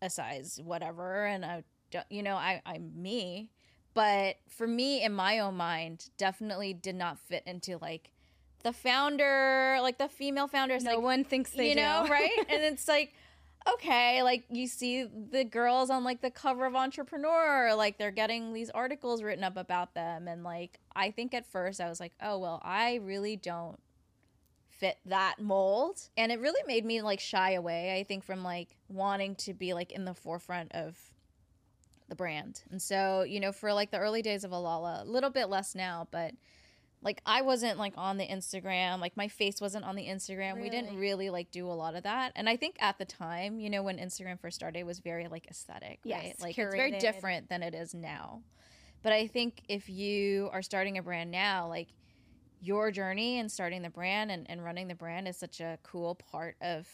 a 0.02 0.10
size 0.10 0.60
whatever 0.62 1.24
and 1.26 1.44
I 1.44 1.62
don't, 1.90 2.06
you 2.10 2.22
know, 2.22 2.34
I, 2.34 2.60
I'm 2.66 2.90
me. 3.00 3.50
But 3.94 4.36
for 4.48 4.66
me, 4.66 5.02
in 5.02 5.12
my 5.12 5.38
own 5.38 5.56
mind, 5.56 6.10
definitely 6.18 6.72
did 6.74 6.94
not 6.96 7.18
fit 7.18 7.44
into 7.46 7.78
like 7.80 8.10
the 8.62 8.72
founder, 8.72 9.78
like 9.80 9.98
the 9.98 10.08
female 10.08 10.48
founders. 10.48 10.82
no 10.82 10.96
like, 10.96 11.02
one 11.02 11.24
thinks 11.24 11.50
they 11.52 11.70
you 11.70 11.74
know, 11.76 12.06
right? 12.10 12.46
And 12.48 12.62
it's 12.62 12.88
like, 12.88 13.14
okay, 13.68 14.22
like 14.22 14.44
you 14.50 14.66
see 14.66 15.04
the 15.04 15.44
girls 15.44 15.90
on 15.90 16.04
like 16.04 16.20
the 16.20 16.30
cover 16.30 16.66
of 16.66 16.74
Entrepreneur, 16.74 17.74
like 17.74 17.98
they're 17.98 18.10
getting 18.10 18.52
these 18.52 18.70
articles 18.70 19.22
written 19.22 19.44
up 19.44 19.56
about 19.56 19.94
them. 19.94 20.28
And 20.28 20.42
like, 20.42 20.78
I 20.94 21.10
think 21.10 21.34
at 21.34 21.46
first 21.46 21.80
I 21.80 21.88
was 21.88 22.00
like, 22.00 22.12
oh, 22.22 22.38
well, 22.38 22.60
I 22.64 22.96
really 22.96 23.36
don't 23.36 23.78
fit 24.70 24.98
that 25.06 25.36
mold. 25.38 26.00
And 26.16 26.32
it 26.32 26.40
really 26.40 26.62
made 26.66 26.84
me 26.84 27.02
like 27.02 27.20
shy 27.20 27.52
away, 27.52 27.98
I 27.98 28.04
think, 28.04 28.24
from 28.24 28.42
like 28.42 28.76
wanting 28.88 29.34
to 29.36 29.52
be 29.52 29.74
like 29.74 29.92
in 29.92 30.04
the 30.04 30.14
forefront 30.14 30.72
of 30.72 30.98
the 32.08 32.16
brand. 32.16 32.62
And 32.70 32.80
so, 32.80 33.22
you 33.22 33.40
know, 33.40 33.52
for 33.52 33.72
like 33.72 33.90
the 33.90 33.98
early 33.98 34.22
days 34.22 34.42
of 34.42 34.52
Alala, 34.52 35.02
a 35.02 35.04
little 35.04 35.30
bit 35.30 35.48
less 35.48 35.74
now, 35.74 36.08
but 36.10 36.32
like 37.02 37.22
I 37.24 37.42
wasn't 37.42 37.78
like 37.78 37.94
on 37.96 38.18
the 38.18 38.26
Instagram, 38.26 39.00
like 39.00 39.16
my 39.16 39.28
face 39.28 39.60
wasn't 39.60 39.84
on 39.84 39.96
the 39.96 40.06
Instagram. 40.06 40.60
We 40.60 40.68
didn't 40.68 40.90
Really? 40.90 41.00
really 41.00 41.30
like 41.30 41.50
do 41.50 41.66
a 41.66 41.72
lot 41.72 41.94
of 41.94 42.02
that. 42.02 42.32
And 42.36 42.48
I 42.48 42.56
think 42.56 42.76
at 42.78 42.98
the 42.98 43.06
time, 43.06 43.58
you 43.58 43.70
know, 43.70 43.82
when 43.82 43.96
Instagram 43.98 44.38
first 44.38 44.56
started, 44.56 44.80
it 44.80 44.86
was 44.86 44.98
very 45.00 45.26
like 45.28 45.46
aesthetic, 45.50 46.00
right? 46.04 46.24
Yes, 46.24 46.40
Like 46.40 46.58
it's 46.58 46.74
very 46.74 46.98
different 46.98 47.48
than 47.48 47.62
it 47.62 47.74
is 47.74 47.94
now. 47.94 48.42
But 49.02 49.12
I 49.14 49.26
think 49.28 49.62
if 49.68 49.88
you 49.88 50.50
are 50.52 50.60
starting 50.60 50.98
a 50.98 51.02
brand 51.02 51.30
now, 51.30 51.68
like 51.68 51.88
your 52.60 52.90
journey 52.90 53.38
and 53.38 53.50
starting 53.50 53.80
the 53.80 53.88
brand 53.88 54.30
and, 54.30 54.46
and 54.50 54.62
running 54.62 54.88
the 54.88 54.94
brand 54.94 55.26
is 55.26 55.38
such 55.38 55.60
a 55.60 55.78
cool 55.82 56.16
part 56.16 56.56
of 56.60 56.86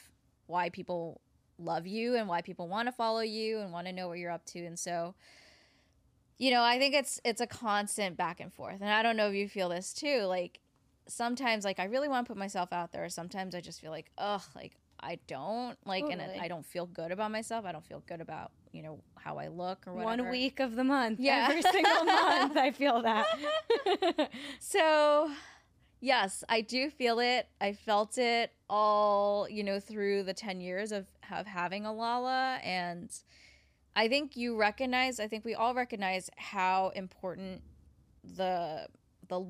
why 0.46 0.68
people 0.70 1.20
love 1.58 1.86
you 1.86 2.14
and 2.14 2.28
why 2.28 2.42
people 2.42 2.68
want 2.68 2.86
to 2.86 2.92
follow 2.92 3.20
you 3.20 3.58
and 3.58 3.72
want 3.72 3.88
to 3.88 3.92
know 3.92 4.06
what 4.06 4.18
you're 4.18 4.30
up 4.30 4.44
to. 4.46 4.64
And 4.64 4.78
so, 4.78 5.16
you 6.38 6.50
know, 6.50 6.62
I 6.62 6.78
think 6.78 6.94
it's 6.94 7.20
it's 7.24 7.40
a 7.40 7.46
constant 7.46 8.16
back 8.16 8.40
and 8.40 8.52
forth. 8.52 8.80
And 8.80 8.90
I 8.90 9.02
don't 9.02 9.16
know 9.16 9.28
if 9.28 9.34
you 9.34 9.48
feel 9.48 9.68
this 9.70 9.92
too. 9.92 10.22
Like 10.22 10.60
sometimes 11.08 11.64
like 11.64 11.78
I 11.78 11.84
really 11.84 12.08
want 12.08 12.26
to 12.26 12.32
put 12.32 12.38
myself 12.38 12.72
out 12.72 12.92
there. 12.92 13.08
Sometimes 13.08 13.54
I 13.54 13.60
just 13.60 13.80
feel 13.80 13.90
like, 13.90 14.10
ugh, 14.18 14.42
like 14.54 14.72
I 15.00 15.18
don't 15.26 15.76
like 15.86 16.04
and 16.10 16.20
I 16.22 16.48
don't 16.48 16.64
feel 16.66 16.86
good 16.86 17.12
about 17.12 17.30
myself. 17.30 17.64
I 17.64 17.72
don't 17.72 17.84
feel 17.84 18.02
good 18.06 18.20
about, 18.20 18.50
you 18.72 18.82
know, 18.82 18.98
how 19.16 19.38
I 19.38 19.48
look 19.48 19.86
or 19.86 19.92
whatever. 19.94 20.22
one 20.24 20.30
week 20.30 20.58
of 20.60 20.74
the 20.76 20.84
month 20.84 21.20
Yeah. 21.20 21.48
every 21.50 21.62
single 21.62 22.04
month 22.04 22.56
i 22.56 22.70
feel 22.70 23.02
that 23.02 23.26
So, 24.60 25.30
yes, 26.00 26.44
I 26.48 26.60
do 26.60 26.90
feel 26.90 27.18
it. 27.18 27.48
I 27.60 27.72
felt 27.72 28.18
it 28.18 28.52
all, 28.68 29.48
you 29.48 29.62
know, 29.64 29.80
through 29.80 30.24
the 30.24 30.34
10 30.34 30.60
years 30.60 30.92
of, 30.92 31.06
of 31.30 31.46
having 31.46 31.84
Alala. 31.86 32.58
And 32.62 33.10
I 33.96 34.08
think 34.08 34.36
you 34.36 34.56
recognize, 34.56 35.18
I 35.18 35.26
think 35.26 35.44
we 35.44 35.54
all 35.54 35.74
recognize 35.74 36.28
how 36.36 36.90
important 36.94 37.62
the, 38.22 38.86
the, 39.26 39.46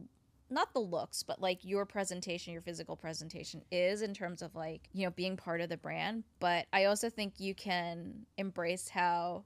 not 0.49 0.73
the 0.73 0.79
looks, 0.79 1.25
but 1.25 1.41
like 1.41 1.65
your 1.65 1.85
presentation, 1.85 2.53
your 2.53 2.63
physical 2.63 2.95
presentation 2.95 3.63
is 3.73 4.03
in 4.03 4.15
terms 4.15 4.43
of 4.43 4.55
like, 4.55 4.89
you 4.93 5.05
know, 5.05 5.11
being 5.11 5.37
part 5.37 5.61
of 5.61 5.69
the 5.69 5.77
brand. 5.77 6.23
But 6.39 6.67
I 6.73 6.85
also 6.85 7.11
think 7.11 7.41
you 7.41 7.57
can 7.57 8.25
embrace 8.39 8.89
how 8.89 9.45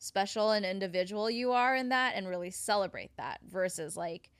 special 0.00 0.50
and 0.50 0.66
individual 0.66 1.30
you 1.30 1.52
are 1.52 1.76
in 1.76 1.90
that 1.90 2.14
and 2.16 2.26
really 2.26 2.50
celebrate 2.50 3.16
that 3.18 3.38
versus 3.48 3.96
like 3.96 4.30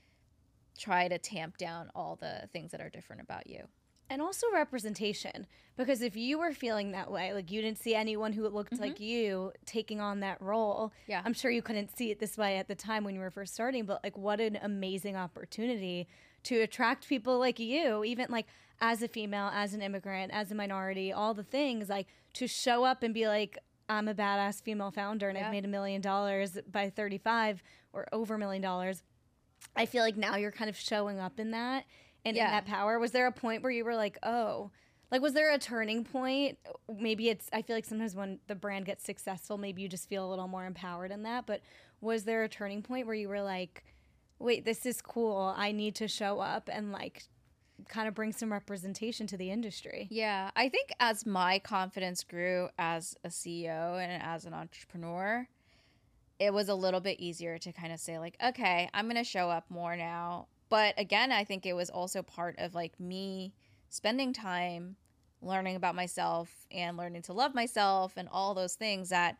try 0.77 1.07
to 1.07 1.17
tamp 1.19 1.57
down 1.57 1.89
all 1.95 2.17
the 2.19 2.49
things 2.51 2.71
that 2.71 2.81
are 2.81 2.89
different 2.89 3.21
about 3.21 3.47
you. 3.47 3.65
And 4.11 4.21
also 4.21 4.45
representation 4.53 5.47
because 5.77 6.01
if 6.01 6.17
you 6.17 6.37
were 6.37 6.51
feeling 6.51 6.91
that 6.91 7.09
way 7.09 7.33
like 7.33 7.49
you 7.49 7.61
didn't 7.61 7.79
see 7.79 7.95
anyone 7.95 8.33
who 8.33 8.47
looked 8.49 8.73
mm-hmm. 8.73 8.83
like 8.83 8.99
you 8.99 9.51
taking 9.65 10.01
on 10.01 10.19
that 10.19 10.39
role 10.41 10.91
Yeah. 11.07 11.21
i'm 11.25 11.33
sure 11.33 11.49
you 11.49 11.61
couldn't 11.61 11.95
see 11.97 12.11
it 12.11 12.19
this 12.19 12.37
way 12.37 12.57
at 12.57 12.67
the 12.67 12.75
time 12.75 13.03
when 13.05 13.15
you 13.15 13.21
were 13.21 13.31
first 13.31 13.53
starting 13.53 13.85
but 13.85 14.03
like 14.03 14.17
what 14.17 14.41
an 14.41 14.59
amazing 14.61 15.15
opportunity 15.15 16.07
to 16.43 16.59
attract 16.61 17.07
people 17.07 17.39
like 17.39 17.57
you 17.57 18.03
even 18.03 18.27
like 18.29 18.47
as 18.81 19.01
a 19.01 19.07
female 19.07 19.49
as 19.53 19.73
an 19.73 19.81
immigrant 19.81 20.31
as 20.33 20.51
a 20.51 20.55
minority 20.55 21.13
all 21.13 21.33
the 21.33 21.43
things 21.43 21.87
like 21.87 22.07
to 22.33 22.47
show 22.47 22.83
up 22.83 23.01
and 23.03 23.13
be 23.13 23.27
like 23.27 23.57
i'm 23.87 24.09
a 24.09 24.13
badass 24.13 24.61
female 24.61 24.91
founder 24.91 25.29
and 25.29 25.37
Yeah. 25.37 25.45
i've 25.45 25.51
made 25.51 25.65
a 25.65 25.69
million 25.69 26.01
dollars 26.01 26.57
by 26.69 26.89
35 26.89 27.63
or 27.93 28.07
over 28.11 28.35
a 28.35 28.37
million 28.37 28.61
dollars 28.61 29.03
i 29.77 29.85
feel 29.85 30.03
like 30.03 30.17
now 30.17 30.35
you're 30.35 30.51
kind 30.51 30.69
of 30.69 30.75
showing 30.75 31.17
up 31.19 31.39
in 31.39 31.51
that 31.51 31.85
and 32.25 32.37
in 32.37 32.43
that 32.43 32.65
power 32.65 32.99
was 32.99 33.11
there 33.11 33.27
a 33.27 33.31
point 33.31 33.63
where 33.63 33.71
you 33.71 33.85
were 33.85 33.95
like 33.95 34.17
oh 34.23 34.71
like 35.11 35.21
was 35.21 35.33
there 35.33 35.53
a 35.53 35.57
turning 35.57 36.05
point? 36.05 36.57
Maybe 36.93 37.29
it's 37.29 37.49
i 37.51 37.61
feel 37.61 37.75
like 37.75 37.85
sometimes 37.85 38.15
when 38.15 38.39
the 38.47 38.55
brand 38.55 38.85
gets 38.85 39.03
successful 39.03 39.57
maybe 39.57 39.81
you 39.81 39.89
just 39.89 40.07
feel 40.07 40.25
a 40.25 40.29
little 40.29 40.47
more 40.47 40.65
empowered 40.65 41.11
in 41.11 41.23
that 41.23 41.45
but 41.45 41.61
was 41.99 42.23
there 42.23 42.43
a 42.43 42.49
turning 42.49 42.81
point 42.81 43.05
where 43.05 43.15
you 43.15 43.27
were 43.29 43.41
like 43.41 43.83
wait 44.39 44.65
this 44.65 44.85
is 44.85 45.01
cool. 45.01 45.53
I 45.55 45.71
need 45.71 45.95
to 45.95 46.07
show 46.07 46.39
up 46.39 46.69
and 46.71 46.91
like 46.91 47.23
kind 47.89 48.07
of 48.07 48.13
bring 48.13 48.31
some 48.31 48.51
representation 48.51 49.25
to 49.27 49.37
the 49.37 49.51
industry 49.51 50.07
Yeah, 50.09 50.51
I 50.55 50.69
think 50.69 50.91
as 50.99 51.25
my 51.25 51.59
confidence 51.59 52.23
grew 52.23 52.69
as 52.77 53.15
a 53.23 53.29
CEO 53.29 54.01
and 54.01 54.21
as 54.21 54.45
an 54.45 54.53
entrepreneur, 54.53 55.47
it 56.39 56.53
was 56.53 56.69
a 56.69 56.75
little 56.75 56.99
bit 56.99 57.19
easier 57.19 57.57
to 57.59 57.71
kind 57.71 57.91
of 57.93 57.99
say 57.99 58.17
like, 58.19 58.35
okay, 58.43 58.89
I'm 58.93 59.05
going 59.05 59.15
to 59.15 59.23
show 59.23 59.49
up 59.49 59.65
more 59.69 59.95
now. 59.95 60.47
But 60.71 60.95
again, 60.97 61.33
I 61.33 61.43
think 61.43 61.65
it 61.65 61.73
was 61.73 61.89
also 61.89 62.23
part 62.23 62.55
of 62.57 62.73
like 62.73 62.97
me 62.97 63.53
spending 63.89 64.31
time 64.31 64.95
learning 65.41 65.75
about 65.75 65.95
myself 65.95 66.49
and 66.71 66.95
learning 66.95 67.23
to 67.23 67.33
love 67.33 67.53
myself 67.53 68.13
and 68.15 68.29
all 68.31 68.53
those 68.53 68.75
things 68.75 69.09
that 69.09 69.37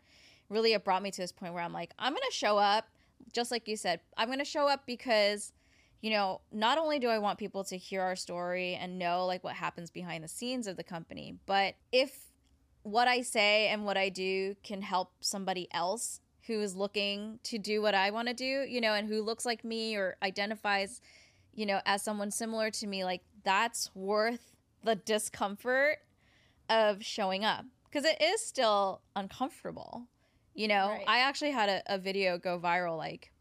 really 0.49 0.73
it 0.73 0.83
brought 0.83 1.01
me 1.01 1.09
to 1.09 1.21
this 1.21 1.31
point 1.31 1.53
where 1.53 1.63
I'm 1.63 1.71
like, 1.71 1.93
I'm 1.97 2.11
going 2.11 2.21
to 2.29 2.35
show 2.35 2.57
up 2.57 2.89
just 3.31 3.49
like 3.49 3.69
you 3.69 3.77
said. 3.77 4.01
I'm 4.17 4.27
going 4.27 4.39
to 4.39 4.45
show 4.45 4.67
up 4.67 4.85
because 4.85 5.53
you 6.01 6.09
know, 6.09 6.41
not 6.51 6.79
only 6.79 6.97
do 6.97 7.07
I 7.09 7.19
want 7.19 7.37
people 7.37 7.63
to 7.65 7.77
hear 7.77 8.01
our 8.01 8.15
story 8.15 8.73
and 8.73 8.97
know 8.97 9.25
like 9.25 9.43
what 9.43 9.53
happens 9.53 9.91
behind 9.91 10.23
the 10.23 10.27
scenes 10.27 10.65
of 10.67 10.75
the 10.75 10.83
company, 10.83 11.35
but 11.45 11.75
if 11.91 12.31
what 12.81 13.07
I 13.07 13.21
say 13.21 13.67
and 13.67 13.85
what 13.85 13.97
I 13.97 14.09
do 14.09 14.55
can 14.63 14.81
help 14.81 15.11
somebody 15.21 15.67
else 15.71 16.19
who 16.47 16.59
is 16.59 16.75
looking 16.75 17.39
to 17.43 17.59
do 17.59 17.81
what 17.81 17.93
I 17.93 18.09
want 18.09 18.27
to 18.29 18.33
do, 18.33 18.65
you 18.67 18.81
know, 18.81 18.93
and 18.93 19.07
who 19.07 19.21
looks 19.21 19.45
like 19.45 19.63
me 19.63 19.95
or 19.95 20.17
identifies, 20.23 21.01
you 21.53 21.65
know, 21.65 21.81
as 21.85 22.01
someone 22.03 22.31
similar 22.31 22.71
to 22.71 22.87
me, 22.87 23.03
like 23.03 23.21
that's 23.43 23.89
worth 23.95 24.51
the 24.83 24.95
discomfort 24.95 25.97
of 26.69 27.03
showing 27.03 27.43
up 27.45 27.65
because 27.85 28.05
it 28.05 28.21
is 28.21 28.45
still 28.45 29.01
uncomfortable. 29.15 30.07
You 30.53 30.67
know, 30.67 30.89
Right. 30.89 31.05
I 31.07 31.19
actually 31.19 31.51
had 31.51 31.69
a, 31.69 31.95
a 31.95 31.97
video 31.97 32.37
go 32.37 32.59
viral 32.59 32.97
like 32.97 33.31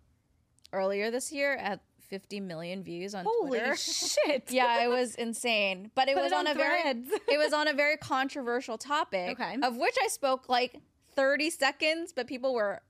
earlier 0.73 1.11
this 1.11 1.33
year 1.33 1.55
at 1.55 1.81
50 2.09 2.41
million 2.41 2.83
views 2.83 3.15
on 3.15 3.25
holy 3.29 3.59
Twitter. 3.61 3.77
shit 3.77 4.45
yeah, 4.51 4.83
it 4.85 4.89
was 4.89 5.15
insane. 5.15 5.91
But 5.95 6.09
it 6.09 6.15
Put 6.17 6.25
was 6.25 6.33
it 6.33 6.39
on, 6.39 6.47
a 6.47 6.55
very 6.55 6.81
it 7.29 7.39
was 7.39 7.53
on 7.53 7.69
a 7.69 7.73
very 7.75 7.97
controversial 7.97 8.79
topic 8.79 9.31
Okay. 9.41 9.57
of 9.63 9.77
which 9.77 9.97
I 10.03 10.09
spoke 10.09 10.49
like 10.49 10.81
30 11.15 11.51
seconds, 11.51 12.13
but 12.13 12.27
people 12.27 12.55
were 12.55 12.81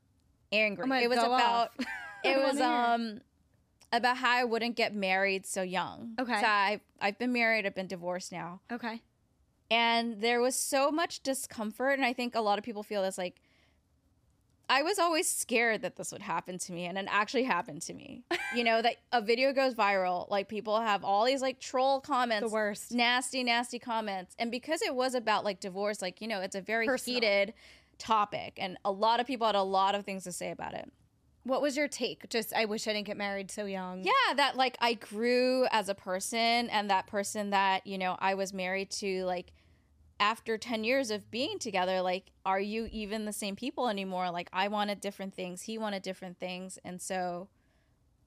angry. 0.53 0.85
I'm 0.85 0.89
gonna 0.91 1.03
it 1.03 1.09
was 1.09 1.19
about 1.19 1.71
it 2.25 2.37
was 2.39 2.61
um 2.61 3.21
about 3.93 4.19
how 4.19 4.31
I 4.31 4.45
wouldn't 4.45 4.77
get 4.77 4.95
married 4.95 5.47
so 5.47 5.63
young. 5.63 6.15
Okay. 6.19 6.41
So 6.41 6.47
I've 6.47 6.81
I've 7.01 7.19
been 7.19 7.33
married, 7.33 7.67
I've 7.67 7.75
been 7.75 7.87
divorced 7.89 8.31
now. 8.33 8.61
okay 8.71 9.03
And 9.71 10.21
there 10.21 10.41
was 10.41 10.57
so 10.57 10.91
much 10.91 11.23
discomfort 11.23 11.95
and 11.99 12.05
I 12.05 12.13
think 12.13 12.35
a 12.35 12.41
lot 12.41 12.59
of 12.59 12.65
people 12.65 12.83
feel 12.83 13.03
this 13.03 13.19
like 13.19 13.41
I 14.69 14.83
was 14.83 15.01
always 15.01 15.27
scared 15.29 15.83
that 15.83 15.97
this 15.97 16.13
would 16.13 16.23
happen 16.23 16.57
to 16.59 16.73
me, 16.73 16.85
and 16.87 16.97
it 16.97 17.07
actually 17.11 17.43
happened 17.43 17.83
to 17.83 17.93
me. 17.93 18.23
you 18.55 18.63
know, 18.63 18.81
that 18.81 18.99
a 19.11 19.21
video 19.21 19.53
goes 19.53 19.75
viral, 19.75 20.31
like 20.31 20.49
people 20.49 20.81
have 20.81 21.03
all 21.05 21.25
these 21.25 21.43
like 21.43 21.59
troll 21.59 22.01
comments, 22.01 22.49
The 22.49 22.55
worst. 22.55 22.93
nasty, 22.93 23.43
nasty 23.43 23.81
comments. 23.81 24.37
And 24.39 24.49
because 24.53 24.81
it 24.81 24.95
was 24.95 25.17
about 25.17 25.45
like 25.45 25.59
divorce, 25.59 26.01
like, 26.01 26.21
you 26.21 26.29
know, 26.29 26.41
it's 26.41 26.55
a 26.55 26.61
very 26.61 26.87
Personal. 26.87 27.15
heated 27.17 27.55
topic, 27.99 28.59
and 28.59 28.79
a 28.85 28.93
lot 28.93 29.19
of 29.19 29.27
people 29.27 29.45
had 29.45 29.57
a 29.57 29.63
lot 29.63 29.97
of 29.97 30.05
things 30.05 30.23
to 30.23 30.31
say 30.31 30.53
about 30.53 30.75
it. 30.75 30.93
What 31.51 31.63
was 31.63 31.77
your 31.77 31.89
take? 31.89 32.29
Just 32.31 32.55
I 32.55 32.65
wish 32.65 32.87
I 32.87 32.93
didn't 32.93 33.09
get 33.09 33.17
married 33.17 33.51
so 33.51 33.65
young. 33.65 34.05
Yeah, 34.05 34.35
that 34.37 34.57
like 34.57 34.77
I 34.81 34.95
grew 34.95 35.67
as 35.73 35.89
a 35.89 35.97
person, 35.97 36.71
and 36.71 36.89
that 36.91 37.09
person 37.09 37.51
that, 37.51 37.85
you 37.85 37.99
know, 37.99 38.17
I 38.21 38.35
was 38.35 38.53
married 38.53 38.91
to, 38.93 39.25
like, 39.25 39.53
after 40.21 40.57
10 40.57 40.85
years 40.85 41.11
of 41.11 41.29
being 41.29 41.59
together, 41.59 42.03
like, 42.03 42.27
are 42.47 42.61
you 42.61 42.89
even 42.93 43.25
the 43.25 43.33
same 43.33 43.57
people 43.57 43.89
anymore? 43.89 44.31
Like, 44.31 44.49
I 44.53 44.69
wanted 44.69 45.01
different 45.01 45.35
things, 45.35 45.63
he 45.63 45.77
wanted 45.77 46.03
different 46.03 46.39
things. 46.39 46.79
And 46.85 47.03
so 47.03 47.49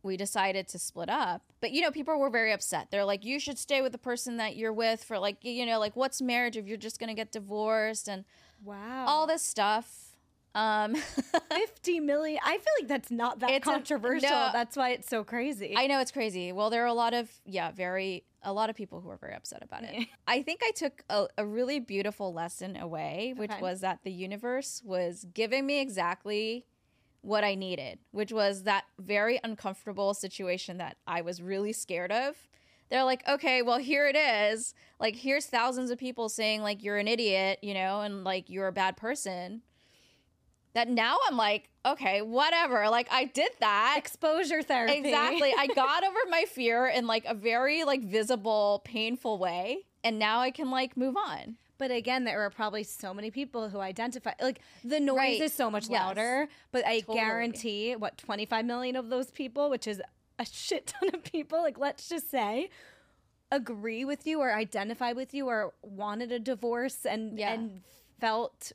we 0.01 0.17
decided 0.17 0.67
to 0.67 0.77
split 0.77 1.09
up. 1.09 1.43
But, 1.61 1.71
you 1.71 1.81
know, 1.81 1.91
people 1.91 2.19
were 2.19 2.29
very 2.29 2.51
upset. 2.51 2.89
They're 2.91 3.05
like, 3.05 3.23
you 3.23 3.39
should 3.39 3.57
stay 3.57 3.81
with 3.81 3.93
the 3.93 3.97
person 3.97 4.35
that 4.35 4.57
you're 4.57 4.73
with 4.73 5.01
for, 5.01 5.17
like, 5.17 5.37
you 5.43 5.65
know, 5.65 5.79
like, 5.79 5.95
what's 5.95 6.21
marriage 6.21 6.57
if 6.57 6.67
you're 6.67 6.75
just 6.75 6.99
going 6.99 7.07
to 7.07 7.13
get 7.13 7.31
divorced 7.31 8.09
and 8.09 8.25
Wow. 8.65 9.05
all 9.07 9.27
this 9.27 9.43
stuff. 9.43 10.12
Um, 10.55 10.95
50 11.51 11.99
million. 12.01 12.39
I 12.45 12.57
feel 12.57 12.73
like 12.79 12.87
that's 12.87 13.09
not 13.11 13.39
that 13.39 13.49
It's 13.51 13.67
a- 13.67 13.71
controversial. 13.71 14.29
no. 14.29 14.49
that's 14.53 14.77
why 14.77 14.89
it's 14.91 15.09
so 15.09 15.23
crazy. 15.23 15.73
I 15.75 15.87
know 15.87 15.99
it's 15.99 16.11
crazy. 16.11 16.51
Well, 16.51 16.69
there 16.69 16.83
are 16.83 16.87
a 16.87 16.93
lot 16.93 17.13
of 17.13 17.29
yeah, 17.45 17.71
very 17.71 18.23
a 18.43 18.51
lot 18.53 18.69
of 18.69 18.75
people 18.75 18.99
who 19.01 19.09
are 19.09 19.17
very 19.17 19.33
upset 19.33 19.63
about 19.63 19.83
it. 19.83 20.07
I 20.27 20.41
think 20.41 20.61
I 20.63 20.71
took 20.71 21.01
a, 21.09 21.27
a 21.37 21.45
really 21.45 21.79
beautiful 21.79 22.33
lesson 22.33 22.75
away, 22.75 23.33
which 23.37 23.51
Okay. 23.51 23.61
was 23.61 23.81
that 23.81 23.99
the 24.03 24.11
universe 24.11 24.81
was 24.85 25.25
giving 25.33 25.65
me 25.65 25.79
exactly 25.79 26.65
what 27.21 27.45
I 27.45 27.55
needed, 27.55 27.99
which 28.11 28.33
was 28.33 28.63
that 28.63 28.83
very 28.99 29.39
uncomfortable 29.45 30.13
situation 30.13 30.77
that 30.79 30.97
I 31.07 31.21
was 31.21 31.41
really 31.41 31.71
scared 31.71 32.11
of. 32.11 32.35
They're 32.89 33.05
like, 33.05 33.25
okay, 33.27 33.61
well, 33.61 33.77
here 33.79 34.07
it 34.07 34.15
is. 34.17 34.73
Like, 34.99 35.15
here's 35.15 35.45
thousands 35.45 35.89
of 35.89 35.97
people 35.97 36.27
saying, 36.27 36.61
like, 36.61 36.83
you're 36.83 36.97
an 36.97 37.07
idiot, 37.07 37.59
you 37.61 37.73
know, 37.73 38.01
and 38.01 38.25
like, 38.25 38.49
you're 38.49 38.67
a 38.67 38.73
bad 38.73 38.97
person. 38.97 39.61
That 40.73 40.89
now 40.89 41.17
I'm 41.27 41.37
like, 41.37 41.69
okay, 41.85 42.21
whatever. 42.21 42.89
Like, 42.89 43.07
I 43.11 43.25
did 43.25 43.51
that. 43.59 43.95
Exposure 43.97 44.63
therapy. 44.63 44.97
Exactly. 44.97 45.53
I 45.57 45.67
got 45.75 46.03
over 46.03 46.17
my 46.29 46.45
fear 46.45 46.87
in 46.87 47.05
like 47.07 47.25
a 47.25 47.33
very 47.33 47.83
like 47.83 48.01
visible, 48.03 48.81
painful 48.83 49.37
way. 49.37 49.85
And 50.03 50.17
now 50.19 50.39
I 50.39 50.49
can 50.51 50.71
like 50.71 50.97
move 50.97 51.15
on. 51.15 51.57
But 51.77 51.91
again, 51.91 52.23
there 52.23 52.41
are 52.41 52.49
probably 52.49 52.83
so 52.83 53.13
many 53.13 53.29
people 53.29 53.69
who 53.69 53.79
identify 53.79 54.33
like 54.41 54.61
the 54.83 54.99
noise 54.99 55.17
Right. 55.17 55.41
is 55.41 55.53
so 55.53 55.69
much 55.69 55.89
Yes. 55.89 55.99
louder. 56.01 56.47
But 56.71 56.85
I 56.87 56.99
Totally. 57.01 57.17
guarantee 57.19 57.95
what 57.95 58.17
25 58.17 58.65
million 58.65 58.95
of 58.95 59.09
those 59.09 59.31
people, 59.31 59.69
which 59.69 59.87
is 59.87 60.01
a 60.39 60.45
shit 60.45 60.87
ton 60.87 61.09
of 61.13 61.23
people, 61.23 61.61
like 61.61 61.77
let's 61.77 62.07
just 62.09 62.31
say, 62.31 62.69
agree 63.51 64.03
with 64.05 64.25
you 64.25 64.39
or 64.39 64.53
identify 64.53 65.11
with 65.13 65.33
you 65.33 65.47
or 65.47 65.73
wanted 65.83 66.31
a 66.31 66.39
divorce 66.39 67.05
and 67.05 67.37
Yeah. 67.37 67.53
and 67.53 67.81
felt 68.19 68.71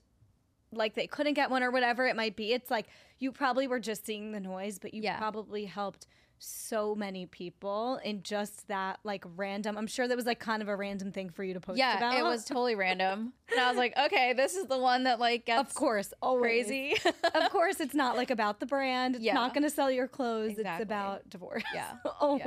like 0.72 0.94
they 0.94 1.06
couldn't 1.06 1.34
get 1.34 1.50
one 1.50 1.62
or 1.62 1.70
whatever 1.70 2.06
it 2.06 2.16
might 2.16 2.36
be. 2.36 2.52
It's 2.52 2.70
like 2.70 2.86
you 3.18 3.32
probably 3.32 3.66
were 3.66 3.80
just 3.80 4.04
seeing 4.06 4.32
the 4.32 4.40
noise, 4.40 4.78
but 4.78 4.92
you 4.94 5.02
Yeah. 5.02 5.18
probably 5.18 5.64
helped 5.64 6.06
so 6.40 6.94
many 6.94 7.26
people 7.26 7.98
in 8.04 8.22
just 8.22 8.68
that 8.68 9.00
like 9.02 9.24
random. 9.36 9.76
I'm 9.76 9.88
sure 9.88 10.06
that 10.06 10.16
was 10.16 10.24
like 10.26 10.38
kind 10.38 10.62
of 10.62 10.68
a 10.68 10.76
random 10.76 11.10
thing 11.10 11.30
for 11.30 11.42
you 11.42 11.52
to 11.54 11.58
post 11.60 11.78
Yeah, 11.78 11.96
about. 11.96 12.16
it 12.16 12.22
was 12.22 12.44
totally 12.44 12.74
random. 12.76 13.32
And 13.50 13.58
I 13.60 13.68
was 13.68 13.76
like, 13.76 13.92
okay, 13.98 14.34
this 14.34 14.54
is 14.54 14.66
the 14.66 14.78
one 14.78 15.02
that 15.04 15.18
like 15.18 15.46
gets 15.46 15.68
Of 15.68 15.74
course, 15.74 16.12
always. 16.22 16.66
crazy. 16.66 16.94
of 17.34 17.50
course, 17.50 17.80
it's 17.80 17.94
not 17.94 18.16
like 18.16 18.30
about 18.30 18.60
the 18.60 18.66
brand. 18.66 19.16
It's 19.16 19.24
Yeah. 19.24 19.34
not 19.34 19.52
going 19.52 19.64
to 19.64 19.70
sell 19.70 19.90
your 19.90 20.06
clothes. 20.06 20.50
Exactly. 20.52 20.74
It's 20.74 20.82
about 20.88 21.28
divorce. 21.28 21.64
Yeah. 21.74 21.94
always. 22.20 22.44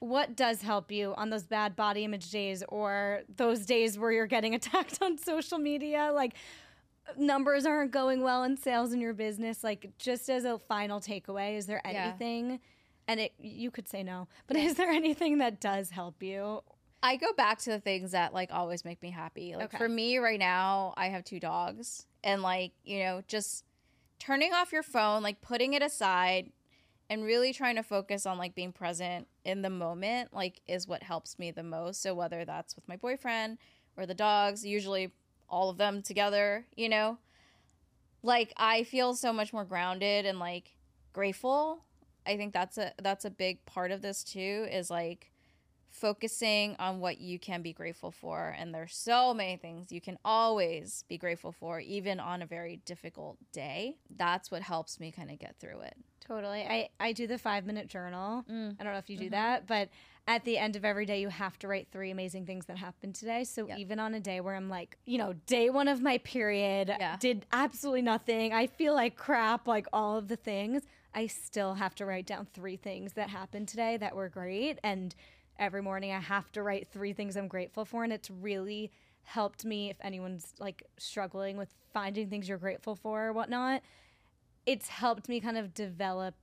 What 0.00 0.34
does 0.36 0.62
help 0.62 0.90
you 0.90 1.14
on 1.16 1.28
those 1.30 1.44
bad 1.44 1.76
body 1.76 2.04
image 2.04 2.30
days 2.30 2.62
or 2.68 3.20
those 3.36 3.66
days 3.66 3.98
where 3.98 4.10
you're 4.12 4.26
getting 4.26 4.54
attacked 4.54 4.98
on 5.02 5.16
social 5.18 5.58
media? 5.58 6.10
Like 6.14 6.34
numbers 7.18 7.66
aren't 7.66 7.90
going 7.90 8.22
well 8.22 8.44
in 8.44 8.56
sales 8.56 8.92
in 8.92 9.00
your 9.00 9.14
business. 9.14 9.62
Like 9.64 9.90
just 9.98 10.28
as 10.28 10.44
a 10.44 10.58
final 10.58 11.00
takeaway, 11.00 11.56
is 11.56 11.66
there 11.66 11.80
Yeah. 11.84 12.04
anything? 12.06 12.60
And 13.08 13.18
it 13.20 13.32
you 13.38 13.70
could 13.70 13.88
say 13.88 14.02
no, 14.02 14.28
but 14.46 14.56
is 14.56 14.74
there 14.74 14.90
anything 14.90 15.38
that 15.38 15.60
does 15.60 15.90
help 15.90 16.22
you? 16.22 16.62
I 17.02 17.16
go 17.16 17.32
back 17.32 17.58
to 17.60 17.70
the 17.70 17.80
things 17.80 18.12
that 18.12 18.34
like 18.34 18.50
always 18.52 18.84
make 18.84 19.02
me 19.02 19.10
happy. 19.10 19.56
Like 19.56 19.66
Okay. 19.66 19.78
for 19.78 19.88
me 19.88 20.18
right 20.18 20.38
now, 20.38 20.92
I 20.96 21.06
have 21.08 21.24
two 21.24 21.40
dogs 21.40 22.06
and 22.22 22.42
like, 22.42 22.72
you 22.84 22.98
know, 23.00 23.22
just 23.26 23.64
turning 24.18 24.52
off 24.52 24.70
your 24.70 24.82
phone, 24.82 25.22
like 25.22 25.40
putting 25.40 25.72
it 25.72 25.82
aside 25.82 26.52
and 27.08 27.24
really 27.24 27.52
trying 27.52 27.76
to 27.76 27.82
focus 27.82 28.26
on 28.26 28.36
like 28.38 28.54
being 28.54 28.70
present 28.72 29.26
in 29.44 29.62
the 29.62 29.70
moment 29.70 30.32
like 30.34 30.60
is 30.68 30.86
what 30.86 31.02
helps 31.02 31.38
me 31.38 31.50
the 31.50 31.62
most. 31.62 32.02
So 32.02 32.14
whether 32.14 32.44
that's 32.44 32.76
with 32.76 32.86
my 32.86 32.96
boyfriend 32.96 33.58
or 33.96 34.06
the 34.06 34.14
dogs, 34.14 34.64
usually 34.64 35.10
all 35.50 35.70
of 35.70 35.76
them 35.78 36.02
together, 36.02 36.66
you 36.76 36.88
know, 36.88 37.18
like 38.22 38.52
I 38.56 38.84
feel 38.84 39.14
so 39.14 39.32
much 39.32 39.52
more 39.52 39.64
grounded 39.64 40.26
and 40.26 40.38
like 40.38 40.76
grateful. 41.12 41.84
I 42.26 42.36
think 42.36 42.52
that's 42.52 42.78
a 42.78 42.92
that's 43.02 43.24
a 43.24 43.30
big 43.30 43.64
part 43.66 43.90
of 43.90 44.02
this 44.02 44.22
too 44.22 44.66
is 44.70 44.90
like 44.90 45.32
focusing 45.90 46.76
on 46.78 47.00
what 47.00 47.18
you 47.20 47.38
can 47.38 47.62
be 47.62 47.72
grateful 47.72 48.12
for 48.12 48.54
and 48.56 48.72
there's 48.72 48.94
so 48.94 49.34
many 49.34 49.56
things 49.56 49.90
you 49.90 50.00
can 50.00 50.16
always 50.24 51.04
be 51.08 51.18
grateful 51.18 51.50
for 51.50 51.80
even 51.80 52.20
on 52.20 52.42
a 52.42 52.46
very 52.46 52.80
difficult 52.84 53.38
day. 53.52 53.96
That's 54.16 54.50
what 54.50 54.62
helps 54.62 55.00
me 55.00 55.10
kind 55.10 55.30
of 55.30 55.38
get 55.38 55.56
through 55.58 55.80
it. 55.80 55.96
Totally. 56.30 56.62
I, 56.62 56.90
I 57.00 57.12
do 57.12 57.26
the 57.26 57.38
five 57.38 57.66
minute 57.66 57.88
journal. 57.88 58.44
Mm. 58.48 58.76
I 58.78 58.84
don't 58.84 58.92
know 58.92 59.00
if 59.00 59.10
you 59.10 59.16
do 59.16 59.26
Mhm. 59.26 59.30
that, 59.32 59.66
but 59.66 59.88
at 60.28 60.44
the 60.44 60.58
end 60.58 60.76
of 60.76 60.84
every 60.84 61.04
day, 61.04 61.20
you 61.20 61.28
have 61.28 61.58
to 61.58 61.66
write 61.66 61.88
three 61.90 62.12
amazing 62.12 62.46
things 62.46 62.66
that 62.66 62.76
happened 62.76 63.16
today. 63.16 63.42
So 63.42 63.66
Yep. 63.66 63.78
even 63.78 63.98
on 63.98 64.14
a 64.14 64.20
day 64.20 64.40
where 64.40 64.54
I'm 64.54 64.68
like, 64.68 64.96
you 65.06 65.18
know, 65.18 65.32
day 65.32 65.70
one 65.70 65.88
of 65.88 66.00
my 66.02 66.18
period, 66.18 66.94
Yeah. 67.00 67.16
did 67.18 67.46
absolutely 67.50 68.02
nothing. 68.02 68.52
I 68.52 68.68
feel 68.68 68.94
like 68.94 69.16
crap, 69.16 69.66
like 69.66 69.88
all 69.92 70.16
of 70.16 70.28
the 70.28 70.36
things. 70.36 70.86
I 71.14 71.26
still 71.26 71.74
have 71.74 71.96
to 71.96 72.06
write 72.06 72.26
down 72.26 72.46
three 72.46 72.76
things 72.76 73.14
that 73.14 73.28
happened 73.30 73.66
today 73.66 73.96
that 73.96 74.14
were 74.14 74.28
great. 74.28 74.78
And 74.84 75.16
every 75.58 75.82
morning, 75.82 76.12
I 76.12 76.20
have 76.20 76.52
to 76.52 76.62
write 76.62 76.86
three 76.92 77.12
things 77.12 77.34
I'm 77.36 77.48
grateful 77.48 77.84
for. 77.84 78.04
And 78.04 78.12
it's 78.12 78.30
really 78.30 78.92
helped 79.24 79.64
me 79.64 79.90
if 79.90 79.96
anyone's 80.00 80.54
like 80.60 80.84
struggling 80.96 81.56
with 81.56 81.74
finding 81.92 82.30
things 82.30 82.48
you're 82.48 82.56
grateful 82.56 82.94
for 82.94 83.26
or 83.26 83.32
whatnot 83.32 83.82
it's 84.70 84.88
helped 84.88 85.28
me 85.28 85.40
kind 85.40 85.58
of 85.58 85.74
develop 85.74 86.34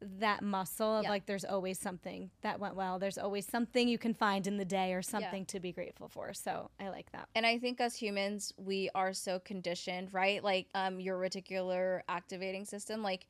that 0.00 0.42
muscle 0.42 0.96
of 0.96 1.02
Yeah. 1.02 1.10
like 1.10 1.26
there's 1.26 1.44
always 1.44 1.78
something 1.78 2.30
that 2.42 2.60
went 2.60 2.76
well 2.76 2.98
there's 3.00 3.18
always 3.18 3.44
something 3.46 3.88
you 3.88 3.98
can 3.98 4.14
find 4.14 4.46
in 4.46 4.56
the 4.56 4.64
day 4.64 4.92
or 4.94 5.02
something 5.02 5.44
to 5.46 5.58
be 5.60 5.72
grateful 5.72 6.08
for 6.08 6.32
so 6.32 6.70
i 6.78 6.88
like 6.88 7.10
that 7.12 7.28
And 7.34 7.44
I 7.44 7.58
think 7.58 7.80
as 7.80 7.96
humans, 7.96 8.52
we 8.56 8.90
are 8.94 9.12
so 9.12 9.40
conditioned, 9.40 10.14
right? 10.14 10.42
Like 10.42 10.66
um 10.74 11.00
your 11.00 11.18
reticular 11.18 12.02
activating 12.08 12.64
system 12.64 13.02
like 13.02 13.26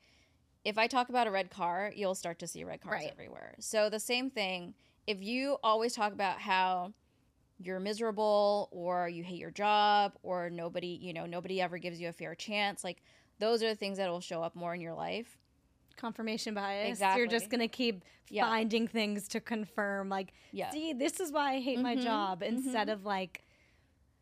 if 0.63 0.77
I 0.77 0.87
talk 0.87 1.09
about 1.09 1.25
a 1.25 1.31
red 1.31 1.49
car, 1.49 1.91
you'll 1.95 2.15
start 2.15 2.37
to 2.39 2.47
see 2.47 2.63
red 2.63 2.81
cars 2.81 3.01
Right. 3.01 3.11
everywhere. 3.11 3.55
So 3.59 3.89
the 3.89 3.99
same 3.99 4.29
thing, 4.29 4.73
if 5.07 5.21
you 5.23 5.57
always 5.63 5.93
talk 5.93 6.11
about 6.13 6.39
how 6.39 6.93
you're 7.61 7.79
miserable 7.79 8.69
or 8.71 9.09
you 9.09 9.23
hate 9.23 9.39
your 9.39 9.51
job 9.51 10.13
or 10.23 10.49
nobody, 10.49 10.97
you 11.01 11.13
know, 11.13 11.25
nobody 11.25 11.61
ever 11.61 11.77
gives 11.77 11.99
you 11.99 12.09
a 12.09 12.13
fair 12.13 12.35
chance, 12.35 12.83
like 12.83 13.01
those 13.39 13.63
are 13.63 13.69
the 13.69 13.75
things 13.75 13.97
that 13.97 14.09
will 14.09 14.19
show 14.21 14.41
up 14.43 14.55
more 14.55 14.73
in 14.73 14.81
your 14.81 14.93
life. 14.93 15.37
confirmation 15.97 16.53
bias 16.53 16.87
Exactly. 16.87 17.19
you're 17.19 17.27
just 17.29 17.49
gonna 17.49 17.67
keep 17.67 18.05
Yeah. 18.29 18.45
finding 18.45 18.87
things 18.87 19.27
to 19.27 19.41
confirm 19.41 20.07
like 20.07 20.31
Yeah. 20.53 20.69
see 20.69 20.93
this 20.93 21.19
is 21.19 21.29
why 21.29 21.55
i 21.55 21.59
hate 21.59 21.77
my 21.81 21.97
Mhm, 21.97 22.03
job 22.03 22.41
instead 22.41 22.87
of 22.87 23.03
like 23.03 23.43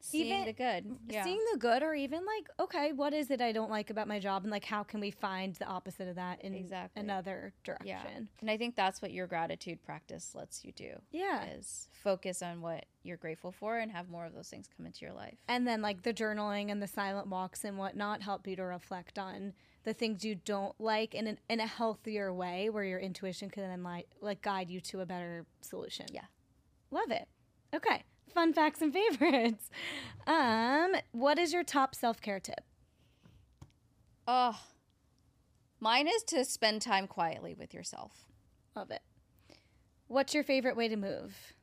Seeing 0.10 0.28
Even- 0.28 0.45
the 0.45 0.53
good. 0.53 0.97
Yeah. 1.10 1.24
seeing 1.24 1.39
the 1.51 1.58
good 1.60 1.84
or 1.84 1.93
even 1.93 2.26
like 2.26 2.47
okay 2.60 2.93
what 2.93 3.14
is 3.14 3.30
it 3.30 3.41
i 3.41 3.51
don't 3.51 3.70
like 3.70 3.89
about 3.89 4.08
my 4.08 4.20
job 4.20 4.43
and 4.43 4.51
like 4.51 4.64
how 4.66 4.84
can 4.84 4.99
we 5.01 5.12
find 5.12 5.55
the 5.55 5.66
opposite 5.66 6.08
of 6.08 6.16
that 6.16 6.41
in 6.41 6.53
Exactly. 6.53 7.01
another 7.01 7.53
yeah. 7.66 7.74
direction 8.03 8.30
And 8.41 8.49
I 8.49 8.58
think 8.58 8.76
that's 8.76 9.01
what 9.01 9.12
your 9.12 9.28
gratitude 9.28 9.84
practice 9.84 10.34
lets 10.34 10.64
you 10.64 10.72
do. 10.72 10.91
yeah 11.12 11.45
is 11.45 11.89
focus 11.91 12.41
on 12.41 12.62
what 12.62 12.86
you're 13.03 13.18
grateful 13.18 13.51
for 13.51 13.80
and 13.80 13.91
have 13.91 14.10
more 14.10 14.26
of 14.26 14.34
those 14.34 14.49
things 14.49 14.68
come 14.76 14.86
into 14.86 15.05
your 15.05 15.14
life. 15.14 15.38
And 15.47 15.66
then 15.68 15.82
like 15.82 16.03
the 16.03 16.14
journaling 16.14 16.72
and 16.72 16.82
the 16.82 16.88
silent 16.88 17.28
walks 17.28 17.64
and 17.64 17.78
whatnot 17.78 18.22
help 18.22 18.45
you 18.47 18.55
to 18.58 18.64
reflect 18.64 19.18
on 19.18 19.53
the 19.84 19.93
things 19.93 20.26
you 20.26 20.36
don't 20.36 20.76
like 20.80 21.16
in 21.16 21.26
an, 21.28 21.38
in 21.49 21.60
a 21.62 21.68
healthier 21.68 22.34
way 22.34 22.70
where 22.70 22.84
your 22.84 22.99
intuition 22.99 23.49
can 23.49 23.64
then 23.64 23.82
like 23.84 24.08
like 24.22 24.41
guide 24.41 24.70
you 24.70 24.80
to 24.82 24.99
a 25.01 25.05
better 25.05 25.45
solution. 25.62 26.05
Yeah. 26.12 26.26
Love 26.91 27.12
it. 27.12 27.28
Okay. 27.74 28.03
Fun 28.34 28.53
facts 28.53 28.82
and 28.82 28.93
favorites. 28.93 29.69
Um, 30.28 30.91
what 31.13 31.39
is 31.39 31.53
your 31.53 31.63
top 31.63 31.95
self-care 31.95 32.41
tip? 32.41 32.59
Oh, 34.28 34.59
mine 35.80 36.05
is 36.09 36.21
to 36.23 36.43
spend 36.43 36.82
time 36.82 37.07
quietly 37.07 37.55
with 37.57 37.73
yourself. 37.73 38.25
Love 38.75 38.91
it. 38.91 38.99
What's 40.07 40.34
your 40.34 40.43
favorite 40.43 40.75
way 40.75 40.89
to 40.89 40.97
move? 40.97 41.53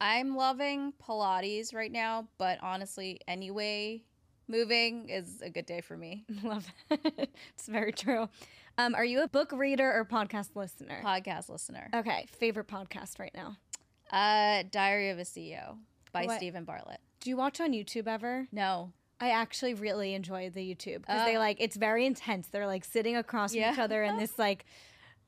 I'm 0.00 0.34
loving 0.34 0.92
Pilates 1.00 1.72
right 1.72 1.92
now, 1.92 2.26
but 2.36 2.58
honestly, 2.62 3.20
any 3.28 3.52
way 3.52 4.02
moving 4.48 5.08
is 5.08 5.40
a 5.40 5.50
good 5.50 5.66
day 5.66 5.80
for 5.82 5.96
me. 5.96 6.24
Love 6.42 6.66
it. 6.90 7.30
it's 7.54 7.68
very 7.68 7.92
true. 7.92 8.28
Um, 8.76 8.96
are 8.96 9.04
you 9.04 9.22
a 9.22 9.28
book 9.28 9.52
reader 9.52 9.88
or 9.88 10.04
podcast 10.04 10.56
listener? 10.56 11.00
Podcast 11.04 11.48
listener. 11.48 11.90
okay, 11.94 12.26
favorite 12.40 12.66
podcast 12.66 13.20
right 13.20 13.34
now. 13.36 13.56
Uh, 14.10 14.64
Diary 14.70 15.10
of 15.10 15.18
a 15.18 15.22
CEO 15.24 15.76
by 16.12 16.24
What? 16.24 16.36
Steven 16.38 16.64
Bartlett. 16.64 17.00
Do 17.20 17.30
you 17.30 17.36
watch 17.36 17.60
on 17.60 17.72
YouTube 17.72 18.06
ever? 18.06 18.48
No. 18.50 18.92
I 19.20 19.30
actually 19.30 19.74
really 19.74 20.14
enjoy 20.14 20.48
the 20.50 20.60
YouTube 20.60 21.02
because 21.02 21.20
Uh, 21.20 21.24
they 21.26 21.36
like 21.38 21.58
it's 21.60 21.76
very 21.76 22.06
intense. 22.06 22.48
They're 22.48 22.66
like 22.66 22.84
sitting 22.84 23.16
across 23.16 23.52
from 23.52 23.60
each 23.62 23.78
other 23.78 24.02
in 24.02 24.16
this 24.16 24.38
like 24.38 24.64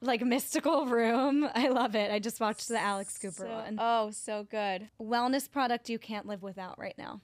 like 0.01 0.23
mystical 0.23 0.87
room. 0.87 1.49
I 1.55 1.69
love 1.69 1.95
it. 1.95 2.11
I 2.11 2.19
just 2.19 2.41
watched 2.41 2.69
the 2.69 2.81
Alex 2.81 3.19
Cooper 3.19 3.45
So- 3.45 3.49
one. 3.55 3.77
Oh, 3.79 4.11
so 4.11 4.45
good. 4.45 4.89
Wellness 5.01 5.49
product 5.51 5.89
you 5.91 5.99
can't 5.99 6.27
live 6.27 6.43
without 6.43 6.79
right 6.79 6.97
now. 6.99 7.21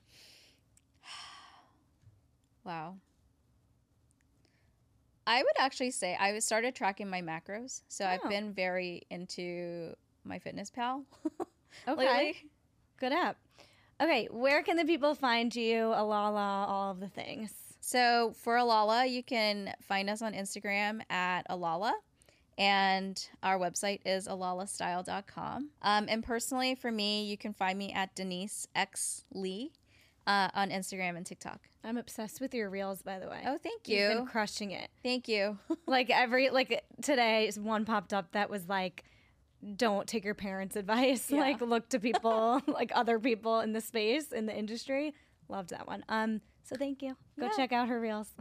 Wow. 2.65 2.97
I 5.27 5.43
would 5.43 5.57
actually 5.59 5.91
say 5.91 6.17
I 6.21 6.39
started 6.39 6.75
tracking 6.75 7.09
my 7.09 7.23
macros. 7.23 7.83
So 7.89 8.05
Oh. 8.05 8.09
I've 8.09 8.29
been 8.29 8.53
very 8.53 9.03
into 9.11 9.95
MyFitnessPal 10.27 11.05
Okay. 11.87 12.07
lately. 12.07 12.51
Good 12.99 13.13
app. 13.13 13.37
Okay, 14.01 14.29
where 14.31 14.63
can 14.63 14.77
the 14.77 14.85
people 14.85 15.15
find 15.15 15.55
you? 15.55 15.87
Alala, 15.89 16.67
all 16.69 16.91
of 16.93 17.01
the 17.01 17.09
things. 17.09 17.53
So 17.81 18.33
for 18.37 18.57
Alala, 18.57 19.07
you 19.07 19.23
can 19.23 19.75
find 19.81 20.09
us 20.11 20.23
on 20.23 20.35
Instagram 20.35 21.01
at 21.11 21.43
Alala. 21.49 21.95
And 22.57 23.25
our 23.43 23.57
website 23.57 24.01
is 24.05 24.27
alalastyle.com. 24.27 25.71
Um, 25.83 26.07
and 26.09 26.25
personally, 26.25 26.75
for 26.75 26.91
me, 26.91 27.25
you 27.25 27.39
can 27.39 27.53
find 27.53 27.79
me 27.79 27.93
at 27.93 28.15
Denise 28.17 28.67
X 28.75 29.25
Lee 29.33 29.73
uh, 30.27 30.49
on 30.55 30.71
Instagram 30.71 31.17
and 31.17 31.25
TikTok. 31.25 31.61
I'm 31.85 31.97
obsessed 31.97 32.41
with 32.41 32.53
your 32.53 32.69
reels, 32.69 33.01
by 33.01 33.19
the 33.19 33.29
way. 33.29 33.41
Oh, 33.47 33.57
thank 33.57 33.89
you. 33.89 33.99
You've 33.99 34.17
been 34.19 34.27
crushing 34.27 34.73
it. 34.73 34.91
Thank 35.03 35.27
you. 35.29 35.59
Like 35.87 36.11
every 36.11 36.51
like 36.51 36.85
today, 37.01 37.51
one 37.57 37.87
popped 37.87 38.13
up 38.13 38.33
that 38.33 38.51
was 38.51 38.69
like, 38.69 39.05
"Don't 39.77 40.07
take 40.07 40.25
your 40.25 40.35
parents' 40.35 40.77
advice. 40.77 41.31
Yeah. 41.31 41.41
Like 41.41 41.61
look 41.61 41.89
to 41.91 41.99
people, 42.01 42.61
like 42.67 42.91
other 42.95 43.19
people 43.19 43.61
in 43.61 43.73
the 43.73 43.81
space 43.81 44.33
in 44.33 44.47
the 44.47 44.57
industry." 44.57 45.15
Loved 45.49 45.71
that 45.71 45.87
one. 45.87 46.05
Um, 46.09 46.41
so 46.63 46.77
thank 46.77 47.01
you. 47.03 47.17
Go 47.41 47.47
Yeah. 47.47 47.53
check 47.57 47.73
out 47.73 47.89
her 47.89 47.99
reels. 48.01 48.35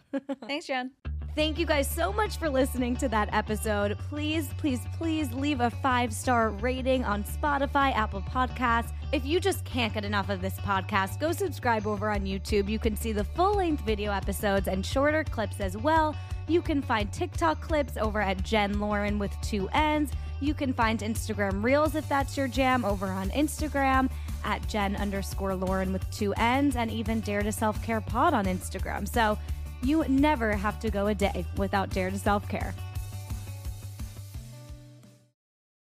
Thanks, 0.45 0.65
Jen. 0.67 0.91
Thank 1.35 1.59
you 1.59 1.65
guys 1.67 1.87
so 1.89 2.11
much 2.11 2.37
for 2.37 2.49
listening 2.49 2.95
to 2.97 3.07
that 3.09 3.29
episode. 3.31 3.97
Please, 4.09 4.49
please, 4.57 4.81
please 4.97 5.31
leave 5.31 5.61
a 5.61 5.69
five 5.69 6.11
star 6.11 6.49
rating 6.49 7.05
on 7.05 7.23
Spotify, 7.23 7.93
Apple 7.93 8.23
Podcasts. 8.23 8.91
If 9.13 9.23
you 9.23 9.39
just 9.39 9.63
can't 9.63 9.93
get 9.93 10.03
enough 10.03 10.29
of 10.29 10.41
this 10.41 10.55
podcast, 10.55 11.19
go 11.19 11.31
subscribe 11.31 11.85
over 11.87 12.09
on 12.09 12.21
YouTube. 12.21 12.67
You 12.67 12.79
can 12.79 12.95
see 12.97 13.11
the 13.13 13.23
full 13.23 13.53
length 13.53 13.83
video 13.85 14.11
episodes 14.11 14.67
and 14.67 14.85
shorter 14.85 15.23
clips 15.23 15.59
as 15.61 15.77
well. 15.77 16.15
You 16.47 16.61
can 16.61 16.81
find 16.81 17.11
TikTok 17.11 17.61
clips 17.61 17.97
over 17.97 18.21
at 18.21 18.41
Jen 18.43 18.79
Lauren 18.79 19.19
with 19.19 19.35
two 19.41 19.67
N's. 19.73 20.11
You 20.39 20.53
can 20.53 20.71
find 20.71 20.99
Instagram 20.99 21.63
Reels 21.63 21.95
if 21.95 22.07
that's 22.07 22.37
your 22.37 22.47
jam 22.47 22.85
over 22.85 23.07
on 23.07 23.29
Instagram 23.31 24.09
at 24.45 24.65
Jen 24.67 24.95
underscore 24.95 25.55
Lauren 25.55 25.91
with 25.91 26.09
two 26.11 26.33
N's 26.33 26.75
and 26.75 26.89
even 26.89 27.19
Dare 27.21 27.43
to 27.43 27.51
Self 27.51 27.83
Care 27.83 28.01
Pod 28.01 28.33
on 28.33 28.45
Instagram. 28.45 29.07
So, 29.07 29.37
you 29.83 30.03
never 30.07 30.53
have 30.53 30.79
to 30.79 30.89
go 30.89 31.07
a 31.07 31.15
day 31.15 31.45
without 31.57 31.89
Dare 31.89 32.09
to 32.09 32.17
Self 32.17 32.47
Care. 32.47 32.73